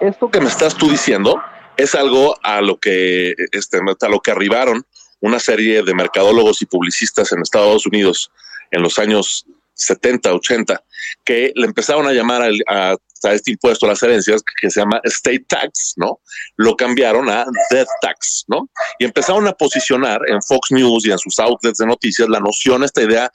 [0.00, 1.40] Esto que me estás tú diciendo
[1.76, 4.84] es algo a lo que, este, a lo que arribaron
[5.20, 8.30] una serie de mercadólogos y publicistas en Estados Unidos
[8.70, 10.82] en los años 70, 80,
[11.24, 12.96] que le empezaron a llamar a,
[13.32, 16.20] este impuesto a las herencias que se llama state tax, ¿no?
[16.56, 18.70] Lo cambiaron a death tax, ¿no?
[18.98, 22.82] Y empezaron a posicionar en Fox News y en sus outlets de noticias la noción,
[22.82, 23.30] esta idea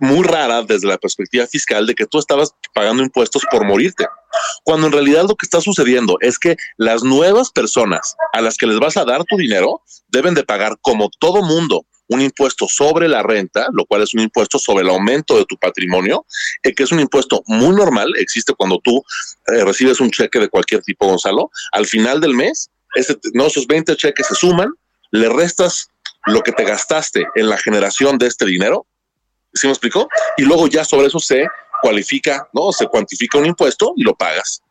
[0.00, 4.06] muy rara desde la perspectiva fiscal de que tú estabas pagando impuestos por morirte.
[4.62, 8.66] Cuando en realidad lo que está sucediendo es que las nuevas personas a las que
[8.66, 13.08] les vas a dar tu dinero deben de pagar como todo mundo un impuesto sobre
[13.08, 16.24] la renta, lo cual es un impuesto sobre el aumento de tu patrimonio,
[16.62, 19.02] eh, que es un impuesto muy normal, existe cuando tú
[19.46, 22.70] eh, recibes un cheque de cualquier tipo, Gonzalo, al final del mes,
[23.34, 24.72] no, esos 20 cheques se suman,
[25.10, 25.88] le restas
[26.26, 28.86] lo que te gastaste en la generación de este dinero,
[29.52, 30.08] ¿sí me explicó?
[30.36, 31.46] Y luego ya sobre eso se
[31.80, 32.72] cualifica, ¿no?
[32.72, 34.62] Se cuantifica un impuesto y lo pagas.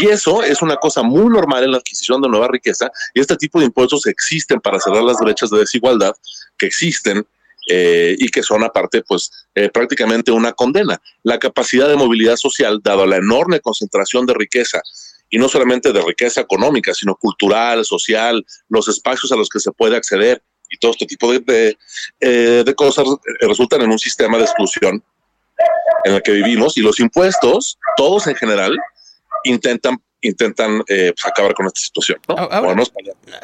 [0.00, 3.36] Y eso es una cosa muy normal en la adquisición de nueva riqueza y este
[3.36, 6.14] tipo de impuestos existen para cerrar las brechas de desigualdad
[6.60, 7.26] que existen
[7.66, 11.00] eh, y que son aparte pues eh, prácticamente una condena.
[11.22, 14.82] La capacidad de movilidad social, dado la enorme concentración de riqueza,
[15.30, 19.70] y no solamente de riqueza económica, sino cultural, social, los espacios a los que se
[19.70, 21.78] puede acceder y todo este tipo de, de,
[22.20, 23.06] eh, de cosas
[23.40, 25.02] resultan en un sistema de exclusión
[26.04, 28.76] en el que vivimos y los impuestos, todos en general,
[29.44, 32.18] intentan intentan eh, pues, acabar con esta situación.
[32.28, 32.36] ¿no?
[32.36, 32.82] Ahora,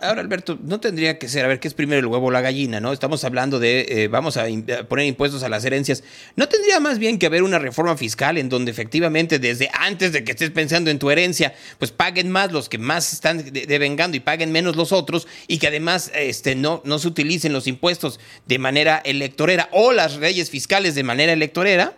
[0.02, 2.40] ahora, Alberto, no tendría que ser, a ver, ¿qué es primero el huevo o la
[2.40, 2.80] gallina?
[2.80, 2.92] ¿no?
[2.92, 4.46] Estamos hablando de, eh, vamos a,
[4.88, 6.04] poner impuestos a las herencias.
[6.36, 10.24] ¿No tendría más bien que haber una reforma fiscal en donde efectivamente desde antes de
[10.24, 14.20] que estés pensando en tu herencia, pues paguen más los que más están devengando y
[14.20, 18.58] paguen menos los otros y que además este, no, no se utilicen los impuestos de
[18.58, 21.94] manera electorera o las leyes fiscales de manera electorera?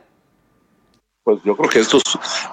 [1.25, 2.05] Pues yo creo que esto es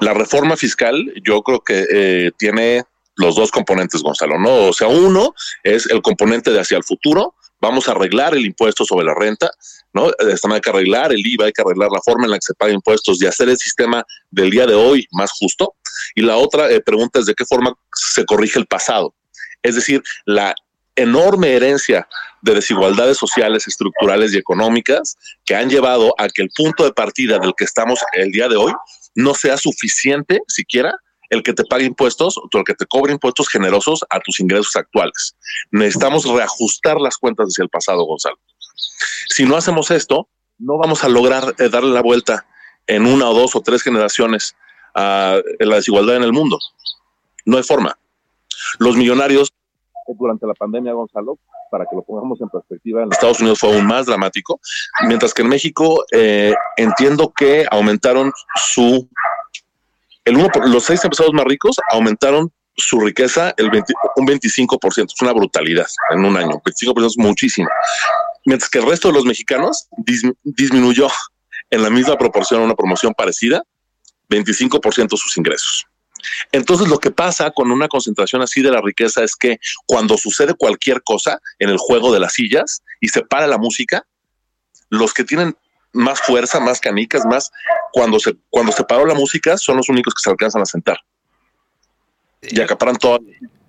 [0.02, 2.84] la reforma fiscal, yo creo que eh, tiene
[3.16, 4.68] los dos componentes, Gonzalo, ¿no?
[4.68, 5.34] O sea, uno
[5.64, 9.50] es el componente de hacia el futuro, vamos a arreglar el impuesto sobre la renta,
[9.94, 10.12] ¿no?
[10.20, 12.74] Hay que arreglar el IVA, hay que arreglar la forma en la que se paga
[12.74, 15.76] impuestos y hacer el sistema del día de hoy más justo.
[16.16, 19.14] Y la otra eh, pregunta es de qué forma se corrige el pasado.
[19.64, 20.54] Es decir, la
[20.96, 22.08] enorme herencia
[22.42, 27.40] de desigualdades sociales, estructurales y económicas que han llevado a que el punto de partida
[27.40, 28.74] del que estamos el día de hoy
[29.16, 30.96] no sea suficiente siquiera
[31.30, 34.76] el que te pague impuestos o el que te cobre impuestos generosos a tus ingresos
[34.76, 35.36] actuales.
[35.72, 38.38] Necesitamos reajustar las cuentas hacia el pasado, Gonzalo.
[39.30, 42.46] Si no hacemos esto, no vamos a lograr eh, darle la vuelta
[42.88, 44.56] en una o dos o tres generaciones
[44.94, 46.60] a la desigualdad en el mundo.
[47.46, 47.98] No hay forma.
[48.80, 49.52] Los millonarios
[50.14, 51.40] durante la pandemia, Gonzalo,
[51.72, 54.60] para que lo pongamos en perspectiva, en Estados Unidos fue aún más dramático,
[55.08, 59.10] mientras que en México eh, entiendo que aumentaron su...
[60.24, 65.32] El uno, los seis empresarios más ricos aumentaron su riqueza el un 25%, es una
[65.32, 67.70] brutalidad en un año, 25% es muchísimo,
[68.46, 69.88] mientras que el resto de los mexicanos
[70.44, 71.08] disminuyó
[71.70, 73.64] en la misma proporción una promoción parecida,
[74.30, 75.86] 25% sus ingresos.
[76.52, 80.54] Entonces lo que pasa con una concentración así de la riqueza es que cuando sucede
[80.54, 84.06] cualquier cosa en el juego de las sillas y se para la música,
[84.90, 85.56] los que tienen
[85.94, 87.52] más fuerza, más canicas, más
[87.92, 90.98] cuando se cuando se paró la música son los únicos que se alcanzan a sentar
[92.42, 93.20] y acaparan todo.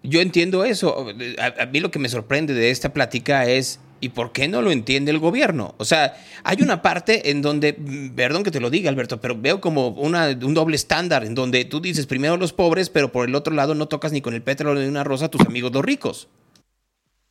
[0.03, 1.07] Yo entiendo eso.
[1.39, 4.71] a, mí lo que me sorprende de esta plática es ¿Y por qué no lo
[4.71, 5.75] entiende el gobierno?
[5.79, 6.15] O sea,
[6.45, 7.73] hay una parte en donde,
[8.15, 11.65] perdón que te lo diga, Alberto, pero veo como una, un doble estándar en donde
[11.65, 14.43] tú dices primero los pobres, pero por el otro lado no tocas ni con el
[14.43, 16.29] pétalo de una rosa a tus amigos los ricos.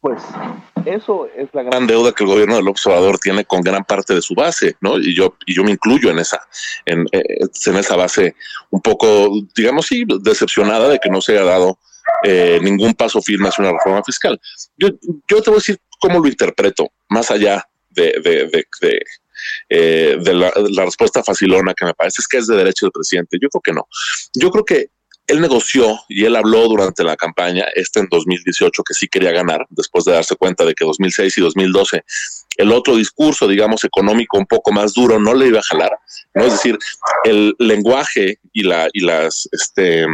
[0.01, 0.21] Pues
[0.85, 4.21] eso es la gran deuda que el gobierno del observador tiene con gran parte de
[4.21, 4.99] su base, ¿no?
[4.99, 6.41] Y yo, y yo me incluyo en esa,
[6.85, 7.23] en, eh,
[7.65, 8.35] en esa base
[8.69, 11.79] un poco, digamos, sí, decepcionada de que no se haya dado
[12.23, 14.39] eh, ningún paso firme hacia una reforma fiscal.
[14.77, 14.89] Yo,
[15.27, 18.65] yo te voy a decir cómo lo interpreto, más allá de,
[19.69, 23.37] eh, la, respuesta facilona que me parece es que es de derecho del presidente.
[23.41, 23.87] Yo creo que no.
[24.33, 24.89] Yo creo que
[25.27, 29.65] él negoció y él habló durante la campaña, este en 2018, que sí quería ganar,
[29.69, 32.03] después de darse cuenta de que 2006 y 2012
[32.57, 35.91] el otro discurso, digamos, económico un poco más duro no le iba a jalar,
[36.33, 36.45] ¿no?
[36.45, 36.77] Es decir,
[37.23, 40.05] el lenguaje y la y las este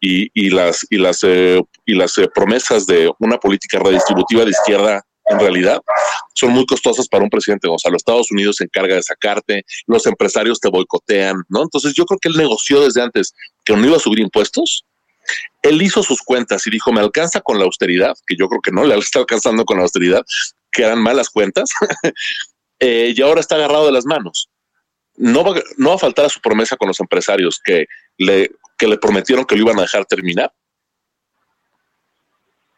[0.00, 4.50] y, y las y las eh, y las eh, promesas de una política redistributiva de
[4.50, 5.80] izquierda en realidad
[6.34, 7.96] son muy costosas para un presidente Gonzalo.
[7.96, 11.62] Estados Unidos se encarga de sacarte, los empresarios te boicotean, ¿no?
[11.62, 13.34] Entonces yo creo que él negoció desde antes
[13.64, 14.84] que no iba a subir impuestos.
[15.62, 18.72] Él hizo sus cuentas y dijo, me alcanza con la austeridad, que yo creo que
[18.72, 20.22] no le está alcanzando con la austeridad,
[20.70, 21.70] que eran malas cuentas,
[22.80, 24.48] eh, y ahora está agarrado de las manos.
[25.14, 27.86] No va, no va a faltar a su promesa con los empresarios que
[28.16, 30.52] le, que le prometieron que lo iban a dejar terminar.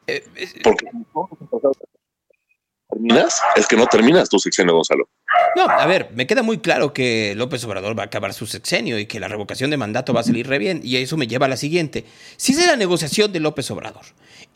[0.07, 0.87] Eh, eh, Porque
[3.57, 5.09] es que no terminas tu sexenio, Gonzalo.
[5.57, 8.99] No, a ver, me queda muy claro que López Obrador va a acabar su sexenio
[8.99, 10.81] y que la revocación de mandato va a salir re bien.
[10.83, 12.05] Y eso me lleva a la siguiente.
[12.37, 14.05] Si es la negociación de López Obrador,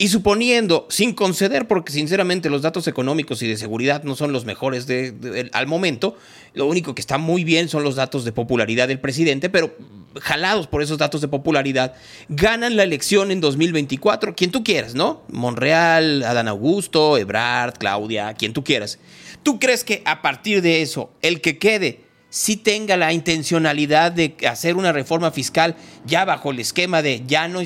[0.01, 4.45] y suponiendo, sin conceder, porque sinceramente los datos económicos y de seguridad no son los
[4.45, 6.15] mejores de, al momento,
[6.53, 9.75] lo único que está muy bien son los datos de popularidad del presidente, pero
[10.21, 11.95] jalados por esos datos de popularidad,
[12.29, 15.21] ganan la elección en 2024, quien tú quieras, ¿no?
[15.27, 18.99] Monreal, Adán Augusto, Ebrard, Claudia, quien tú quieras.
[19.43, 24.35] ¿Tú crees que a partir de eso, el que quede sí tenga la intencionalidad de
[24.47, 25.75] hacer una reforma fiscal
[26.05, 27.61] ya bajo el esquema de ya no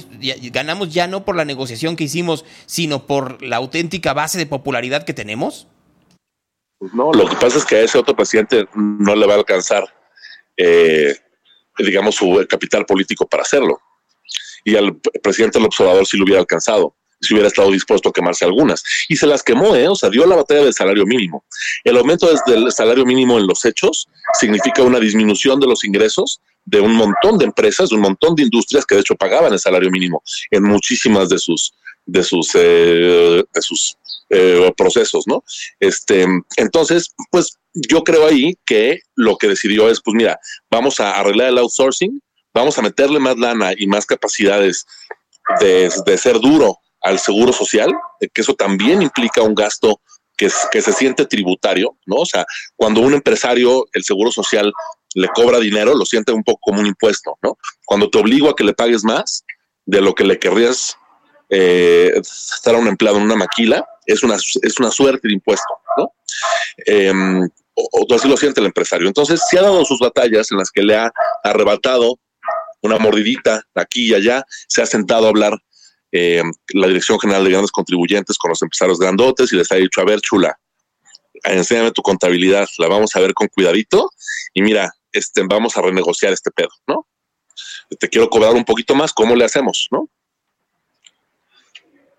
[0.51, 5.03] ganamos ya no por la negociación que hicimos, sino por la auténtica base de popularidad
[5.03, 5.67] que tenemos?
[6.79, 9.37] Pues no, lo que pasa es que a ese otro presidente no le va a
[9.37, 9.85] alcanzar,
[10.57, 11.15] eh,
[11.77, 13.79] digamos, su capital político para hacerlo.
[14.65, 16.95] Y al presidente observador sí lo hubiera alcanzado.
[17.23, 18.83] Si hubiera estado dispuesto a quemarse algunas.
[19.07, 19.87] Y se las quemó, ¿eh?
[19.87, 21.45] O sea, dio la batalla del salario mínimo.
[21.83, 24.07] El aumento del salario mínimo en los hechos
[24.39, 28.43] significa una disminución de los ingresos de un montón de empresas, de un montón de
[28.43, 31.73] industrias que de hecho pagaban el salario mínimo en muchísimas de sus
[32.05, 33.97] de sus eh, de sus
[34.29, 35.43] eh, procesos, ¿no?
[35.79, 36.25] Este,
[36.57, 40.39] entonces, pues yo creo ahí que lo que decidió es, pues mira,
[40.71, 42.21] vamos a arreglar el outsourcing,
[42.53, 44.85] vamos a meterle más lana y más capacidades
[45.59, 50.01] de, de ser duro al seguro social, que eso también implica un gasto
[50.38, 52.17] que, que se siente tributario, ¿no?
[52.17, 54.71] O sea, cuando un empresario, el seguro social
[55.15, 57.57] le cobra dinero, lo siente un poco como un impuesto, ¿no?
[57.85, 59.43] Cuando te obligo a que le pagues más
[59.85, 60.97] de lo que le querrías
[61.49, 65.73] eh, estar a un empleado en una maquila, es una, es una suerte de impuesto,
[65.97, 66.13] ¿no?
[66.85, 69.07] Em, o, así lo siente el empresario.
[69.07, 71.11] Entonces, si ha dado sus batallas en las que le ha
[71.43, 72.19] arrebatado
[72.81, 75.53] una mordidita aquí y allá, se ha sentado a hablar
[76.15, 79.99] em, la Dirección General de Grandes Contribuyentes con los empresarios grandotes y les ha dicho,
[79.99, 80.56] a ver, chula,
[81.44, 84.11] enséñame tu contabilidad, la vamos a ver con cuidadito
[84.53, 87.07] y mira, este, vamos a renegociar este pedo, ¿no?
[87.99, 90.07] Te quiero cobrar un poquito más, ¿cómo le hacemos, no?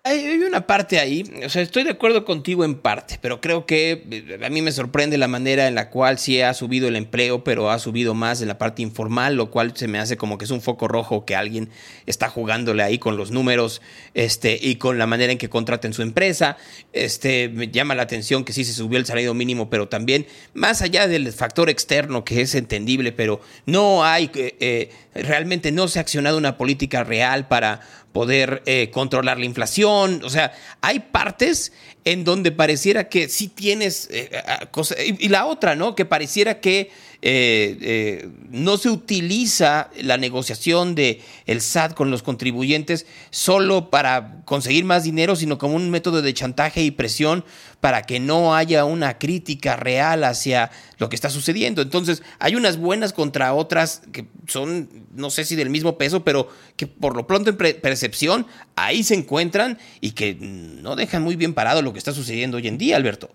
[0.07, 4.03] Hay una parte ahí, o sea, estoy de acuerdo contigo en parte, pero creo que
[4.11, 7.43] eh, a mí me sorprende la manera en la cual sí ha subido el empleo,
[7.43, 10.45] pero ha subido más en la parte informal, lo cual se me hace como que
[10.45, 11.71] es un foco rojo que alguien
[12.05, 13.81] está jugándole ahí con los números
[14.13, 16.57] este, y con la manera en que contraten su empresa.
[16.93, 20.83] Este, me llama la atención que sí se subió el salario mínimo, pero también más
[20.83, 25.99] allá del factor externo que es entendible, pero no hay, eh, eh, realmente no se
[25.99, 27.79] ha accionado una política real para
[28.11, 30.21] poder eh, controlar la inflación.
[30.23, 31.73] O sea, hay partes
[32.03, 34.29] en donde pareciera que sí tienes eh,
[34.71, 34.97] cosas.
[35.03, 35.95] Y, la otra, ¿no?
[35.95, 36.91] Que pareciera que
[37.27, 44.85] eh, no se utiliza la negociación de el SAT con los contribuyentes solo para conseguir
[44.85, 47.43] más dinero, sino como un método de chantaje y presión
[47.79, 50.69] para que no haya una crítica real hacia
[50.99, 51.81] lo que está sucediendo.
[51.81, 56.47] Entonces, hay unas buenas contra otras que son, no sé si del mismo peso, pero
[56.75, 58.45] que por lo pronto en percepción
[58.75, 62.67] ahí se encuentran y que no dejan muy bien parado lo que está sucediendo hoy
[62.67, 63.31] en día, Alberto.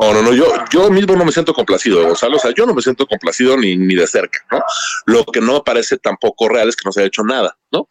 [0.00, 2.74] No, no, no, yo, yo mismo no me siento complacido, Gonzalo, o sea, yo no
[2.74, 4.62] me siento complacido ni, ni de cerca, ¿no?
[5.06, 7.88] Lo que no me parece tampoco real es que no se haya hecho nada, ¿no?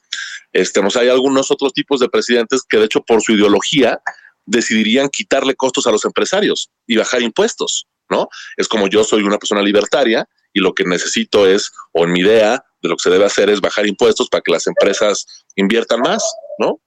[0.54, 4.00] Este, no hay algunos otros tipos de presidentes que de hecho por su ideología
[4.46, 8.30] decidirían quitarle costos a los empresarios y bajar impuestos, ¿no?
[8.58, 12.20] Es como yo soy una persona libertaria y lo que necesito es, o en mi
[12.20, 15.26] idea de lo que se debe hacer es bajar impuestos para que las empresas
[15.56, 16.24] inviertan más,
[16.60, 16.80] ¿no?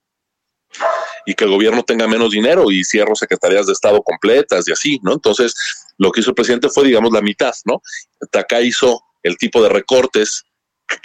[1.26, 5.00] Y que el gobierno tenga menos dinero y cierro secretarías de Estado completas y así,
[5.02, 5.12] ¿no?
[5.12, 5.54] Entonces,
[5.98, 7.82] lo que hizo el presidente fue, digamos, la mitad, ¿no?
[8.32, 10.44] Acá hizo el tipo de recortes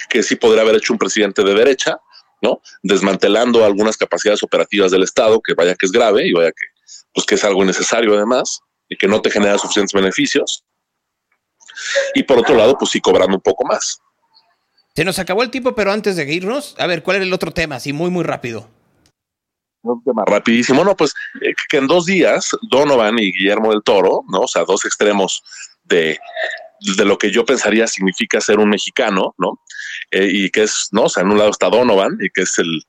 [0.10, 2.00] que sí podría haber hecho un presidente de derecha,
[2.42, 2.62] ¿no?
[2.82, 6.66] Desmantelando algunas capacidades operativas del Estado, que vaya que es grave y vaya que,
[7.14, 10.64] pues que es algo innecesario además y que no te genera suficientes beneficios.
[12.14, 14.00] Y por otro lado, pues sí cobrando un poco más.
[14.96, 17.52] Se nos acabó el tiempo, pero antes de irnos, a ver, ¿cuál era el otro
[17.52, 17.76] tema?
[17.76, 18.70] Así muy, muy rápido.
[20.26, 24.42] Rapidísimo, no, pues eh, que en dos días Donovan y Guillermo del Toro, ¿no?
[24.42, 25.44] O sea, dos extremos
[25.84, 26.20] de,
[26.98, 29.60] de lo que yo pensaría significa ser un mexicano, ¿no?
[30.12, 31.04] Eh, y que es, ¿no?
[31.04, 32.84] O sea, en un lado está Donovan y que es el,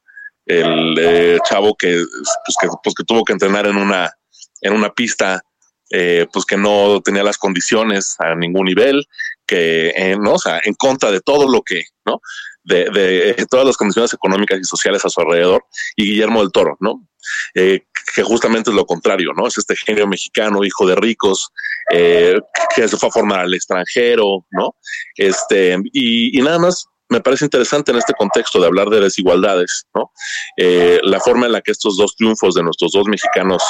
[0.47, 2.05] el eh, chavo que
[2.45, 4.13] pues, que, pues, que tuvo que entrenar en una,
[4.61, 5.43] en una pista,
[5.89, 9.07] pues que no tenía las condiciones a ningún nivel,
[9.47, 10.35] que, ¿no?
[10.35, 12.21] O sea, en contra de todo lo que, ¿no?
[12.67, 15.65] De, de, todas las condiciones económicas y sociales a su alrededor,
[15.95, 17.07] y Guillermo del Toro, ¿no?
[17.55, 19.47] Eh, que justamente es lo contrario, ¿no?
[19.47, 21.51] Es este genio mexicano, hijo de ricos,
[21.93, 22.41] eh,
[22.75, 24.75] que se fue a formar al extranjero, ¿no?
[25.17, 30.11] Este, y, nada más me parece interesante en este contexto de hablar de desigualdades, ¿no?
[30.57, 33.63] Eh, la forma en la que estos dos triunfos de nuestros dos mexicanos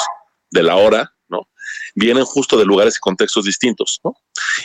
[0.49, 1.41] de la hora, ¿no?
[1.93, 4.13] Vienen justo de lugares y contextos distintos, ¿no?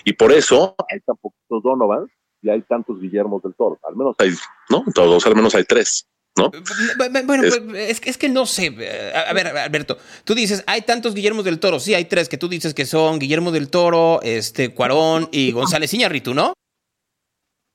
[0.04, 2.06] Y por eso hay tan poquitos Donovan
[2.42, 4.30] y hay tantos Guillermos del Toro, al menos hay,
[4.68, 4.84] ¿no?
[4.92, 6.06] Todos, al menos hay tres.
[6.36, 6.50] ¿no?
[6.96, 8.68] Bueno, es, pues, es, que no sé.
[9.14, 11.78] A ver, Alberto, tú dices, hay tantos Guillermos del Toro.
[11.78, 15.92] Sí, hay tres que tú dices que son Guillermo del Toro, este, Cuarón y González
[15.92, 16.54] Iñarritu, ¿no?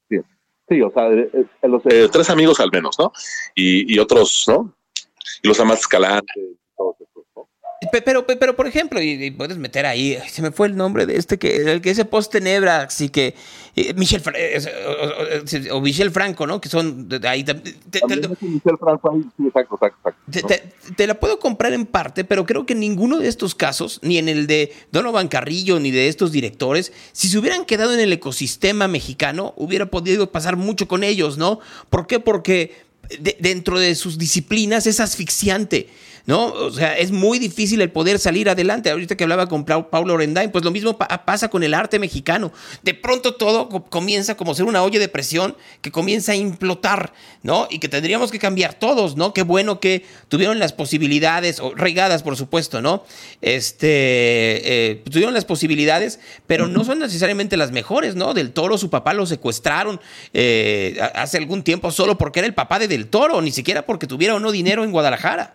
[0.10, 0.18] Sí,
[0.68, 3.12] sí, o sea, eh, eh, los, eh, tres amigos al menos, ¿no?
[3.56, 4.74] Y, y otros, ¿no?
[5.44, 6.58] Y los amas Escalante,
[7.92, 11.38] pero, pero, por ejemplo, y, puedes meter ahí, se me fue el nombre de este,
[11.38, 13.36] que el que ese post tenebra, así que
[13.76, 14.24] eh, Michel
[15.72, 16.60] o, Michel Franco, ¿no?
[16.60, 17.44] Que son ahí.
[17.44, 17.54] Te,
[20.96, 24.18] te, la puedo comprar en parte, pero creo que en ninguno de estos casos, ni
[24.18, 28.12] en el de Donovan Carrillo, ni de estos directores, si se hubieran quedado en el
[28.12, 31.60] ecosistema mexicano, hubiera podido pasar mucho con ellos, ¿no?
[31.92, 32.20] ¿Por qué?
[32.20, 32.88] Porque
[33.40, 35.90] dentro de sus disciplinas es asfixiante.
[36.28, 36.48] ¿No?
[36.48, 38.92] O sea, es muy difícil el poder salir adelante.
[38.92, 42.52] Ahorita que hablaba con Paulo Orendain, pues lo mismo pasa con el arte mexicano.
[42.84, 47.14] De pronto todo comienza como ser una olla de presión que comienza a implotar,
[47.44, 47.68] ¿no?
[47.72, 49.34] Y que tendríamos que cambiar todos, ¿no?
[49.34, 53.06] Qué bueno que tuvieron las posibilidades, o regadas, por supuesto, ¿no?
[53.42, 58.34] Este, eh, tuvieron las posibilidades, pero no son necesariamente las mejores, ¿no?
[58.34, 60.02] Del Toro, su papá lo secuestraron
[60.34, 64.08] eh, hace algún tiempo solo porque era el papá de Del Toro, ni siquiera porque
[64.08, 65.54] tuviera o no dinero en Guadalajara.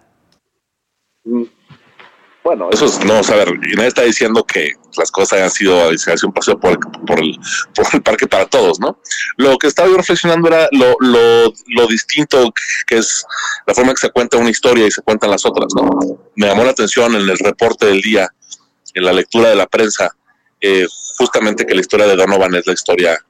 [2.44, 5.88] Bueno, eso es, no, a ver, y nadie está diciendo que las cosas hayan sido,
[6.24, 6.76] un paseo por,
[7.06, 7.38] por, el,
[7.72, 8.98] por el parque para todos, ¿no?
[9.36, 12.52] Lo que estaba yo reflexionando era lo, lo, lo distinto
[12.88, 13.24] que es
[13.64, 15.88] la forma que se cuenta una historia y se cuentan las otras, ¿no?
[16.34, 18.28] Me llamó la atención en el reporte del día,
[18.94, 20.10] en la lectura de la prensa,
[20.60, 20.86] eh,
[21.18, 23.24] justamente que la historia de Donovan es la historia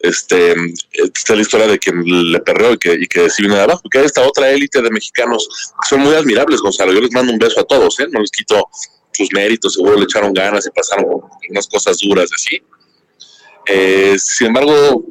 [0.00, 0.54] este,
[0.92, 3.82] esta es la historia de quien le perreó y que, y que viene de abajo,
[3.90, 5.48] que hay esta otra élite de mexicanos
[5.82, 6.92] que son muy admirables, Gonzalo.
[6.92, 8.06] Yo les mando un beso a todos, ¿eh?
[8.10, 8.68] no les quito
[9.12, 11.06] sus méritos, seguro le echaron ganas y pasaron
[11.50, 12.62] unas cosas duras así.
[13.66, 15.04] Eh, sin embargo,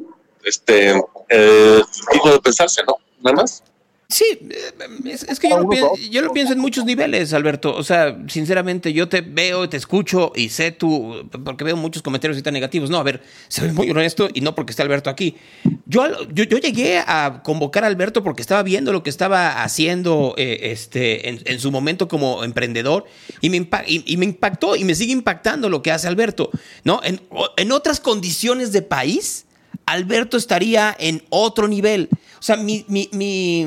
[0.44, 0.90] este,
[1.28, 1.82] eh,
[2.24, 2.96] de pensarse, ¿no?
[3.22, 3.62] Nada más.
[4.10, 4.72] Sí, eh,
[5.04, 7.76] es, que yo lo, pienso, yo lo, pienso, en muchos niveles, Alberto.
[7.76, 12.38] O sea, sinceramente, yo te veo, te escucho y sé tú, porque veo muchos comentarios
[12.38, 12.88] y tan negativos.
[12.88, 15.36] No, a ver, soy muy honesto y no porque esté Alberto aquí.
[15.84, 20.70] Yo, yo, llegué a convocar a Alberto porque estaba viendo lo que estaba haciendo eh,
[20.72, 23.04] este, en, su momento como emprendedor
[23.42, 26.50] y me, y, me impactó y me sigue impactando lo que hace Alberto.
[26.82, 27.02] ¿no?
[27.04, 27.20] En,
[27.58, 29.44] en otras condiciones de país,
[29.84, 32.08] Alberto estaría en otro nivel.
[32.38, 33.66] O sea, mi, mi, mi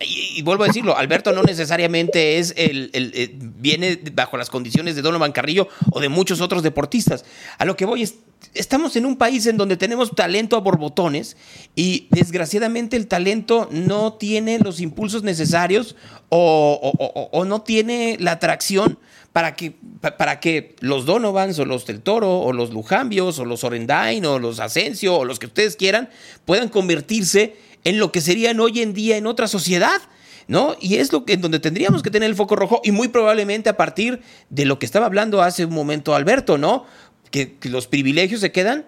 [0.00, 5.02] y, vuelvo a decirlo, Alberto no necesariamente es el, el, viene bajo las condiciones de
[5.02, 7.24] Donovan Carrillo o de muchos otros deportistas.
[7.58, 8.16] A lo que voy es,
[8.54, 11.36] estamos en un país en donde tenemos talento a borbotones
[11.76, 15.96] y desgraciadamente el talento no tiene los impulsos necesarios
[16.28, 18.98] o, o, no tiene la atracción
[19.32, 23.62] para que, para que los Donovans o los del Toro o los Lujambios o los
[23.62, 26.10] Orendain o los Asensio o los que ustedes quieran
[26.44, 30.00] puedan convertirse en lo que serían hoy en día en otra sociedad.
[30.48, 30.74] ¿No?
[30.80, 33.70] Y es lo que en donde tendríamos que tener el foco rojo y muy probablemente
[33.70, 36.86] a partir de lo que estaba hablando hace un momento Alberto, ¿no?
[37.30, 38.86] Que, los privilegios se quedan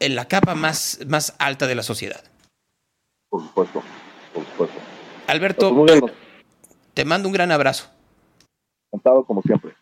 [0.00, 2.22] en la capa más, más alta de la sociedad.
[3.30, 3.82] Por supuesto,
[4.34, 4.76] por supuesto.
[5.28, 5.86] Alberto,
[6.92, 7.88] te mando un gran abrazo.
[8.92, 9.72] Encantado como siempre.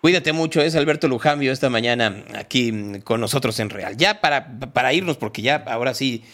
[0.00, 3.96] Cuídate mucho, es Alberto Lujambio esta mañana aquí con nosotros en Real.
[3.96, 6.24] Ya para, para irnos, porque ya ahora sí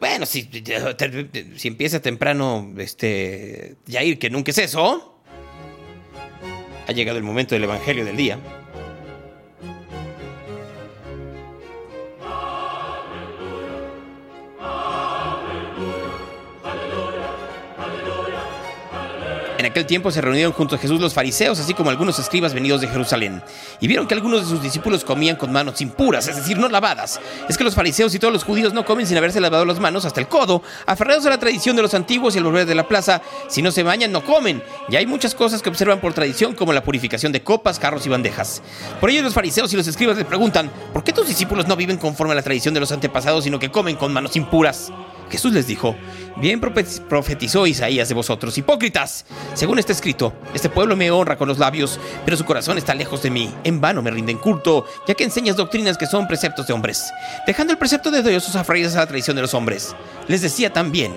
[0.00, 0.48] bueno, si,
[1.56, 5.20] si empieza temprano, este, ir que nunca es eso.
[6.86, 8.38] Ha llegado el momento del Evangelio del día.
[19.76, 22.88] Aquel tiempo se reunieron junto a Jesús los fariseos, así como algunos escribas venidos de
[22.88, 23.42] Jerusalén,
[23.78, 27.20] y vieron que algunos de sus discípulos comían con manos impuras, es decir, no lavadas.
[27.46, 30.06] Es que los fariseos y todos los judíos no comen sin haberse lavado las manos
[30.06, 32.88] hasta el codo, aferrados a la tradición de los antiguos y al volver de la
[32.88, 34.62] plaza, si no se bañan no comen.
[34.88, 38.08] Y hay muchas cosas que observan por tradición, como la purificación de copas, carros y
[38.08, 38.62] bandejas.
[38.98, 41.98] Por ello los fariseos y los escribas le preguntan, ¿por qué tus discípulos no viven
[41.98, 44.90] conforme a la tradición de los antepasados, sino que comen con manos impuras?
[45.30, 45.96] Jesús les dijo,
[46.36, 49.24] bien profetizó Isaías de vosotros, hipócritas.
[49.54, 53.22] Según está escrito, este pueblo me honra con los labios, pero su corazón está lejos
[53.22, 53.52] de mí.
[53.64, 57.10] En vano me rinden culto, ya que enseñas doctrinas que son preceptos de hombres,
[57.46, 59.94] dejando el precepto de Dios sus afraídas a la tradición de los hombres.
[60.28, 61.12] Les decía también,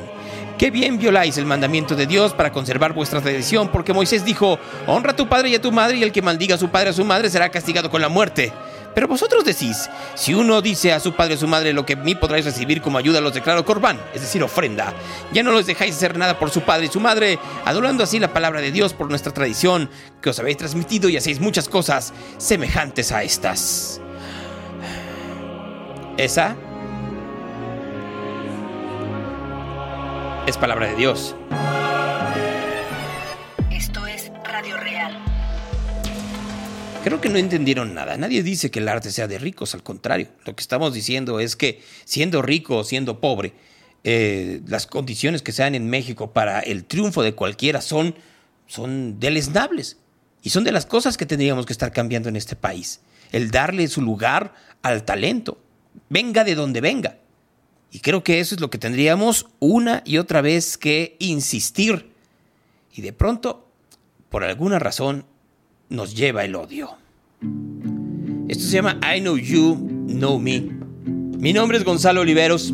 [0.59, 5.11] Qué bien violáis el mandamiento de Dios para conservar vuestra tradición, porque Moisés dijo, honra
[5.11, 6.91] a tu padre y a tu madre, y el que maldiga a su padre o
[6.91, 8.51] a su madre será castigado con la muerte.
[8.99, 12.15] Pero vosotros decís, si uno dice a su padre o su madre lo que mí
[12.15, 14.93] podráis recibir como ayuda, los declaro corbán, es decir, ofrenda.
[15.31, 18.33] Ya no los dejáis hacer nada por su padre y su madre, adorando así la
[18.33, 19.89] palabra de Dios por nuestra tradición,
[20.21, 24.01] que os habéis transmitido y hacéis muchas cosas semejantes a estas.
[26.17, 26.57] Esa
[30.45, 31.35] es palabra de Dios.
[37.09, 38.17] Creo que no entendieron nada.
[38.17, 40.27] Nadie dice que el arte sea de ricos, al contrario.
[40.45, 43.53] Lo que estamos diciendo es que siendo rico o siendo pobre,
[44.03, 48.13] eh, las condiciones que se dan en México para el triunfo de cualquiera son,
[48.67, 49.97] son deleznables.
[50.43, 52.99] Y son de las cosas que tendríamos que estar cambiando en este país.
[53.31, 54.53] El darle su lugar
[54.83, 55.57] al talento,
[56.09, 57.17] venga de donde venga.
[57.89, 62.11] Y creo que eso es lo que tendríamos una y otra vez que insistir.
[62.93, 63.67] Y de pronto,
[64.29, 65.25] por alguna razón,
[65.89, 66.89] nos lleva el odio.
[68.47, 69.75] Esto se llama I Know You,
[70.07, 70.61] Know Me.
[71.05, 72.73] Mi nombre es Gonzalo Oliveros.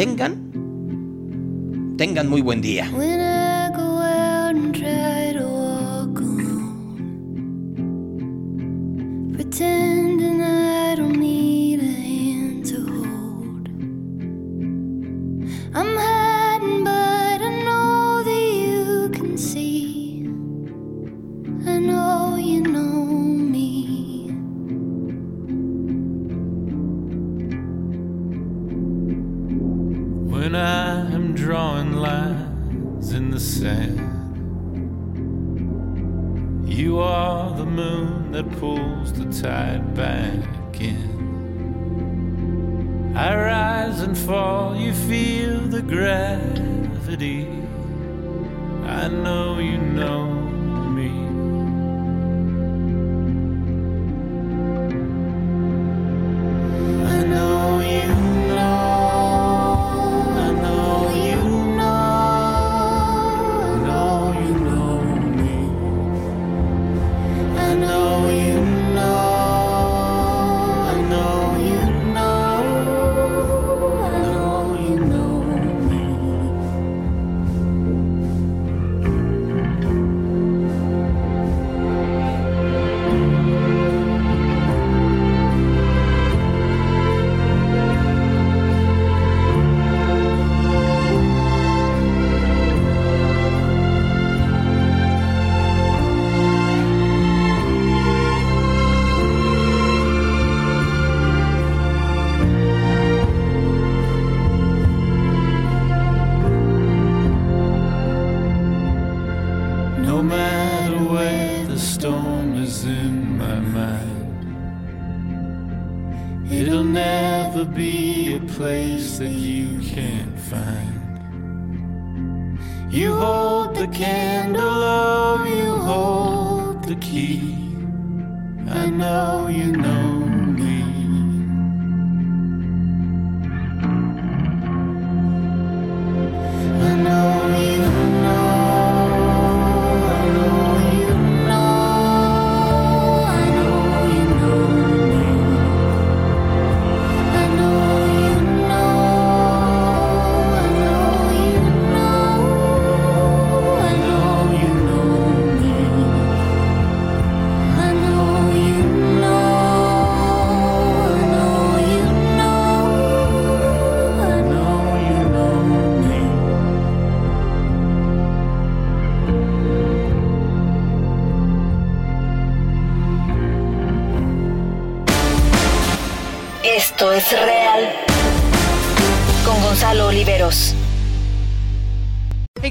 [0.00, 0.32] tengan,
[1.98, 2.90] tengan muy buen día.
[2.90, 3.20] When